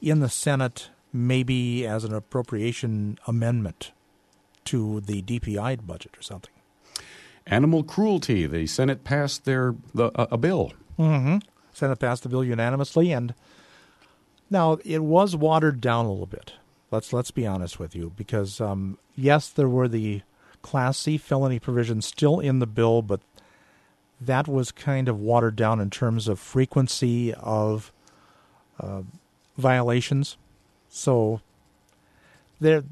in 0.02 0.20
the 0.20 0.28
Senate, 0.28 0.90
maybe 1.14 1.88
as 1.88 2.04
an 2.04 2.14
appropriation 2.14 3.18
amendment 3.26 3.94
to 4.66 5.02
the 5.02 5.22
DPI 5.22 5.86
budget 5.86 6.18
or 6.18 6.22
something. 6.22 6.52
Animal 7.46 7.84
cruelty. 7.84 8.46
The 8.48 8.68
Senate 8.68 9.04
passed 9.04 9.46
their 9.46 9.76
the, 9.94 10.12
uh, 10.16 10.28
a 10.32 10.38
bill. 10.38 10.74
Mm-hmm. 10.98 11.38
Senate 11.74 12.00
passed 12.00 12.24
the 12.24 12.30
bill 12.30 12.44
unanimously, 12.44 13.12
and 13.12 13.34
now 14.50 14.78
it 14.86 15.04
was 15.04 15.36
watered 15.36 15.82
down 15.82 16.06
a 16.06 16.12
little 16.12 16.26
bit. 16.26 16.54
Let's 16.92 17.12
let's 17.12 17.32
be 17.32 17.46
honest 17.46 17.80
with 17.80 17.96
you, 17.96 18.14
because 18.16 18.62
um, 18.62 18.98
yes, 19.16 19.50
there 19.50 19.68
were 19.68 19.88
the 19.88 20.22
Class 20.62 20.98
C 20.98 21.18
felony 21.18 21.60
provisions 21.60 22.06
still 22.06 22.40
in 22.40 22.60
the 22.60 22.68
bill, 22.68 23.02
but 23.02 23.20
that 24.22 24.48
was 24.48 24.72
kind 24.72 25.10
of 25.10 25.20
watered 25.20 25.56
down 25.56 25.80
in 25.80 25.90
terms 25.90 26.28
of 26.28 26.40
frequency 26.40 27.34
of 27.34 27.92
uh, 28.80 29.02
violations. 29.58 30.38
So 30.88 31.42
there, 32.60 32.84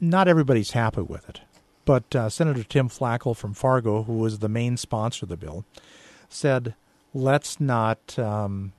not 0.00 0.28
everybody's 0.28 0.72
happy 0.72 1.02
with 1.02 1.28
it. 1.28 1.40
But 1.84 2.14
uh, 2.16 2.28
Senator 2.28 2.64
Tim 2.64 2.88
Flakoll 2.88 3.36
from 3.36 3.54
Fargo, 3.54 4.04
who 4.04 4.14
was 4.14 4.38
the 4.38 4.48
main 4.48 4.76
sponsor 4.76 5.26
of 5.26 5.28
the 5.28 5.36
bill, 5.36 5.64
said, 6.28 6.74
"Let's 7.12 7.60
not 7.60 8.18
um, 8.18 8.72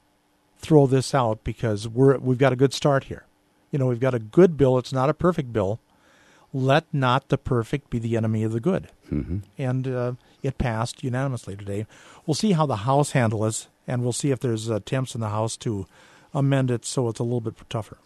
throw 0.57 0.87
this 0.87 1.13
out 1.13 1.43
because 1.43 1.87
we're 1.87 2.17
we've 2.17 2.37
got 2.37 2.53
a 2.53 2.57
good 2.57 2.73
start 2.73 3.05
here. 3.05 3.25
You 3.71 3.79
know, 3.79 3.87
we've 3.87 3.99
got 3.99 4.15
a 4.15 4.19
good 4.19 4.57
bill. 4.57 4.77
It's 4.77 4.93
not 4.93 5.09
a 5.09 5.13
perfect 5.13 5.53
bill. 5.53 5.79
Let 6.53 6.85
not 6.93 7.29
the 7.29 7.37
perfect 7.37 7.89
be 7.89 7.99
the 7.99 8.17
enemy 8.17 8.43
of 8.43 8.53
the 8.53 8.59
good." 8.59 8.89
Mm-hmm. 9.11 9.39
And 9.57 9.87
uh, 9.87 10.13
it 10.41 10.57
passed 10.57 11.03
unanimously 11.03 11.55
today. 11.55 11.85
We'll 12.25 12.33
see 12.33 12.53
how 12.53 12.65
the 12.65 12.77
House 12.77 13.11
handles 13.11 13.65
it, 13.65 13.67
and 13.87 14.01
we'll 14.01 14.13
see 14.13 14.31
if 14.31 14.39
there's 14.39 14.67
attempts 14.67 15.13
in 15.13 15.21
the 15.21 15.29
House 15.29 15.57
to 15.57 15.85
amend 16.33 16.71
it 16.71 16.85
so 16.85 17.07
it's 17.07 17.19
a 17.19 17.23
little 17.23 17.41
bit 17.41 17.53
tougher. 17.69 17.97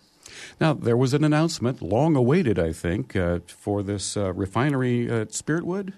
Now 0.59 0.73
there 0.73 0.97
was 0.97 1.13
an 1.13 1.23
announcement, 1.23 1.81
long 1.81 2.15
awaited, 2.15 2.59
I 2.59 2.71
think, 2.71 3.15
uh, 3.15 3.39
for 3.47 3.83
this 3.83 4.17
uh, 4.17 4.33
refinery 4.33 5.09
at 5.09 5.29
Spiritwood. 5.29 5.93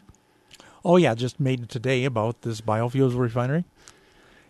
Oh 0.83 0.97
yeah, 0.97 1.13
just 1.13 1.39
made 1.39 1.69
today 1.69 2.05
about 2.05 2.41
this 2.41 2.61
biofuels 2.61 3.17
refinery. 3.17 3.65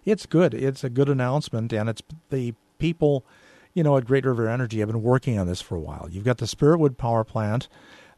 It's 0.05 0.25
good. 0.25 0.53
It's 0.53 0.83
a 0.83 0.89
good 0.89 1.09
announcement, 1.09 1.73
and 1.73 1.89
it's 1.89 2.01
the 2.29 2.53
people, 2.79 3.25
you 3.73 3.83
know, 3.83 3.97
at 3.97 4.05
Great 4.05 4.25
River 4.25 4.47
Energy 4.47 4.79
have 4.79 4.87
been 4.87 5.03
working 5.03 5.37
on 5.37 5.47
this 5.47 5.61
for 5.61 5.75
a 5.75 5.79
while. 5.79 6.07
You've 6.09 6.23
got 6.23 6.37
the 6.37 6.45
Spiritwood 6.45 6.97
power 6.97 7.23
plant. 7.23 7.67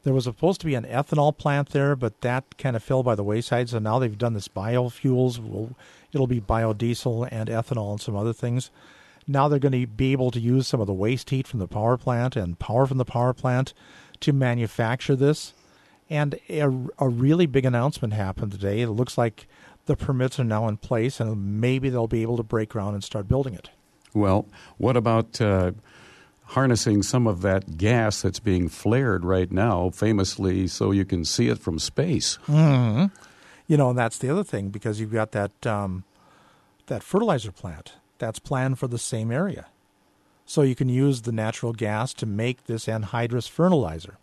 There 0.04 0.14
was 0.14 0.26
supposed 0.26 0.60
to 0.62 0.66
be 0.66 0.76
an 0.76 0.84
ethanol 0.84 1.36
plant 1.36 1.70
there, 1.70 1.96
but 1.96 2.22
that 2.22 2.58
kind 2.58 2.76
of 2.76 2.84
fell 2.84 3.04
by 3.04 3.16
the 3.16 3.24
wayside. 3.24 3.70
So 3.70 3.80
now 3.80 4.00
they've 4.00 4.18
done 4.18 4.34
this 4.34 4.50
biofuels. 4.50 5.74
It'll 6.12 6.28
be 6.28 6.42
biodiesel 6.42 7.30
and 7.32 7.50
ethanol 7.50 7.92
and 7.92 8.02
some 8.02 8.16
other 8.16 8.34
things. 8.34 8.70
Now 9.28 9.48
they're 9.48 9.60
going 9.60 9.80
to 9.80 9.88
be 9.88 10.12
able 10.12 10.32
to 10.32 10.40
use 10.40 10.68
some 10.68 10.82
of 10.82 10.88
the 10.88 10.94
waste 10.94 11.30
heat 11.30 11.48
from 11.48 11.60
the 11.60 11.68
power 11.68 11.98
plant 11.98 12.36
and 12.36 12.60
power 12.60 12.86
from 12.86 12.98
the 12.98 13.06
power 13.06 13.34
plant 13.34 13.74
to 14.22 14.34
manufacture 14.34 15.16
this. 15.16 15.54
And 16.10 16.40
a, 16.50 16.70
a 17.00 17.08
really 17.08 17.46
big 17.46 17.66
announcement 17.66 18.14
happened 18.14 18.52
today. 18.52 18.82
It 18.82 18.90
looks 18.90 19.18
like 19.18 19.48
the 19.86 19.96
permits 19.96 20.40
are 20.40 20.44
now 20.44 20.68
in 20.68 20.78
place, 20.78 21.20
and 21.20 21.60
maybe 21.60 21.90
they'll 21.90 22.08
be 22.08 22.22
able 22.22 22.38
to 22.38 22.44
break 22.44 22.70
ground 22.70 22.96
and 22.96 23.04
start 23.04 23.28
building 23.28 23.54
it. 23.54 23.70
Well, 24.14 24.48
what 24.78 24.96
about 24.96 25.42
uh, 25.42 25.72
harnessing 26.46 27.04
some 27.04 27.26
of 27.26 27.42
that 27.42 27.78
gas 27.78 28.22
that's 28.22 28.40
being 28.40 28.70
flared 28.70 29.26
right 29.26 29.52
now, 29.52 29.90
famously, 29.90 30.68
so 30.68 30.92
you 30.92 31.06
can 31.06 31.26
see 31.26 31.48
it 31.48 31.60
from 31.60 31.80
space? 31.80 32.38
Mm-hmm. 32.48 33.06
You 33.68 33.78
know, 33.78 33.90
and 33.90 33.98
that's 33.98 34.18
the 34.18 34.30
other 34.30 34.44
thing 34.44 34.70
because 34.70 35.00
you've 35.00 35.14
got 35.14 35.32
that 35.32 35.66
um, 35.66 36.04
that 36.88 37.02
fertilizer 37.02 37.52
plant 37.52 37.94
that's 38.24 38.40
planned 38.40 38.80
for 38.80 38.88
the 38.88 38.98
same 38.98 39.32
area, 39.32 39.66
so 40.46 40.62
you 40.62 40.76
can 40.76 40.88
use 40.88 41.24
the 41.24 41.34
natural 41.34 41.74
gas 41.74 42.14
to 42.14 42.26
make 42.26 42.68
this 42.68 42.86
anhydrous 42.86 43.50
fertilizer. 43.50 44.18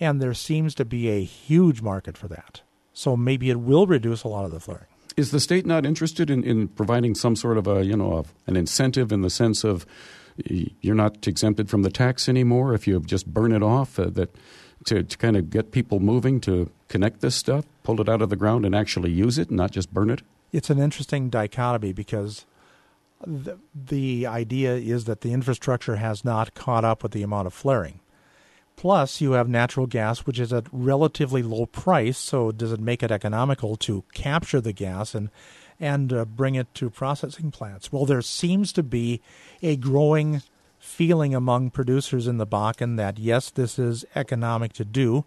And 0.00 0.20
there 0.20 0.32
seems 0.32 0.74
to 0.76 0.86
be 0.86 1.10
a 1.10 1.22
huge 1.22 1.82
market 1.82 2.16
for 2.16 2.28
that. 2.28 2.62
So 2.94 3.18
maybe 3.18 3.50
it 3.50 3.60
will 3.60 3.86
reduce 3.86 4.24
a 4.24 4.28
lot 4.28 4.46
of 4.46 4.50
the 4.50 4.60
flaring. 4.60 4.86
Is 5.14 5.30
the 5.30 5.40
state 5.40 5.66
not 5.66 5.84
interested 5.84 6.30
in, 6.30 6.42
in 6.42 6.68
providing 6.68 7.14
some 7.14 7.36
sort 7.36 7.58
of 7.58 7.66
a 7.66 7.84
you 7.84 7.96
know 7.96 8.14
of 8.14 8.32
an 8.46 8.56
incentive 8.56 9.12
in 9.12 9.20
the 9.20 9.30
sense 9.30 9.62
of 9.62 9.84
you're 10.46 10.94
not 10.94 11.26
exempted 11.26 11.68
from 11.68 11.82
the 11.82 11.90
tax 11.90 12.28
anymore 12.28 12.72
if 12.72 12.86
you 12.86 12.98
just 13.00 13.26
burn 13.26 13.52
it 13.52 13.62
off? 13.62 13.98
Uh, 13.98 14.08
that 14.10 14.34
to, 14.84 15.02
to 15.02 15.18
kind 15.18 15.36
of 15.36 15.50
get 15.50 15.72
people 15.72 16.00
moving 16.00 16.40
to 16.40 16.70
connect 16.88 17.20
this 17.20 17.34
stuff, 17.34 17.66
pull 17.82 18.00
it 18.00 18.08
out 18.08 18.22
of 18.22 18.30
the 18.30 18.36
ground, 18.36 18.64
and 18.64 18.74
actually 18.74 19.10
use 19.10 19.38
it, 19.38 19.48
and 19.48 19.56
not 19.56 19.70
just 19.70 19.92
burn 19.92 20.10
it. 20.10 20.22
It's 20.52 20.70
an 20.70 20.78
interesting 20.78 21.28
dichotomy 21.28 21.92
because 21.92 22.46
the, 23.24 23.58
the 23.74 24.26
idea 24.26 24.74
is 24.74 25.04
that 25.04 25.20
the 25.20 25.32
infrastructure 25.32 25.96
has 25.96 26.24
not 26.24 26.54
caught 26.54 26.84
up 26.84 27.02
with 27.02 27.12
the 27.12 27.22
amount 27.22 27.46
of 27.46 27.54
flaring. 27.54 28.00
Plus, 28.76 29.22
you 29.22 29.32
have 29.32 29.48
natural 29.48 29.86
gas, 29.86 30.20
which 30.20 30.38
is 30.38 30.52
at 30.52 30.66
relatively 30.70 31.42
low 31.42 31.64
price. 31.64 32.18
So, 32.18 32.52
does 32.52 32.72
it 32.72 32.80
make 32.80 33.02
it 33.02 33.10
economical 33.10 33.76
to 33.76 34.04
capture 34.12 34.60
the 34.60 34.72
gas 34.72 35.14
and 35.14 35.30
and 35.78 36.12
uh, 36.12 36.24
bring 36.24 36.54
it 36.54 36.72
to 36.74 36.90
processing 36.90 37.50
plants? 37.50 37.92
Well, 37.92 38.06
there 38.06 38.22
seems 38.22 38.72
to 38.72 38.82
be 38.82 39.20
a 39.62 39.76
growing 39.76 40.42
feeling 40.78 41.34
among 41.34 41.70
producers 41.70 42.26
in 42.26 42.38
the 42.38 42.46
Bakken 42.46 42.96
that 42.96 43.18
yes, 43.18 43.50
this 43.50 43.78
is 43.78 44.04
economic 44.14 44.74
to 44.74 44.84
do. 44.84 45.24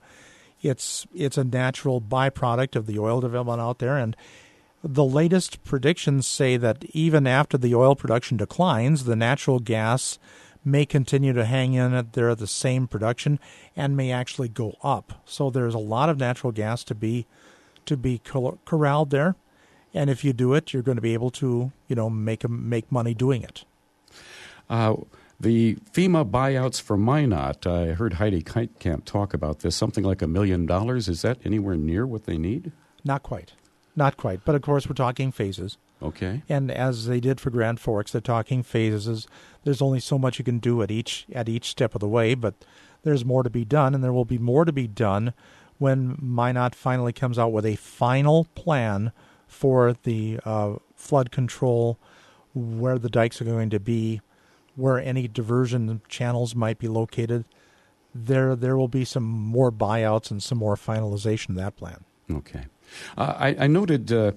It's 0.62 1.08
it's 1.14 1.38
a 1.38 1.44
natural 1.44 2.02
byproduct 2.02 2.76
of 2.76 2.86
the 2.86 3.00
oil 3.00 3.20
development 3.20 3.62
out 3.62 3.80
there, 3.80 3.98
and 3.98 4.16
the 4.84 5.04
latest 5.04 5.64
predictions 5.64 6.28
say 6.28 6.58
that 6.58 6.86
even 6.92 7.28
after 7.28 7.58
the 7.58 7.76
oil 7.76 7.96
production 7.96 8.38
declines, 8.38 9.04
the 9.04 9.16
natural 9.16 9.60
gas 9.60 10.20
may 10.64 10.86
continue 10.86 11.34
to 11.34 11.46
hang 11.46 11.74
in 11.74 11.94
at 11.94 12.14
there 12.14 12.30
at 12.30 12.38
the 12.38 12.48
same 12.48 12.88
production 12.88 13.40
and 13.76 13.96
may 13.96 14.12
actually 14.12 14.50
go 14.50 14.76
up. 14.84 15.22
So 15.26 15.50
there's 15.50 15.74
a 15.74 15.80
lot 15.80 16.10
of 16.10 16.18
natural 16.18 16.52
gas 16.52 16.84
to 16.86 16.96
be 16.96 17.26
to 17.86 17.98
be 17.98 18.20
corralled 18.20 19.10
there, 19.10 19.36
and 19.94 20.10
if 20.10 20.24
you 20.24 20.32
do 20.32 20.54
it, 20.54 20.74
you're 20.74 20.84
going 20.84 20.98
to 20.98 21.02
be 21.02 21.14
able 21.14 21.32
to 21.32 21.72
you 21.88 21.96
know 21.96 22.10
make 22.10 22.48
make 22.50 22.92
money 22.92 23.14
doing 23.14 23.42
it. 23.42 23.66
Uh, 24.70 24.96
the 25.40 25.76
FEMA 25.94 26.30
buyouts 26.30 26.82
for 26.82 26.98
Minot, 26.98 27.66
I 27.66 27.94
heard 27.94 28.14
Heidi 28.14 28.44
Heitkamp 28.44 29.06
talk 29.06 29.34
about 29.34 29.60
this, 29.60 29.76
something 29.76 30.04
like 30.04 30.22
a 30.22 30.28
million 30.28 30.66
dollars. 30.66 31.08
Is 31.08 31.22
that 31.22 31.40
anywhere 31.46 31.76
near 31.76 32.06
what 32.06 32.26
they 32.26 32.38
need? 32.38 32.74
Not 33.06 33.24
quite, 33.24 33.54
not 34.00 34.18
quite. 34.18 34.44
But 34.44 34.56
of 34.56 34.64
course, 34.64 34.88
we're 34.88 34.96
talking 34.96 35.32
phases. 35.32 35.78
Okay. 36.02 36.42
And 36.50 36.72
as 36.72 37.06
they 37.06 37.20
did 37.20 37.40
for 37.40 37.52
Grand 37.52 37.80
Forks, 37.80 38.12
they're 38.12 38.22
talking 38.22 38.64
phases. 38.64 39.28
There's 39.64 39.82
only 39.82 40.00
so 40.00 40.18
much 40.18 40.40
you 40.40 40.46
can 40.46 40.58
do 40.58 40.82
at 40.82 40.90
each 40.90 41.28
at 41.32 41.48
each 41.48 41.70
step 41.70 41.94
of 41.94 42.00
the 42.00 42.08
way, 42.08 42.34
but 42.34 42.56
there's 43.04 43.24
more 43.24 43.44
to 43.44 43.50
be 43.50 43.66
done, 43.66 43.94
and 43.94 44.04
there 44.04 44.14
will 44.14 44.26
be 44.26 44.40
more 44.40 44.66
to 44.66 44.72
be 44.72 44.88
done 44.88 45.34
when 45.78 46.18
Minot 46.20 46.76
finally 46.76 47.14
comes 47.14 47.38
out 47.38 47.52
with 47.52 47.66
a 47.66 47.76
final 47.76 48.46
plan 48.56 49.12
for 49.48 49.96
the 50.04 50.40
uh, 50.46 50.76
flood 50.96 51.32
control, 51.32 51.98
where 52.54 53.00
the 53.00 53.10
dikes 53.10 53.42
are 53.42 53.46
going 53.46 53.70
to 53.70 53.80
be, 53.80 54.22
where 54.76 55.00
any 55.00 55.28
diversion 55.28 56.02
channels 56.08 56.56
might 56.56 56.80
be 56.80 56.88
located. 56.88 57.46
There, 58.14 58.56
there 58.56 58.78
will 58.78 58.88
be 58.88 59.06
some 59.06 59.24
more 59.24 59.72
buyouts 59.72 60.32
and 60.32 60.42
some 60.42 60.58
more 60.58 60.76
finalization 60.76 61.50
of 61.50 61.56
that 61.56 61.76
plan. 61.76 62.04
Okay. 62.30 62.66
Uh, 63.18 63.34
I, 63.38 63.56
I, 63.60 63.68
noted 63.68 64.12
uh, 64.12 64.34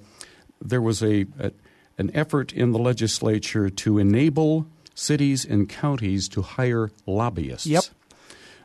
there 0.61 0.83
was 0.83 1.03
a, 1.03 1.27
a, 1.39 1.53
an 1.99 2.11
effort 2.15 2.53
in 2.53 2.73
the 2.73 2.79
legislature 2.79 3.71
to 3.71 3.99
enable 3.99 4.67
cities 4.95 5.45
and 5.45 5.69
counties 5.69 6.29
to 6.31 6.43
hire 6.43 6.91
lobbyists. 7.07 7.67
Yep. 7.67 7.85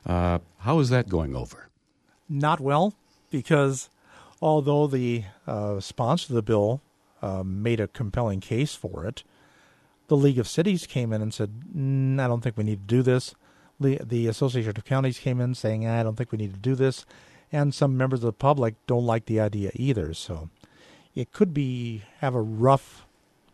Uh, 0.05 0.39
how 0.59 0.79
is 0.79 0.89
that 0.89 1.09
going 1.09 1.35
over? 1.35 1.69
Not 2.29 2.59
well, 2.59 2.93
because 3.29 3.89
Although 4.41 4.87
the 4.87 5.23
uh, 5.47 5.79
sponsor 5.79 6.31
of 6.31 6.35
the 6.35 6.41
bill 6.41 6.81
uh, 7.21 7.43
made 7.43 7.79
a 7.79 7.87
compelling 7.87 8.39
case 8.39 8.75
for 8.75 9.05
it, 9.05 9.23
the 10.07 10.17
League 10.17 10.39
of 10.39 10.47
Cities 10.47 10.85
came 10.85 11.11
in 11.11 11.21
and 11.21 11.33
said, 11.33 11.61
mm, 11.75 12.19
I 12.19 12.27
don't 12.27 12.41
think 12.41 12.57
we 12.57 12.63
need 12.63 12.87
to 12.87 12.95
do 12.95 13.01
this. 13.01 13.33
The, 13.79 13.99
the 14.03 14.27
Association 14.27 14.73
of 14.75 14.85
Counties 14.85 15.19
came 15.19 15.41
in 15.41 15.55
saying, 15.55 15.87
I 15.87 16.03
don't 16.03 16.15
think 16.15 16.31
we 16.31 16.37
need 16.37 16.53
to 16.53 16.59
do 16.59 16.75
this. 16.75 17.05
And 17.51 17.73
some 17.73 17.95
members 17.95 18.19
of 18.19 18.25
the 18.25 18.33
public 18.33 18.75
don't 18.87 19.05
like 19.05 19.25
the 19.25 19.39
idea 19.39 19.71
either. 19.73 20.13
So 20.13 20.49
it 21.15 21.31
could 21.31 21.53
be 21.53 22.03
have 22.19 22.35
a 22.35 22.41
rough, 22.41 23.05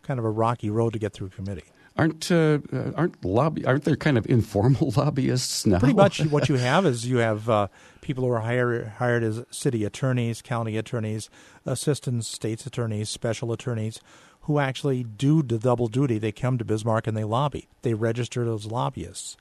kind 0.01 0.19
of 0.19 0.25
a 0.25 0.29
rocky 0.29 0.69
road 0.69 0.93
to 0.93 0.99
get 0.99 1.13
through 1.13 1.29
committee. 1.29 1.65
Aren't 1.95 2.31
uh, 2.31 2.57
aren't 2.95 3.23
lobby 3.23 3.63
aren't 3.65 3.83
there 3.83 3.95
kind 3.95 4.17
of 4.17 4.25
informal 4.27 4.91
lobbyists 4.97 5.67
now? 5.67 5.77
Pretty 5.77 5.93
much 5.93 6.25
what 6.31 6.49
you 6.49 6.55
have 6.55 6.87
is 6.87 7.05
you 7.05 7.17
have 7.17 7.47
uh, 7.47 7.67
people 8.01 8.23
who 8.23 8.31
are 8.31 8.39
hired 8.39 8.87
hired 8.97 9.23
as 9.23 9.45
city 9.51 9.83
attorneys, 9.85 10.41
county 10.41 10.75
attorneys, 10.75 11.29
assistant 11.67 12.25
states 12.25 12.65
attorneys, 12.65 13.09
special 13.09 13.51
attorneys, 13.51 13.99
who 14.41 14.57
actually 14.57 15.03
do 15.03 15.43
the 15.43 15.59
double 15.59 15.87
duty. 15.87 16.17
They 16.17 16.31
come 16.31 16.57
to 16.57 16.65
Bismarck 16.65 17.05
and 17.05 17.15
they 17.15 17.23
lobby. 17.23 17.67
They 17.83 17.93
register 17.93 18.51
as 18.51 18.65
lobbyists. 18.65 19.37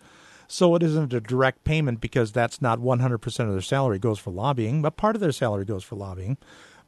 So 0.52 0.74
it 0.74 0.82
isn't 0.82 1.14
a 1.14 1.20
direct 1.22 1.64
payment 1.64 2.02
because 2.02 2.30
that's 2.30 2.60
not 2.60 2.78
100% 2.78 3.40
of 3.40 3.52
their 3.52 3.62
salary 3.62 3.98
goes 3.98 4.18
for 4.18 4.30
lobbying, 4.30 4.82
but 4.82 4.98
part 4.98 5.16
of 5.16 5.22
their 5.22 5.32
salary 5.32 5.64
goes 5.64 5.82
for 5.82 5.96
lobbying, 5.96 6.36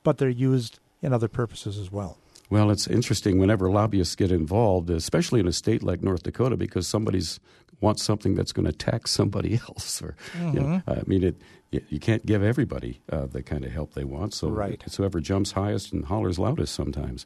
but 0.02 0.18
they're 0.18 0.28
used 0.28 0.80
in 1.00 1.14
other 1.14 1.28
purposes 1.28 1.78
as 1.78 1.90
well. 1.90 2.18
Well, 2.50 2.70
it's 2.70 2.86
interesting 2.86 3.38
whenever 3.38 3.70
lobbyists 3.70 4.16
get 4.16 4.30
involved, 4.30 4.90
especially 4.90 5.40
in 5.40 5.48
a 5.48 5.52
state 5.52 5.82
like 5.82 6.02
North 6.02 6.24
Dakota, 6.24 6.58
because 6.58 6.86
somebody's 6.86 7.40
wants 7.80 8.02
something 8.02 8.34
that's 8.34 8.52
going 8.52 8.66
to 8.66 8.72
tax 8.72 9.10
somebody 9.12 9.54
else. 9.54 10.02
Or, 10.02 10.14
mm-hmm. 10.34 10.48
you 10.48 10.60
know, 10.60 10.66
mm-hmm. 10.66 10.90
I 10.90 11.02
mean, 11.06 11.24
it, 11.24 11.40
you 11.70 11.98
can't 11.98 12.26
give 12.26 12.42
everybody 12.42 13.00
uh, 13.10 13.24
the 13.24 13.42
kind 13.42 13.64
of 13.64 13.72
help 13.72 13.94
they 13.94 14.04
want. 14.04 14.34
So 14.34 14.50
right. 14.50 14.82
it's 14.84 14.96
whoever 14.96 15.20
jumps 15.20 15.52
highest 15.52 15.90
and 15.90 16.04
hollers 16.04 16.38
loudest 16.38 16.74
sometimes. 16.74 17.24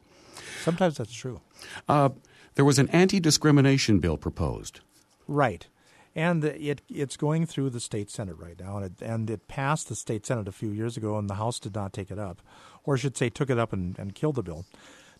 Sometimes 0.61 0.95
that's 0.95 1.13
true. 1.13 1.41
Uh, 1.89 2.11
there 2.55 2.63
was 2.63 2.79
an 2.79 2.87
anti-discrimination 2.91 3.99
bill 3.99 4.15
proposed. 4.15 4.79
Right 5.27 5.67
and 6.15 6.43
it 6.43 6.81
it's 6.89 7.17
going 7.17 7.45
through 7.45 7.69
the 7.69 7.79
state 7.79 8.09
senate 8.09 8.37
right 8.37 8.59
now, 8.59 8.77
and 8.77 8.85
it, 8.85 9.01
and 9.01 9.29
it 9.29 9.47
passed 9.47 9.89
the 9.89 9.95
state 9.95 10.25
senate 10.25 10.47
a 10.47 10.51
few 10.51 10.71
years 10.71 10.97
ago, 10.97 11.17
and 11.17 11.29
the 11.29 11.35
House 11.35 11.59
did 11.59 11.75
not 11.75 11.93
take 11.93 12.11
it 12.11 12.19
up, 12.19 12.41
or 12.83 12.97
should 12.97 13.17
say, 13.17 13.29
took 13.29 13.49
it 13.49 13.59
up 13.59 13.73
and, 13.73 13.97
and 13.99 14.15
killed 14.15 14.35
the 14.35 14.43
bill. 14.43 14.65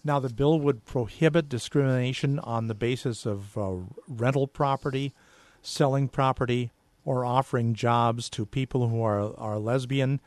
Now, 0.04 0.20
the 0.20 0.30
bill 0.30 0.60
would 0.60 0.86
prohibit 0.86 1.50
discrimination 1.50 2.40
on 2.40 2.68
the 2.68 2.76
basis 2.76 3.26
of 3.26 3.58
uh, 3.58 3.72
rental 4.08 4.48
property, 4.48 5.14
selling 5.62 6.08
property, 6.08 6.72
or 7.04 7.26
offering 7.26 7.74
jobs 7.74 8.30
to 8.30 8.46
people 8.46 8.88
who 8.88 9.02
are 9.02 9.38
are 9.38 9.60
lesbian, 9.60 10.20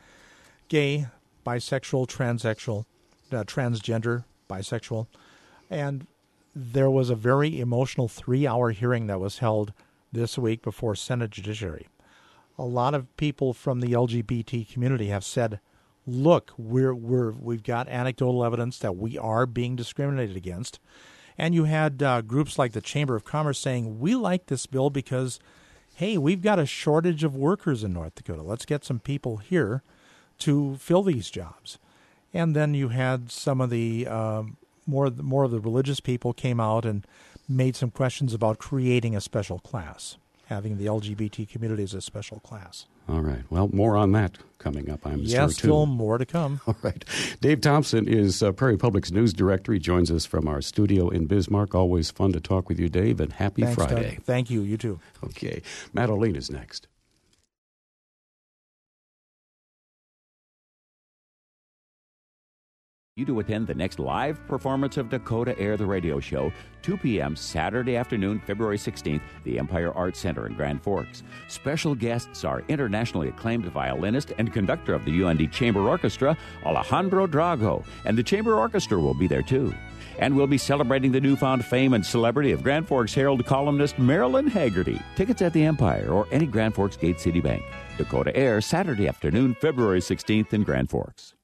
gay, 0.68 1.06
bisexual, 1.46 2.06
transsexual, 2.06 2.84
uh, 3.32 3.44
transgender, 3.44 4.24
bisexual, 4.48 5.06
and 5.70 6.06
there 6.54 6.90
was 6.90 7.08
a 7.08 7.14
very 7.14 7.60
emotional 7.60 8.08
three-hour 8.08 8.70
hearing 8.72 9.06
that 9.06 9.18
was 9.18 9.38
held 9.38 9.72
this 10.12 10.36
week 10.36 10.62
before 10.62 10.94
Senate 10.94 11.30
Judiciary. 11.30 11.88
A 12.58 12.64
lot 12.64 12.94
of 12.94 13.16
people 13.16 13.54
from 13.54 13.80
the 13.80 13.92
LGBT 13.92 14.70
community 14.70 15.08
have 15.08 15.24
said, 15.24 15.58
"Look, 16.06 16.52
we're 16.58 16.94
we're 16.94 17.32
we've 17.32 17.62
got 17.62 17.88
anecdotal 17.88 18.44
evidence 18.44 18.78
that 18.78 18.96
we 18.96 19.16
are 19.16 19.46
being 19.46 19.74
discriminated 19.74 20.36
against." 20.36 20.78
And 21.38 21.54
you 21.54 21.64
had 21.64 22.02
uh, 22.02 22.20
groups 22.20 22.58
like 22.58 22.72
the 22.72 22.82
Chamber 22.82 23.16
of 23.16 23.24
Commerce 23.24 23.58
saying, 23.58 23.98
"We 23.98 24.14
like 24.14 24.46
this 24.46 24.66
bill 24.66 24.90
because, 24.90 25.40
hey, 25.94 26.18
we've 26.18 26.42
got 26.42 26.58
a 26.58 26.66
shortage 26.66 27.24
of 27.24 27.34
workers 27.34 27.82
in 27.82 27.94
North 27.94 28.14
Dakota. 28.14 28.42
Let's 28.42 28.66
get 28.66 28.84
some 28.84 29.00
people 29.00 29.38
here 29.38 29.82
to 30.40 30.76
fill 30.76 31.02
these 31.02 31.30
jobs." 31.30 31.78
And 32.34 32.54
then 32.54 32.74
you 32.74 32.88
had 32.88 33.30
some 33.30 33.60
of 33.60 33.70
the 33.70 34.06
um, 34.06 34.56
more 34.86 35.10
more 35.10 35.44
of 35.44 35.50
the 35.50 35.60
religious 35.60 36.00
people 36.00 36.32
came 36.32 36.60
out 36.60 36.84
and 36.84 37.06
made 37.48 37.76
some 37.76 37.90
questions 37.90 38.34
about 38.34 38.58
creating 38.58 39.14
a 39.16 39.20
special 39.20 39.58
class, 39.58 40.16
having 40.46 40.78
the 40.78 40.86
LGBT 40.86 41.48
community 41.48 41.82
as 41.82 41.94
a 41.94 42.00
special 42.00 42.40
class. 42.40 42.86
All 43.08 43.20
right. 43.20 43.42
Well, 43.50 43.68
more 43.72 43.96
on 43.96 44.12
that 44.12 44.38
coming 44.58 44.88
up, 44.88 45.04
I'm 45.04 45.20
yes, 45.20 45.30
sure, 45.32 45.46
too. 45.48 45.52
still 45.54 45.86
more 45.86 46.18
to 46.18 46.24
come. 46.26 46.60
All 46.66 46.76
right. 46.82 47.04
Dave 47.40 47.60
Thompson 47.60 48.06
is 48.06 48.42
uh, 48.42 48.52
Prairie 48.52 48.76
Public's 48.76 49.10
news 49.10 49.32
director. 49.32 49.72
He 49.72 49.80
joins 49.80 50.10
us 50.10 50.24
from 50.24 50.46
our 50.46 50.62
studio 50.62 51.08
in 51.08 51.26
Bismarck. 51.26 51.74
Always 51.74 52.10
fun 52.10 52.32
to 52.32 52.40
talk 52.40 52.68
with 52.68 52.78
you, 52.78 52.88
Dave, 52.88 53.20
and 53.20 53.32
happy 53.32 53.62
Thanks, 53.62 53.74
Friday. 53.74 54.14
Doug. 54.14 54.24
Thank 54.24 54.50
you. 54.50 54.62
You 54.62 54.76
too. 54.76 55.00
Okay. 55.24 55.62
Olien 55.94 56.36
is 56.36 56.50
next. 56.50 56.86
You 63.14 63.26
to 63.26 63.40
attend 63.40 63.66
the 63.66 63.74
next 63.74 63.98
live 63.98 64.40
performance 64.46 64.96
of 64.96 65.10
Dakota 65.10 65.54
Air 65.58 65.76
the 65.76 65.84
Radio 65.84 66.18
Show, 66.18 66.50
2 66.80 66.96
p.m. 66.96 67.36
Saturday 67.36 67.94
afternoon, 67.94 68.40
February 68.40 68.78
16th, 68.78 69.20
the 69.44 69.58
Empire 69.58 69.92
Arts 69.92 70.18
Center 70.18 70.46
in 70.46 70.54
Grand 70.54 70.82
Forks. 70.82 71.22
Special 71.46 71.94
guests 71.94 72.42
are 72.42 72.62
internationally 72.68 73.28
acclaimed 73.28 73.66
violinist 73.66 74.32
and 74.38 74.50
conductor 74.50 74.94
of 74.94 75.04
the 75.04 75.22
UND 75.22 75.52
Chamber 75.52 75.80
Orchestra, 75.90 76.34
Alejandro 76.64 77.26
Drago, 77.26 77.84
and 78.06 78.16
the 78.16 78.22
Chamber 78.22 78.54
Orchestra 78.54 78.98
will 78.98 79.12
be 79.12 79.26
there 79.26 79.42
too. 79.42 79.74
And 80.18 80.34
we'll 80.34 80.46
be 80.46 80.56
celebrating 80.56 81.12
the 81.12 81.20
newfound 81.20 81.66
fame 81.66 81.92
and 81.92 82.06
celebrity 82.06 82.52
of 82.52 82.62
Grand 82.62 82.88
Forks 82.88 83.12
Herald 83.12 83.44
columnist 83.44 83.98
Marilyn 83.98 84.48
Hagerty. 84.48 85.02
Tickets 85.16 85.42
at 85.42 85.52
the 85.52 85.66
Empire 85.66 86.08
or 86.08 86.26
any 86.32 86.46
Grand 86.46 86.74
Forks 86.74 86.96
Gate 86.96 87.20
City 87.20 87.42
Bank. 87.42 87.62
Dakota 87.98 88.34
Air, 88.34 88.62
Saturday 88.62 89.06
afternoon, 89.06 89.54
February 89.60 90.00
16th 90.00 90.54
in 90.54 90.62
Grand 90.62 90.88
Forks. 90.88 91.34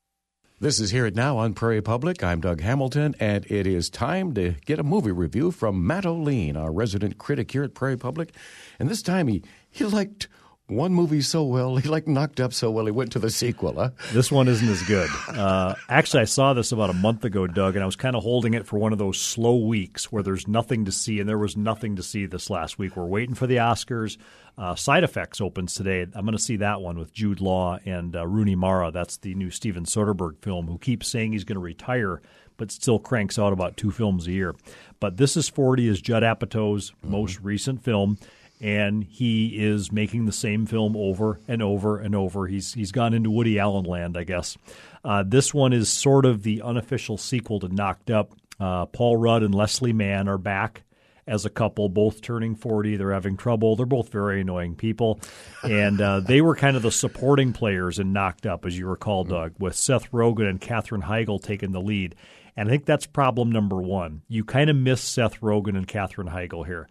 This 0.61 0.81
is 0.81 0.91
Hear 0.91 1.07
It 1.07 1.15
Now 1.15 1.39
on 1.39 1.55
Prairie 1.55 1.81
Public. 1.81 2.25
I'm 2.25 2.41
Doug 2.41 2.61
Hamilton, 2.63 3.15
and 3.21 3.47
it 3.49 3.65
is 3.65 3.89
time 3.89 4.35
to 4.35 4.57
get 4.67 4.81
a 4.81 4.83
movie 4.83 5.13
review 5.13 5.53
from 5.53 5.87
Matt 5.87 6.03
Olien, 6.03 6.57
our 6.57 6.73
resident 6.73 7.17
critic 7.17 7.53
here 7.53 7.63
at 7.63 7.75
Prairie 7.75 7.97
Public. 7.97 8.33
And 8.81 8.89
this 8.89 9.01
time 9.01 9.29
he, 9.29 9.45
he 9.71 9.85
liked 9.85 10.27
one 10.67 10.93
movie 10.93 11.21
so 11.21 11.45
well, 11.45 11.77
he 11.77 11.89
like 11.89 12.09
knocked 12.09 12.41
up 12.41 12.53
so 12.53 12.73
well, 12.73 12.87
he 12.87 12.91
went 12.91 13.13
to 13.13 13.21
the 13.21 13.31
sequel. 13.31 13.75
Huh? 13.75 13.91
This 14.13 14.33
one 14.33 14.49
isn't 14.49 14.69
as 14.69 14.83
good. 14.83 15.09
Uh, 15.29 15.77
actually, 15.89 16.23
I 16.23 16.25
saw 16.25 16.55
this 16.55 16.73
about 16.73 16.91
a 16.91 16.95
month 16.95 17.25
ago, 17.25 17.47
Doug, 17.47 17.77
and 17.77 17.83
I 17.85 17.87
was 17.87 17.95
kind 17.95 18.17
of 18.17 18.25
holding 18.25 18.55
it 18.55 18.67
for 18.67 18.81
one 18.81 18.93
of 18.93 18.99
those 18.99 19.21
slow 19.21 19.59
weeks 19.59 20.11
where 20.11 20.25
there's 20.25 20.49
nothing 20.49 20.87
to 20.87 20.93
see, 20.93 21.21
and 21.21 21.29
there 21.29 21.39
was 21.39 21.57
nothing 21.57 21.95
to 21.95 22.03
see 22.03 22.27
this 22.27 22.51
last 22.51 22.81
week. 22.81 22.97
We're 22.97 23.07
waiting 23.07 23.37
for 23.37 23.47
the 23.47 23.59
Oscars. 23.59 24.19
Uh, 24.59 24.75
Side 24.75 25.05
Effects 25.05 25.41
opens 25.41 25.75
today. 25.75 26.03
I'm 26.03 26.25
going 26.25 26.37
to 26.37 26.39
see 26.39 26.57
that 26.57 26.81
one 26.81 26.99
with 26.99 27.13
Jude 27.13 27.41
Law 27.41 27.79
and 27.85 28.17
uh, 28.17 28.27
Rooney 28.27 28.57
Mara. 28.57 28.91
That's 28.91 29.17
the 29.19 29.35
new 29.35 29.51
Steven 29.51 29.85
Soderbergh 29.85 30.43
film, 30.43 30.67
who 30.67 30.79
keeps 30.79 31.07
saying 31.07 31.33
he's 31.33 31.45
going 31.45 31.55
to 31.55 31.61
retire, 31.61 32.21
but 32.57 32.73
still 32.73 32.99
cranks 32.99 33.39
out 33.39 33.53
about 33.53 33.77
two 33.77 33.93
films 33.93 34.27
a 34.27 34.33
year. 34.33 34.57
But 34.99 35.17
This 35.17 35.37
is 35.37 35.49
40 35.49 35.87
is 35.87 36.01
Judd 36.01 36.25
Apatow's 36.25 36.91
mm-hmm. 36.91 37.11
most 37.13 37.41
recent 37.41 37.85
film 37.85 38.19
and 38.61 39.05
he 39.05 39.65
is 39.65 39.93
making 39.93 40.27
the 40.27 40.33
same 40.33 40.67
film 40.67 40.97
over 40.97 41.41
and 41.47 41.63
over 41.63 41.99
and 41.99 42.17
over. 42.17 42.49
He's 42.49 42.75
he's 42.75 42.91
gone 42.91 43.15
into 43.15 43.31
Woody 43.31 43.59
Allen 43.59 43.85
land, 43.85 44.17
I 44.17 44.25
guess. 44.25 44.57
Uh, 45.05 45.23
this 45.25 45.55
one 45.55 45.73
is 45.73 45.89
sort 45.89 46.27
of 46.27 46.43
the 46.43 46.63
unofficial 46.63 47.19
sequel 47.19 47.61
to 47.61 47.69
Knocked 47.69 48.11
Up. 48.11 48.33
Uh, 48.59 48.87
Paul 48.87 49.17
Rudd 49.17 49.45
and 49.45 49.55
Leslie 49.55 49.93
Mann 49.93 50.29
are 50.29 50.39
back 50.39 50.83
as 51.29 51.45
a 51.45 51.51
couple, 51.51 51.89
both 51.89 52.23
turning 52.23 52.55
40. 52.55 52.97
They're 52.97 53.13
having 53.13 53.37
trouble. 53.37 53.77
They're 53.77 53.87
both 53.87 54.11
very 54.11 54.41
annoying 54.41 54.75
people. 54.75 55.21
And 55.63 56.01
uh, 56.01 56.21
they 56.21 56.41
were 56.41 56.57
kind 56.57 56.77
of 56.77 56.83
the 56.83 56.91
supporting 56.91 57.53
players 57.53 57.99
in 57.99 58.13
Knocked 58.13 58.47
Up, 58.47 58.65
as 58.65 58.77
you 58.77 58.89
recall, 58.89 59.25
Doug, 59.25 59.53
with 59.59 59.77
Seth 59.77 60.11
Rogen 60.11 60.49
and 60.49 60.61
Katherine 60.61 61.03
Heigl 61.03 61.41
taking 61.41 61.73
the 61.73 61.81
lead. 61.81 62.15
And 62.57 62.69
I 62.69 62.73
think 62.73 62.87
that's 62.87 63.07
problem 63.07 63.53
number 63.53 63.77
one. 63.77 64.23
You 64.27 64.45
kind 64.45 64.71
of 64.71 64.77
miss 64.77 65.01
Seth 65.01 65.41
Rogen 65.41 65.77
and 65.77 65.87
Katherine 65.87 66.29
Heigl 66.29 66.67
here. 66.67 66.89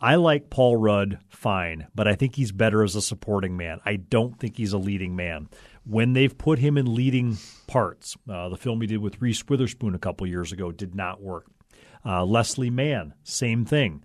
I 0.00 0.14
like 0.14 0.48
Paul 0.48 0.76
Rudd 0.76 1.18
fine, 1.28 1.88
but 1.92 2.06
I 2.06 2.14
think 2.14 2.36
he's 2.36 2.52
better 2.52 2.84
as 2.84 2.94
a 2.94 3.02
supporting 3.02 3.56
man. 3.56 3.80
I 3.84 3.96
don't 3.96 4.38
think 4.38 4.56
he's 4.56 4.72
a 4.72 4.78
leading 4.78 5.16
man. 5.16 5.48
When 5.84 6.12
they've 6.12 6.36
put 6.36 6.60
him 6.60 6.78
in 6.78 6.94
leading 6.94 7.38
parts, 7.66 8.16
uh, 8.30 8.48
the 8.48 8.56
film 8.56 8.80
he 8.80 8.86
did 8.86 8.98
with 8.98 9.20
Reese 9.20 9.42
Witherspoon 9.48 9.96
a 9.96 9.98
couple 9.98 10.26
years 10.26 10.52
ago 10.52 10.70
did 10.70 10.94
not 10.94 11.20
work. 11.20 11.46
Uh, 12.08 12.24
Leslie 12.24 12.70
Mann, 12.70 13.12
same 13.22 13.66
thing. 13.66 14.02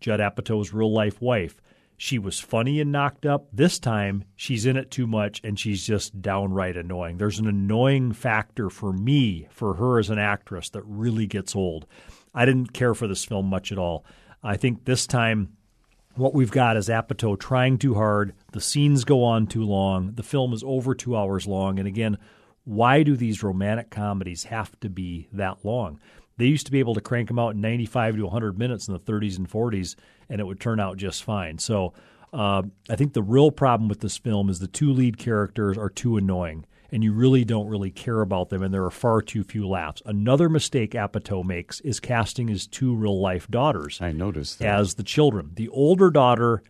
Judd 0.00 0.20
Apatow's 0.20 0.72
real 0.72 0.90
life 0.90 1.20
wife. 1.20 1.60
She 1.98 2.18
was 2.18 2.40
funny 2.40 2.80
and 2.80 2.90
knocked 2.90 3.26
up. 3.26 3.46
This 3.52 3.78
time, 3.78 4.24
she's 4.34 4.64
in 4.64 4.78
it 4.78 4.90
too 4.90 5.06
much 5.06 5.40
and 5.44 5.60
she's 5.60 5.86
just 5.86 6.22
downright 6.22 6.76
annoying. 6.76 7.18
There's 7.18 7.38
an 7.38 7.46
annoying 7.46 8.12
factor 8.12 8.70
for 8.70 8.92
me, 8.92 9.46
for 9.50 9.74
her 9.74 9.98
as 9.98 10.08
an 10.08 10.18
actress, 10.18 10.70
that 10.70 10.82
really 10.84 11.26
gets 11.26 11.54
old. 11.54 11.86
I 12.34 12.46
didn't 12.46 12.72
care 12.72 12.94
for 12.94 13.06
this 13.06 13.24
film 13.24 13.46
much 13.46 13.70
at 13.70 13.78
all. 13.78 14.06
I 14.42 14.56
think 14.56 14.86
this 14.86 15.06
time 15.06 15.56
what 16.16 16.34
we've 16.34 16.50
got 16.50 16.76
is 16.76 16.88
Apatow 16.88 17.38
trying 17.38 17.78
too 17.78 17.94
hard. 17.94 18.34
The 18.52 18.60
scenes 18.60 19.04
go 19.04 19.22
on 19.22 19.46
too 19.46 19.64
long. 19.64 20.14
The 20.14 20.22
film 20.22 20.52
is 20.54 20.64
over 20.64 20.94
two 20.94 21.16
hours 21.16 21.46
long. 21.46 21.78
And 21.78 21.86
again, 21.86 22.18
why 22.64 23.02
do 23.02 23.16
these 23.16 23.42
romantic 23.42 23.90
comedies 23.90 24.44
have 24.44 24.78
to 24.80 24.88
be 24.88 25.28
that 25.32 25.64
long? 25.64 26.00
They 26.42 26.48
used 26.48 26.66
to 26.66 26.72
be 26.72 26.80
able 26.80 26.94
to 26.94 27.00
crank 27.00 27.28
them 27.28 27.38
out 27.38 27.54
in 27.54 27.60
95 27.60 28.16
to 28.16 28.22
100 28.24 28.58
minutes 28.58 28.88
in 28.88 28.94
the 28.94 28.98
30s 28.98 29.38
and 29.38 29.48
40s, 29.48 29.94
and 30.28 30.40
it 30.40 30.44
would 30.44 30.58
turn 30.58 30.80
out 30.80 30.96
just 30.96 31.22
fine. 31.22 31.58
So 31.58 31.92
uh, 32.32 32.62
I 32.90 32.96
think 32.96 33.12
the 33.12 33.22
real 33.22 33.52
problem 33.52 33.88
with 33.88 34.00
this 34.00 34.16
film 34.18 34.50
is 34.50 34.58
the 34.58 34.66
two 34.66 34.92
lead 34.92 35.18
characters 35.18 35.78
are 35.78 35.88
too 35.88 36.16
annoying. 36.16 36.66
and 36.90 37.04
you 37.04 37.12
really 37.12 37.44
don't 37.44 37.68
really 37.68 37.92
care 37.92 38.22
about 38.22 38.48
them, 38.48 38.60
and 38.60 38.74
there 38.74 38.84
are 38.84 38.90
far 38.90 39.22
too 39.22 39.44
few 39.44 39.68
laughs. 39.68 40.02
Another 40.04 40.48
mistake 40.48 40.90
Apatow 40.94 41.44
makes 41.44 41.78
is 41.82 42.00
casting 42.00 42.48
his 42.48 42.66
two 42.66 42.92
real 42.92 43.20
life 43.20 43.46
daughters. 43.48 44.00
I 44.02 44.10
noticed 44.10 44.58
that. 44.58 44.80
as 44.80 44.94
the 44.94 45.04
children. 45.04 45.52
The 45.54 45.68
older 45.68 46.10
daughter 46.10 46.60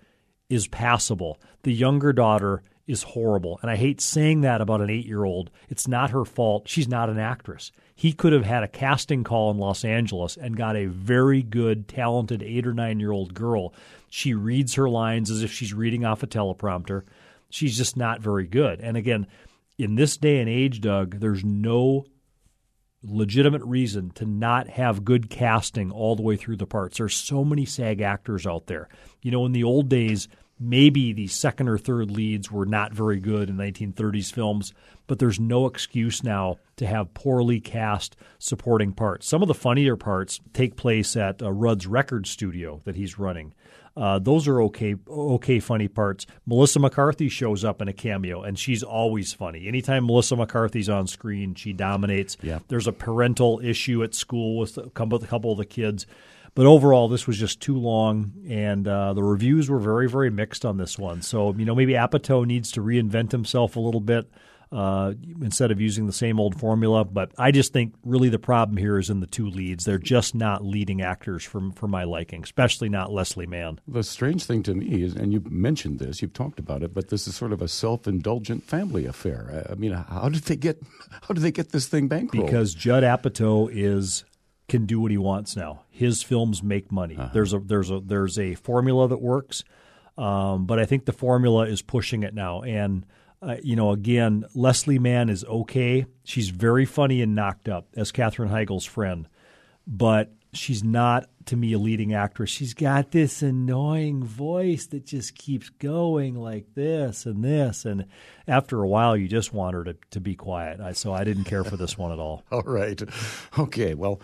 is 0.51 0.69
passable. 0.69 1.41
The 1.63 1.73
younger 1.73 2.13
daughter 2.13 2.63
is 2.87 3.03
horrible. 3.05 3.59
And 3.63 3.71
I 3.71 3.77
hate 3.77 4.03
saying 4.03 4.43
that 4.43 4.61
about 4.61 4.83
an 4.83 4.91
eight 4.91 5.07
year 5.07 5.25
old. 5.25 5.51
It's 5.71 5.89
not 5.89 6.11
her 6.11 6.27
fault. 6.27 6.69
She's 6.69 6.89
not 6.89 7.09
an 7.09 7.19
actress. 7.19 7.73
He 8.03 8.13
could 8.13 8.33
have 8.33 8.45
had 8.45 8.65
a 8.65 8.69
casting 8.69 9.23
call 9.23 9.53
in 9.53 9.59
Los 9.59 9.85
Angeles 9.85 10.37
and 10.37 10.57
got 10.57 10.75
a 10.75 10.87
very 10.87 11.41
good, 11.41 11.87
talented 11.87 12.43
eight 12.43 12.67
or 12.67 12.75
nine 12.75 12.99
year 12.99 13.13
old 13.13 13.33
girl. 13.33 13.73
She 14.11 14.35
reads 14.35 14.75
her 14.75 14.91
lines 14.91 15.31
as 15.31 15.45
if 15.45 15.53
she's 15.53 15.73
reading 15.73 16.05
off 16.05 16.25
a 16.25 16.27
teleprompter. 16.27 17.05
She's 17.49 17.77
just 17.77 17.97
not 17.97 18.21
very 18.21 18.49
good. 18.49 18.81
And 18.81 18.97
again, 18.97 19.29
in 19.79 19.95
this 19.95 20.17
day 20.17 20.41
and 20.41 20.49
age, 20.49 20.81
Doug, 20.81 21.21
there's 21.21 21.45
no 21.45 22.05
legitimate 23.05 23.63
reason 23.63 24.11
to 24.17 24.27
not 24.27 24.71
have 24.71 25.05
good 25.05 25.31
casting 25.31 25.93
all 25.93 26.17
the 26.17 26.23
way 26.23 26.35
through 26.35 26.57
the 26.57 26.67
parts. 26.67 26.99
There's 26.99 27.15
so 27.15 27.45
many 27.45 27.65
SAG 27.65 28.01
actors 28.01 28.49
out 28.49 28.67
there. 28.67 28.89
You 29.21 29.31
know, 29.31 29.47
in 29.47 29.53
the 29.53 29.63
old 29.63 29.89
days, 29.89 30.27
maybe 30.63 31.13
the 31.13 31.27
second 31.27 31.69
or 31.69 31.79
third 31.79 32.11
leads 32.11 32.51
were 32.51 32.67
not 32.67 32.93
very 32.93 33.19
good 33.21 33.49
in 33.49 33.57
1930s 33.57 34.33
films, 34.33 34.73
but 35.07 35.19
there's 35.19 35.41
no 35.41 35.67
excuse 35.67 36.23
now 36.23 36.57
to 36.77 36.87
have 36.87 37.15
poorly 37.15 37.61
cast 37.61 38.17
supporting 38.39 38.93
parts. 38.93 39.27
Some 39.27 39.43
of 39.43 39.49
the 39.49 39.55
funnier 39.55 39.97
parts 39.97 40.41
take 40.53 40.77
place 40.77 41.17
at 41.17 41.43
uh, 41.43 41.51
Rudd's 41.51 41.87
record 41.87 42.27
studio 42.27 42.81
that 42.85 42.97
he's 42.97 43.19
running. 43.19 43.55
Uh, 43.97 44.19
those 44.19 44.49
are 44.49 44.63
okay, 44.63 44.97
okay, 45.09 45.61
funny 45.61 45.89
parts. 45.89 46.27
Melissa 46.47 46.79
McCarthy 46.79 47.29
shows 47.29 47.65
up 47.65 47.83
in 47.83 47.89
a 47.89 47.93
cameo, 47.93 48.43
and 48.43 48.59
she's 48.59 48.83
always 48.83 49.33
funny. 49.33 49.69
Anytime 49.69 50.07
Melissa 50.07 50.37
McCarthy's 50.37 50.89
on 50.89 51.07
screen, 51.07 51.55
she 51.55 51.73
dominates. 51.73 52.37
Yeah. 52.43 52.61
There's 52.69 52.87
a 52.87 52.93
parental 52.93 53.61
issue 53.63 54.03
at 54.03 54.15
school 54.15 54.59
with 54.59 54.79
a 54.79 54.89
couple, 54.91 55.53
of 55.53 55.59
the 55.59 55.67
kids. 55.67 56.07
But 56.55 56.67
overall, 56.67 57.09
this 57.09 57.27
was 57.27 57.39
just 57.39 57.61
too 57.61 57.79
long, 57.79 58.33
and 58.49 58.87
uh, 58.87 59.15
the 59.15 59.23
reviews 59.23 59.71
were 59.71 59.79
very, 59.79 60.09
very 60.09 60.31
mixed 60.31 60.65
on 60.65 60.77
this 60.77 60.99
one. 60.99 61.23
So, 61.23 61.55
you 61.55 61.65
know, 61.65 61.75
maybe 61.75 61.95
Apatow 61.95 62.47
needs 62.47 62.73
to 62.73 62.83
reinvent 62.83 63.33
himself 63.33 63.77
a 63.77 63.81
little 63.81 64.01
bit 64.01 64.31
uh, 64.73 65.13
instead 65.43 65.71
of 65.71 65.81
using 65.81 66.07
the 66.07 66.13
same 66.13 66.41
old 66.41 66.59
formula. 66.59 67.05
But 67.05 67.33
I 67.37 67.51
just 67.51 67.73
think 67.73 67.95
really 68.05 68.31
the 68.31 68.39
problem 68.39 68.79
here 68.79 68.99
is 68.99 69.11
in 69.11 69.21
the 69.21 69.27
two 69.27 69.47
leads. 69.47 69.85
They're 69.85 69.99
just 69.99 70.35
not 70.35 70.65
leading 70.65 71.03
actors 71.03 71.45
for, 71.45 71.61
for 71.77 71.87
my 71.87 72.05
liking, 72.05 72.43
especially 72.43 72.89
not 72.89 73.13
Leslie 73.13 73.47
Mann. 73.47 73.81
The 73.87 74.03
strange 74.03 74.45
thing 74.45 74.63
to 74.65 74.75
me 74.75 75.03
is, 75.03 75.15
and 75.15 75.33
you 75.33 75.43
mentioned 75.49 75.99
this, 75.99 76.23
you've 76.23 76.33
talked 76.33 76.59
about 76.59 76.83
it, 76.83 76.95
but 76.95 77.09
this 77.09 77.29
is 77.29 77.37
sort 77.37 77.53
of 77.53 77.61
a 77.61 77.69
self-indulgent 77.69 78.65
family 78.65 79.05
affair. 79.05 79.67
I 79.71 79.75
mean, 79.75 79.93
how 79.93 80.31
did 80.31 80.45
they 80.45 80.57
get 80.57 80.83
how 81.23 81.35
did 81.35 81.43
they 81.43 81.53
get 81.53 81.71
this 81.71 81.87
thing 81.87 82.09
bankrolled? 82.09 82.47
Because 82.47 82.75
Judd 82.75 83.03
Apatow 83.03 83.71
is 83.71 84.25
can 84.69 84.87
do 84.87 85.01
what 85.01 85.11
he 85.11 85.19
wants 85.19 85.55
now. 85.55 85.83
His 85.91 86.23
films 86.23 86.63
make 86.63 86.91
money. 86.91 87.17
Uh-huh. 87.17 87.29
There's 87.35 87.53
a 87.53 87.59
there's 87.59 87.91
a 87.91 88.01
there's 88.01 88.39
a 88.39 88.55
formula 88.55 89.07
that 89.09 89.21
works, 89.21 89.65
um, 90.17 90.65
but 90.65 90.79
I 90.79 90.87
think 90.87 91.05
the 91.05 91.13
formula 91.13 91.67
is 91.67 91.83
pushing 91.83 92.23
it 92.23 92.33
now. 92.33 92.63
And 92.63 93.05
uh, 93.43 93.57
you 93.63 93.75
know, 93.75 93.91
again, 93.91 94.45
Leslie 94.55 95.01
Mann 95.01 95.29
is 95.29 95.45
okay. 95.45 96.07
She's 96.25 96.51
very 96.51 96.85
funny 96.85 97.21
and 97.23 97.35
knocked 97.35 97.69
up 97.69 97.89
as 97.97 98.13
Katherine 98.13 98.51
Heigl's 98.51 98.85
friend, 98.85 99.29
but 99.87 100.33
she's 100.53 100.85
not 100.85 101.29
to 101.47 101.57
me 101.57 101.73
a 101.73 101.79
leading 101.79 102.15
actress. 102.15 102.51
She's 102.51 102.73
got 102.73 103.11
this 103.11 103.43
annoying 103.43 104.23
voice 104.23 104.87
that 104.87 105.07
just 105.07 105.35
keeps 105.35 105.71
going 105.71 106.37
like 106.37 106.75
this 106.75 107.27
and 107.27 107.43
this, 107.43 107.85
and 107.85 108.07
after 108.47 108.81
a 108.81 108.87
while, 108.89 109.17
you 109.17 109.27
just 109.27 109.53
want 109.53 109.75
her 109.75 109.85
to, 109.85 109.97
to 110.13 110.21
be 110.21 110.37
quiet. 110.37 110.81
I, 110.81 110.93
so 110.93 111.13
I 111.13 111.25
didn't 111.25 111.45
care 111.45 111.65
for 111.65 111.77
this 111.77 111.99
one 111.99 112.13
at 112.13 112.21
all. 112.21 112.45
All 112.53 112.63
right. 112.63 113.03
Okay. 113.59 113.95
Well, 113.95 114.21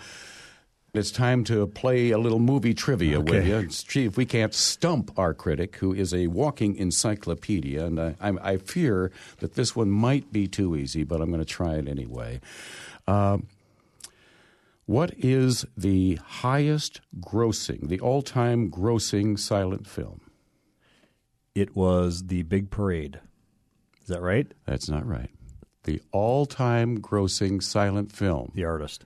it's 0.95 1.11
time 1.11 1.45
to 1.45 1.67
play 1.67 2.11
a 2.11 2.19
little 2.19 2.39
movie 2.39 2.75
trivia 2.75 3.21
with 3.21 3.47
you 3.47 3.69
see 3.71 4.07
if 4.07 4.17
we 4.17 4.25
can't 4.25 4.55
stump 4.55 5.17
our 5.19 5.35
critic, 5.35 5.77
who 5.77 5.93
is 5.93 6.15
a 6.15 6.29
walking 6.29 6.77
encyclopedia. 6.77 7.85
And 7.85 8.01
I, 8.01 8.15
I, 8.21 8.33
I 8.53 8.57
fear 8.57 9.13
that 9.39 9.55
this 9.55 9.77
one 9.77 9.91
might 9.91 10.33
be 10.33 10.47
too 10.47 10.77
easy, 10.77 11.05
but 11.05 11.21
I'm 11.21 11.29
going 11.29 11.41
to 11.41 11.45
try 11.45 11.75
it 11.75 11.89
anyway. 11.89 12.41
Uh, 13.07 13.39
what 14.87 15.13
is 15.19 15.67
the 15.77 16.19
highest 16.25 17.03
grossing, 17.21 17.89
the 17.89 18.01
all 18.01 18.23
time 18.23 18.71
grossing 18.71 19.39
silent 19.39 19.87
film? 19.87 20.23
It 21.55 21.77
was 21.77 22.29
The 22.29 22.43
Big 22.45 22.71
Parade. 22.71 23.21
Is 24.01 24.09
that 24.09 24.23
right? 24.23 24.51
That's 24.65 24.89
not 24.89 25.07
right. 25.07 25.31
The 25.85 26.01
all 26.13 26.47
time 26.47 27.01
grossing 27.01 27.63
silent 27.63 28.13
film. 28.13 28.53
The 28.55 28.65
Artist. 28.65 29.05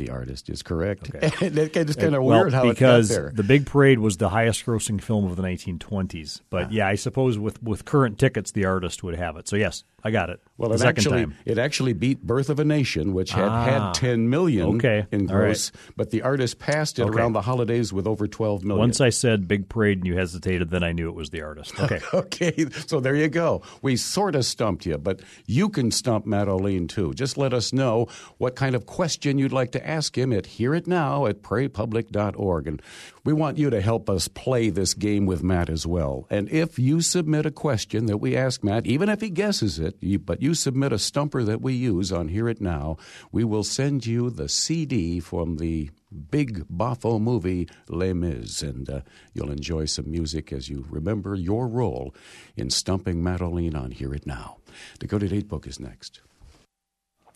The 0.00 0.10
artist 0.10 0.48
is 0.48 0.62
correct. 0.62 1.10
Okay. 1.14 1.30
And 1.46 1.58
it- 1.58 1.76
it's 1.76 1.96
kind 1.96 2.14
of 2.14 2.22
well, 2.22 2.40
weird 2.40 2.52
how 2.54 2.62
because 2.62 3.10
it 3.10 3.14
got 3.14 3.20
there. 3.22 3.32
The 3.34 3.42
Big 3.42 3.66
Parade 3.66 3.98
was 3.98 4.16
the 4.16 4.28
highest 4.30 4.64
grossing 4.66 5.00
film 5.00 5.26
of 5.26 5.36
the 5.36 5.42
1920s. 5.42 6.40
But 6.50 6.72
yeah, 6.72 6.86
I 6.88 6.94
suppose 6.94 7.38
with, 7.38 7.62
with 7.62 7.84
current 7.84 8.18
tickets, 8.18 8.52
The 8.52 8.64
Artist 8.64 9.02
would 9.02 9.14
have 9.16 9.36
it. 9.36 9.48
So 9.48 9.56
yes, 9.56 9.84
I 10.02 10.10
got 10.10 10.30
it. 10.30 10.40
Well, 10.56 10.70
the 10.70 10.76
it 10.76 10.78
second 10.78 10.98
actually 10.98 11.20
time. 11.24 11.34
it 11.44 11.58
actually 11.58 11.92
beat 11.92 12.22
Birth 12.22 12.48
of 12.48 12.58
a 12.58 12.64
Nation, 12.64 13.12
which 13.12 13.32
had 13.32 13.48
Ah. 13.48 13.64
had 13.64 13.94
10 13.94 14.30
million 14.30 14.76
Okay. 14.76 15.06
in 15.10 15.30
All 15.30 15.36
right. 15.36 15.44
gross, 15.46 15.72
but 15.96 16.10
the 16.10 16.22
artist 16.22 16.58
passed 16.58 16.98
it 16.98 17.02
Okay. 17.02 17.16
around 17.18 17.32
the 17.34 17.42
holidays 17.42 17.92
with 17.92 18.06
over 18.06 18.26
12 18.26 18.64
million. 18.64 18.78
Once 18.80 19.00
I 19.00 19.10
said 19.10 19.46
Big 19.48 19.68
Parade 19.68 19.98
and 19.98 20.06
you 20.06 20.16
hesitated, 20.16 20.70
then 20.70 20.82
I 20.82 20.92
knew 20.92 21.08
it 21.08 21.14
was 21.14 21.30
The 21.30 21.42
Artist. 21.42 21.78
Okay. 21.80 22.00
Okay, 22.14 22.66
so 22.86 23.00
there 23.00 23.14
you 23.16 23.28
go. 23.28 23.62
We 23.82 23.96
sort 23.96 24.34
of 24.34 24.44
stumped 24.44 24.86
you, 24.86 24.96
but 24.98 25.20
you 25.46 25.68
can 25.68 25.90
stump 25.90 26.26
Matt 26.26 26.48
Olien 26.48 26.88
too. 26.88 27.12
Just 27.14 27.36
let 27.38 27.52
us 27.52 27.72
know 27.72 28.08
what 28.38 28.56
kind 28.56 28.74
of 28.74 28.86
question 28.86 29.38
you'd 29.38 29.52
like 29.52 29.72
to 29.72 29.86
ask 29.90 30.16
him 30.16 30.32
at 30.32 30.46
Hear 30.46 30.74
It 30.74 30.86
Now 30.86 31.26
at 31.26 31.42
prairiepublic.org. 31.42 32.66
And 32.66 32.82
we 33.24 33.32
want 33.32 33.58
you 33.58 33.70
to 33.70 33.80
help 33.80 34.08
us 34.08 34.28
play 34.28 34.70
this 34.70 34.94
game 34.94 35.26
with 35.26 35.42
Matt 35.42 35.68
as 35.68 35.86
well. 35.86 36.26
And 36.30 36.48
if 36.48 36.78
you 36.78 37.00
submit 37.00 37.46
a 37.46 37.50
question 37.50 38.06
that 38.06 38.18
we 38.18 38.36
ask 38.36 38.62
Matt, 38.62 38.86
even 38.86 39.08
if 39.08 39.20
he 39.20 39.30
guesses 39.30 39.78
it, 39.78 39.96
you, 40.00 40.18
but 40.18 40.40
you 40.40 40.54
submit 40.54 40.92
a 40.92 40.98
stumper 40.98 41.42
that 41.44 41.60
we 41.60 41.74
use 41.74 42.12
on 42.12 42.28
Hear 42.28 42.48
It 42.48 42.60
Now, 42.60 42.96
we 43.32 43.44
will 43.44 43.64
send 43.64 44.06
you 44.06 44.30
the 44.30 44.48
CD 44.48 45.20
from 45.20 45.56
the 45.56 45.90
big 46.30 46.66
Boffo 46.68 47.20
movie 47.20 47.68
Les 47.88 48.12
Mis, 48.12 48.62
and 48.62 48.88
uh, 48.88 49.00
you'll 49.32 49.50
enjoy 49.50 49.84
some 49.84 50.10
music 50.10 50.52
as 50.52 50.68
you 50.68 50.86
remember 50.88 51.34
your 51.34 51.68
role 51.68 52.14
in 52.56 52.70
stumping 52.70 53.22
Olien 53.22 53.76
on 53.76 53.90
Hear 53.92 54.14
It 54.14 54.26
Now. 54.26 54.58
Dakota 54.98 55.26
Datebook 55.26 55.66
is 55.66 55.78
next. 55.78 56.20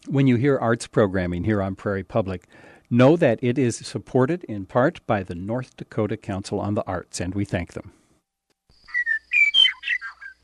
When 0.06 0.26
you 0.26 0.36
hear 0.36 0.58
arts 0.58 0.86
programming 0.86 1.44
here 1.44 1.62
on 1.62 1.76
Prairie 1.76 2.04
Public, 2.04 2.46
know 2.90 3.16
that 3.16 3.38
it 3.42 3.58
is 3.58 3.78
supported 3.78 4.44
in 4.44 4.66
part 4.66 5.04
by 5.06 5.22
the 5.22 5.34
North 5.34 5.76
Dakota 5.78 6.18
Council 6.18 6.60
on 6.60 6.74
the 6.74 6.84
Arts, 6.86 7.20
and 7.20 7.34
we 7.34 7.46
thank 7.46 7.72
them. 7.72 7.92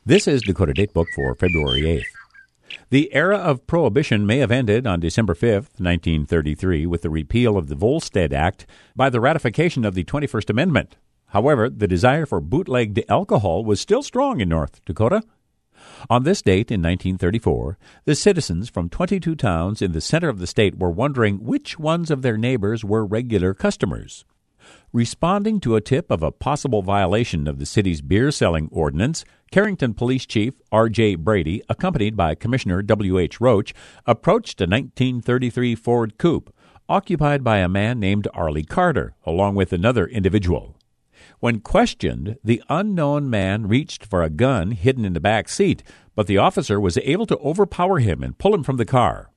This 0.03 0.27
is 0.27 0.41
Dakota 0.41 0.73
Datebook 0.73 1.05
for 1.13 1.35
February 1.35 1.81
8th. 1.81 2.79
The 2.89 3.13
era 3.13 3.37
of 3.37 3.67
prohibition 3.67 4.25
may 4.25 4.39
have 4.39 4.49
ended 4.49 4.87
on 4.87 4.99
December 4.99 5.35
5th, 5.35 5.77
1933, 5.77 6.87
with 6.87 7.03
the 7.03 7.11
repeal 7.11 7.55
of 7.55 7.67
the 7.67 7.75
Volstead 7.75 8.33
Act 8.33 8.65
by 8.95 9.11
the 9.11 9.19
ratification 9.19 9.85
of 9.85 9.93
the 9.93 10.03
21st 10.03 10.49
Amendment. 10.49 10.97
However, 11.27 11.69
the 11.69 11.87
desire 11.87 12.25
for 12.25 12.41
bootlegged 12.41 13.03
alcohol 13.07 13.63
was 13.63 13.79
still 13.79 14.01
strong 14.01 14.41
in 14.41 14.49
North 14.49 14.83
Dakota. 14.85 15.21
On 16.09 16.23
this 16.23 16.41
date 16.41 16.71
in 16.71 16.81
1934, 16.81 17.77
the 18.05 18.15
citizens 18.15 18.69
from 18.69 18.89
22 18.89 19.35
towns 19.35 19.81
in 19.81 19.91
the 19.91 20.01
center 20.01 20.29
of 20.29 20.39
the 20.39 20.47
state 20.47 20.77
were 20.77 20.91
wondering 20.91 21.43
which 21.43 21.77
ones 21.79 22.09
of 22.09 22.21
their 22.21 22.37
neighbors 22.37 22.83
were 22.83 23.05
regular 23.05 23.53
customers. 23.53 24.25
Responding 24.93 25.59
to 25.61 25.75
a 25.75 25.81
tip 25.81 26.11
of 26.11 26.21
a 26.21 26.31
possible 26.31 26.81
violation 26.81 27.47
of 27.47 27.59
the 27.59 27.65
city's 27.65 28.01
beer 28.01 28.31
selling 28.31 28.69
ordinance, 28.71 29.23
Carrington 29.51 29.93
Police 29.93 30.25
Chief 30.25 30.53
R.J. 30.71 31.15
Brady, 31.15 31.61
accompanied 31.69 32.15
by 32.15 32.35
Commissioner 32.35 32.81
W.H. 32.81 33.41
Roach, 33.41 33.73
approached 34.05 34.61
a 34.61 34.65
1933 34.65 35.75
Ford 35.75 36.17
Coupe 36.17 36.53
occupied 36.91 37.41
by 37.41 37.59
a 37.59 37.69
man 37.69 38.01
named 38.01 38.27
Arlie 38.33 38.65
Carter, 38.65 39.15
along 39.25 39.55
with 39.55 39.71
another 39.71 40.05
individual. 40.05 40.75
When 41.41 41.59
questioned, 41.59 42.37
the 42.43 42.61
unknown 42.69 43.27
man 43.27 43.67
reached 43.67 44.05
for 44.05 44.21
a 44.21 44.29
gun 44.29 44.71
hidden 44.71 45.03
in 45.03 45.13
the 45.13 45.19
back 45.19 45.49
seat, 45.49 45.81
but 46.15 46.27
the 46.27 46.37
officer 46.37 46.79
was 46.79 46.99
able 46.99 47.25
to 47.25 47.37
overpower 47.39 47.97
him 47.97 48.21
and 48.21 48.37
pull 48.37 48.53
him 48.53 48.61
from 48.61 48.77
the 48.77 48.85
car. 48.85 49.31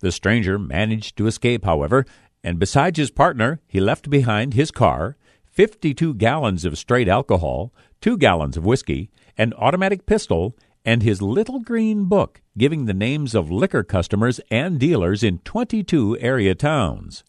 The 0.00 0.12
stranger 0.12 0.58
managed 0.58 1.16
to 1.16 1.26
escape, 1.26 1.64
however, 1.64 2.04
and 2.44 2.58
besides 2.58 2.98
his 2.98 3.10
partner, 3.10 3.62
he 3.66 3.80
left 3.80 4.10
behind 4.10 4.52
his 4.52 4.70
car, 4.70 5.16
52 5.46 6.12
gallons 6.14 6.66
of 6.66 6.76
straight 6.76 7.08
alcohol, 7.08 7.72
2 8.02 8.18
gallons 8.18 8.58
of 8.58 8.66
whiskey, 8.66 9.08
an 9.38 9.54
automatic 9.54 10.04
pistol, 10.04 10.54
and 10.84 11.02
his 11.02 11.22
little 11.22 11.60
green 11.60 12.04
book 12.04 12.42
giving 12.58 12.84
the 12.84 12.92
names 12.92 13.34
of 13.34 13.50
liquor 13.50 13.82
customers 13.82 14.40
and 14.50 14.78
dealers 14.78 15.22
in 15.22 15.38
22 15.38 16.18
area 16.20 16.54
towns. 16.54 17.24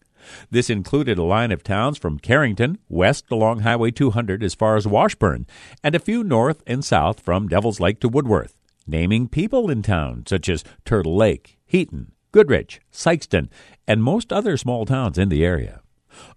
This 0.50 0.70
included 0.70 1.18
a 1.18 1.22
line 1.22 1.52
of 1.52 1.62
towns 1.62 1.98
from 1.98 2.18
Carrington 2.18 2.78
west 2.88 3.30
along 3.30 3.60
Highway 3.60 3.90
200 3.90 4.42
as 4.42 4.54
far 4.54 4.76
as 4.76 4.86
Washburn, 4.86 5.46
and 5.82 5.94
a 5.94 6.00
few 6.00 6.22
north 6.22 6.62
and 6.66 6.84
south 6.84 7.20
from 7.20 7.48
Devil's 7.48 7.80
Lake 7.80 8.00
to 8.00 8.08
Woodworth. 8.08 8.56
naming 8.86 9.28
people 9.28 9.70
in 9.70 9.80
town, 9.82 10.24
such 10.26 10.48
as 10.48 10.64
Turtle 10.84 11.16
Lake, 11.16 11.56
Heaton, 11.64 12.12
Goodrich, 12.32 12.80
Sykeston, 12.90 13.48
and 13.86 14.02
most 14.02 14.32
other 14.32 14.56
small 14.56 14.84
towns 14.84 15.18
in 15.18 15.28
the 15.28 15.44
area. 15.44 15.82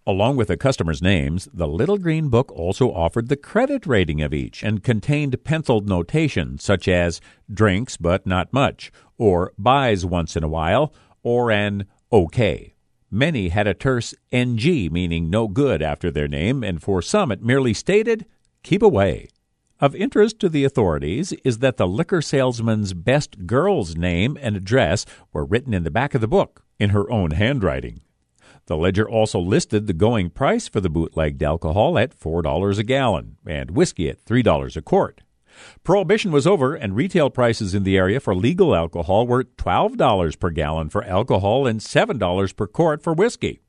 Along 0.07 0.37
with 0.37 0.47
the 0.47 0.57
customers' 0.57 1.01
names, 1.01 1.49
the 1.53 1.67
Little 1.67 1.97
Green 1.97 2.29
Book 2.29 2.51
also 2.51 2.91
offered 2.91 3.27
the 3.27 3.35
credit 3.35 3.85
rating 3.85 4.21
of 4.21 4.33
each 4.33 4.63
and 4.63 4.83
contained 4.83 5.43
penciled 5.43 5.89
notation 5.89 6.57
such 6.59 6.87
as 6.87 7.19
drinks 7.51 7.97
but 7.97 8.25
not 8.25 8.53
much, 8.53 8.91
or 9.17 9.51
buys 9.57 10.05
once 10.05 10.35
in 10.35 10.43
a 10.43 10.47
while, 10.47 10.93
or 11.23 11.51
an 11.51 11.85
okay. 12.11 12.74
Many 13.11 13.49
had 13.49 13.67
a 13.67 13.73
terse 13.73 14.13
NG, 14.31 14.91
meaning 14.91 15.29
no 15.29 15.47
good, 15.47 15.81
after 15.81 16.09
their 16.09 16.27
name, 16.27 16.63
and 16.63 16.81
for 16.81 17.01
some 17.01 17.31
it 17.31 17.43
merely 17.43 17.73
stated, 17.73 18.25
keep 18.63 18.81
away. 18.81 19.27
Of 19.79 19.93
interest 19.93 20.39
to 20.39 20.49
the 20.49 20.63
authorities 20.63 21.33
is 21.43 21.59
that 21.59 21.77
the 21.77 21.87
liquor 21.87 22.21
salesman's 22.21 22.93
best 22.93 23.45
girl's 23.45 23.95
name 23.95 24.37
and 24.41 24.55
address 24.55 25.05
were 25.33 25.45
written 25.45 25.73
in 25.73 25.83
the 25.83 25.91
back 25.91 26.15
of 26.15 26.21
the 26.21 26.27
book 26.27 26.63
in 26.79 26.91
her 26.91 27.11
own 27.11 27.31
handwriting. 27.31 28.01
The 28.67 28.77
ledger 28.77 29.07
also 29.07 29.39
listed 29.39 29.85
the 29.85 29.93
going 29.93 30.29
price 30.29 30.67
for 30.67 30.79
the 30.79 30.89
bootlegged 30.89 31.43
alcohol 31.43 31.99
at 31.99 32.17
$4 32.17 32.79
a 32.79 32.83
gallon 32.83 33.37
and 33.45 33.71
whiskey 33.71 34.09
at 34.09 34.23
$3 34.23 34.75
a 34.75 34.81
quart. 34.81 35.21
Prohibition 35.83 36.31
was 36.31 36.47
over, 36.47 36.75
and 36.75 36.95
retail 36.95 37.29
prices 37.29 37.73
in 37.73 37.83
the 37.83 37.97
area 37.97 38.19
for 38.19 38.35
legal 38.35 38.75
alcohol 38.75 39.27
were 39.27 39.43
$12 39.43 40.39
per 40.39 40.49
gallon 40.49 40.89
for 40.89 41.03
alcohol 41.03 41.67
and 41.67 41.79
$7 41.79 42.55
per 42.55 42.67
quart 42.67 43.01
for 43.01 43.13
whiskey. 43.13 43.59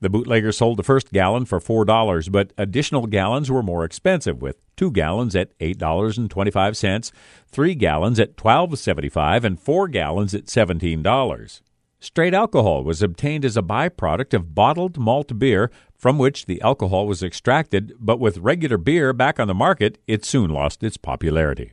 The 0.00 0.10
bootlegger 0.10 0.52
sold 0.52 0.78
the 0.78 0.82
first 0.82 1.12
gallon 1.12 1.44
for 1.44 1.60
$4, 1.60 2.32
but 2.32 2.52
additional 2.58 3.06
gallons 3.06 3.50
were 3.50 3.62
more 3.62 3.84
expensive, 3.84 4.42
with 4.42 4.56
two 4.76 4.90
gallons 4.90 5.36
at 5.36 5.56
$8.25, 5.58 7.12
three 7.48 7.74
gallons 7.74 8.18
at 8.18 8.36
$12.75, 8.36 9.44
and 9.44 9.60
four 9.60 9.88
gallons 9.88 10.34
at 10.34 10.46
$17. 10.46 11.60
Straight 12.00 12.34
alcohol 12.34 12.82
was 12.82 13.02
obtained 13.02 13.44
as 13.44 13.56
a 13.56 13.62
byproduct 13.62 14.34
of 14.34 14.54
bottled 14.54 14.98
malt 14.98 15.38
beer 15.38 15.70
from 15.96 16.18
which 16.18 16.46
the 16.46 16.60
alcohol 16.62 17.06
was 17.06 17.22
extracted, 17.22 17.92
but 18.00 18.18
with 18.18 18.38
regular 18.38 18.78
beer 18.78 19.12
back 19.12 19.38
on 19.38 19.48
the 19.48 19.54
market, 19.54 19.98
it 20.06 20.24
soon 20.24 20.50
lost 20.50 20.82
its 20.82 20.96
popularity. 20.96 21.72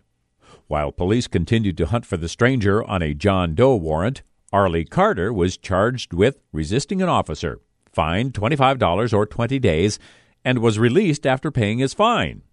While 0.67 0.91
police 0.91 1.27
continued 1.27 1.77
to 1.77 1.85
hunt 1.85 2.05
for 2.05 2.17
the 2.17 2.27
stranger 2.27 2.83
on 2.83 3.01
a 3.01 3.13
John 3.13 3.55
Doe 3.55 3.75
warrant, 3.75 4.21
Arlie 4.51 4.83
Carter 4.85 5.31
was 5.31 5.57
charged 5.57 6.13
with 6.13 6.39
resisting 6.51 7.01
an 7.01 7.09
officer 7.09 7.61
fined 7.97 8.31
$25 8.31 9.11
or 9.11 9.25
20 9.25 9.57
days, 9.57 9.97
and 10.45 10.59
was 10.59 10.77
released 10.77 11.25
after 11.25 11.49
paying 11.49 11.79
his 11.79 11.95
fine. 11.95 12.43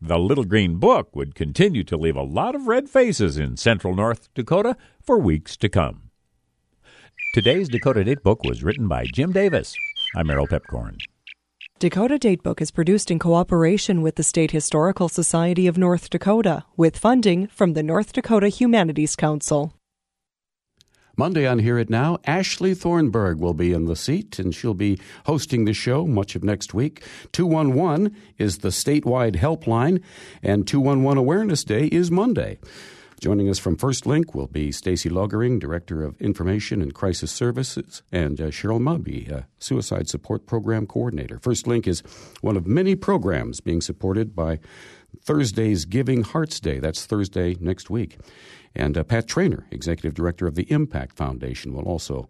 The 0.00 0.16
Little 0.16 0.44
Green 0.44 0.76
Book 0.76 1.16
would 1.16 1.34
continue 1.34 1.82
to 1.82 1.96
leave 1.96 2.14
a 2.14 2.22
lot 2.22 2.54
of 2.54 2.68
red 2.68 2.88
faces 2.88 3.36
in 3.36 3.56
central 3.56 3.96
North 3.96 4.32
Dakota 4.34 4.76
for 5.02 5.18
weeks 5.18 5.56
to 5.56 5.68
come. 5.68 6.05
Today's 7.36 7.68
Dakota 7.68 8.02
Datebook 8.02 8.48
was 8.48 8.64
written 8.64 8.88
by 8.88 9.04
Jim 9.04 9.30
Davis. 9.30 9.76
I'm 10.16 10.26
Merrill 10.26 10.46
Piepkorn. 10.46 10.96
Dakota 11.78 12.18
Datebook 12.18 12.62
is 12.62 12.70
produced 12.70 13.10
in 13.10 13.18
cooperation 13.18 14.00
with 14.00 14.14
the 14.14 14.22
State 14.22 14.52
Historical 14.52 15.10
Society 15.10 15.66
of 15.66 15.76
North 15.76 16.08
Dakota, 16.08 16.64
with 16.78 16.96
funding 16.96 17.46
from 17.48 17.74
the 17.74 17.82
North 17.82 18.14
Dakota 18.14 18.48
Humanities 18.48 19.16
Council. 19.16 19.74
Monday 21.18 21.46
on 21.46 21.58
Hear 21.58 21.76
It 21.76 21.90
Now, 21.90 22.16
Ashley 22.24 22.74
Thornberg 22.74 23.38
will 23.38 23.52
be 23.52 23.74
in 23.74 23.84
the 23.84 23.96
seat, 23.96 24.38
and 24.38 24.54
she'll 24.54 24.72
be 24.72 24.98
hosting 25.26 25.66
the 25.66 25.74
show 25.74 26.06
much 26.06 26.36
of 26.36 26.42
next 26.42 26.72
week. 26.72 27.04
211 27.32 28.16
is 28.38 28.60
the 28.60 28.70
statewide 28.70 29.36
helpline, 29.36 30.02
and 30.42 30.66
211 30.66 31.18
Awareness 31.18 31.64
Day 31.64 31.88
is 31.88 32.10
Monday. 32.10 32.58
Joining 33.18 33.48
us 33.48 33.58
from 33.58 33.76
First 33.76 34.04
Link 34.04 34.34
will 34.34 34.46
be 34.46 34.70
Stacy 34.70 35.08
Logering, 35.08 35.58
Director 35.58 36.04
of 36.04 36.20
Information 36.20 36.82
and 36.82 36.92
Crisis 36.92 37.32
Services, 37.32 38.02
and 38.12 38.38
uh, 38.38 38.44
Cheryl 38.48 38.78
Mubby, 38.78 39.32
uh, 39.32 39.42
Suicide 39.58 40.06
Support 40.06 40.46
Program 40.46 40.86
Coordinator. 40.86 41.38
First 41.38 41.66
Link 41.66 41.86
is 41.88 42.02
one 42.42 42.58
of 42.58 42.66
many 42.66 42.94
programs 42.94 43.60
being 43.60 43.80
supported 43.80 44.36
by 44.36 44.58
Thursday's 45.22 45.86
Giving 45.86 46.24
Hearts 46.24 46.60
Day. 46.60 46.78
That's 46.78 47.06
Thursday 47.06 47.56
next 47.58 47.88
week. 47.88 48.18
And 48.74 48.98
uh, 48.98 49.02
Pat 49.02 49.26
Traynor, 49.26 49.66
Executive 49.70 50.12
Director 50.12 50.46
of 50.46 50.54
the 50.54 50.70
Impact 50.70 51.16
Foundation, 51.16 51.72
will 51.72 51.84
also 51.84 52.28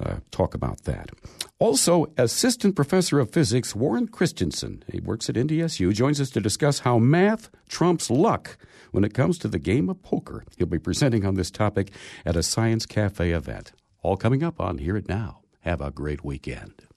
uh, 0.00 0.16
talk 0.30 0.54
about 0.54 0.84
that. 0.84 1.10
Also, 1.58 2.10
Assistant 2.16 2.74
Professor 2.74 3.20
of 3.20 3.30
Physics 3.30 3.74
Warren 3.74 4.08
Christensen, 4.08 4.82
he 4.90 5.00
works 5.00 5.28
at 5.28 5.34
NDSU, 5.34 5.92
joins 5.92 6.20
us 6.20 6.30
to 6.30 6.40
discuss 6.40 6.80
how 6.80 6.98
math 6.98 7.50
trumps 7.68 8.10
luck 8.10 8.56
when 8.92 9.04
it 9.04 9.14
comes 9.14 9.38
to 9.38 9.48
the 9.48 9.58
game 9.58 9.88
of 9.88 10.02
poker. 10.02 10.44
He'll 10.56 10.66
be 10.66 10.78
presenting 10.78 11.26
on 11.26 11.34
this 11.34 11.50
topic 11.50 11.92
at 12.24 12.36
a 12.36 12.42
Science 12.42 12.86
Cafe 12.86 13.30
event. 13.30 13.72
All 14.02 14.16
coming 14.16 14.42
up 14.42 14.60
on 14.60 14.78
Hear 14.78 14.96
It 14.96 15.08
Now. 15.08 15.40
Have 15.60 15.82
a 15.82 15.90
great 15.90 16.24
weekend. 16.24 16.89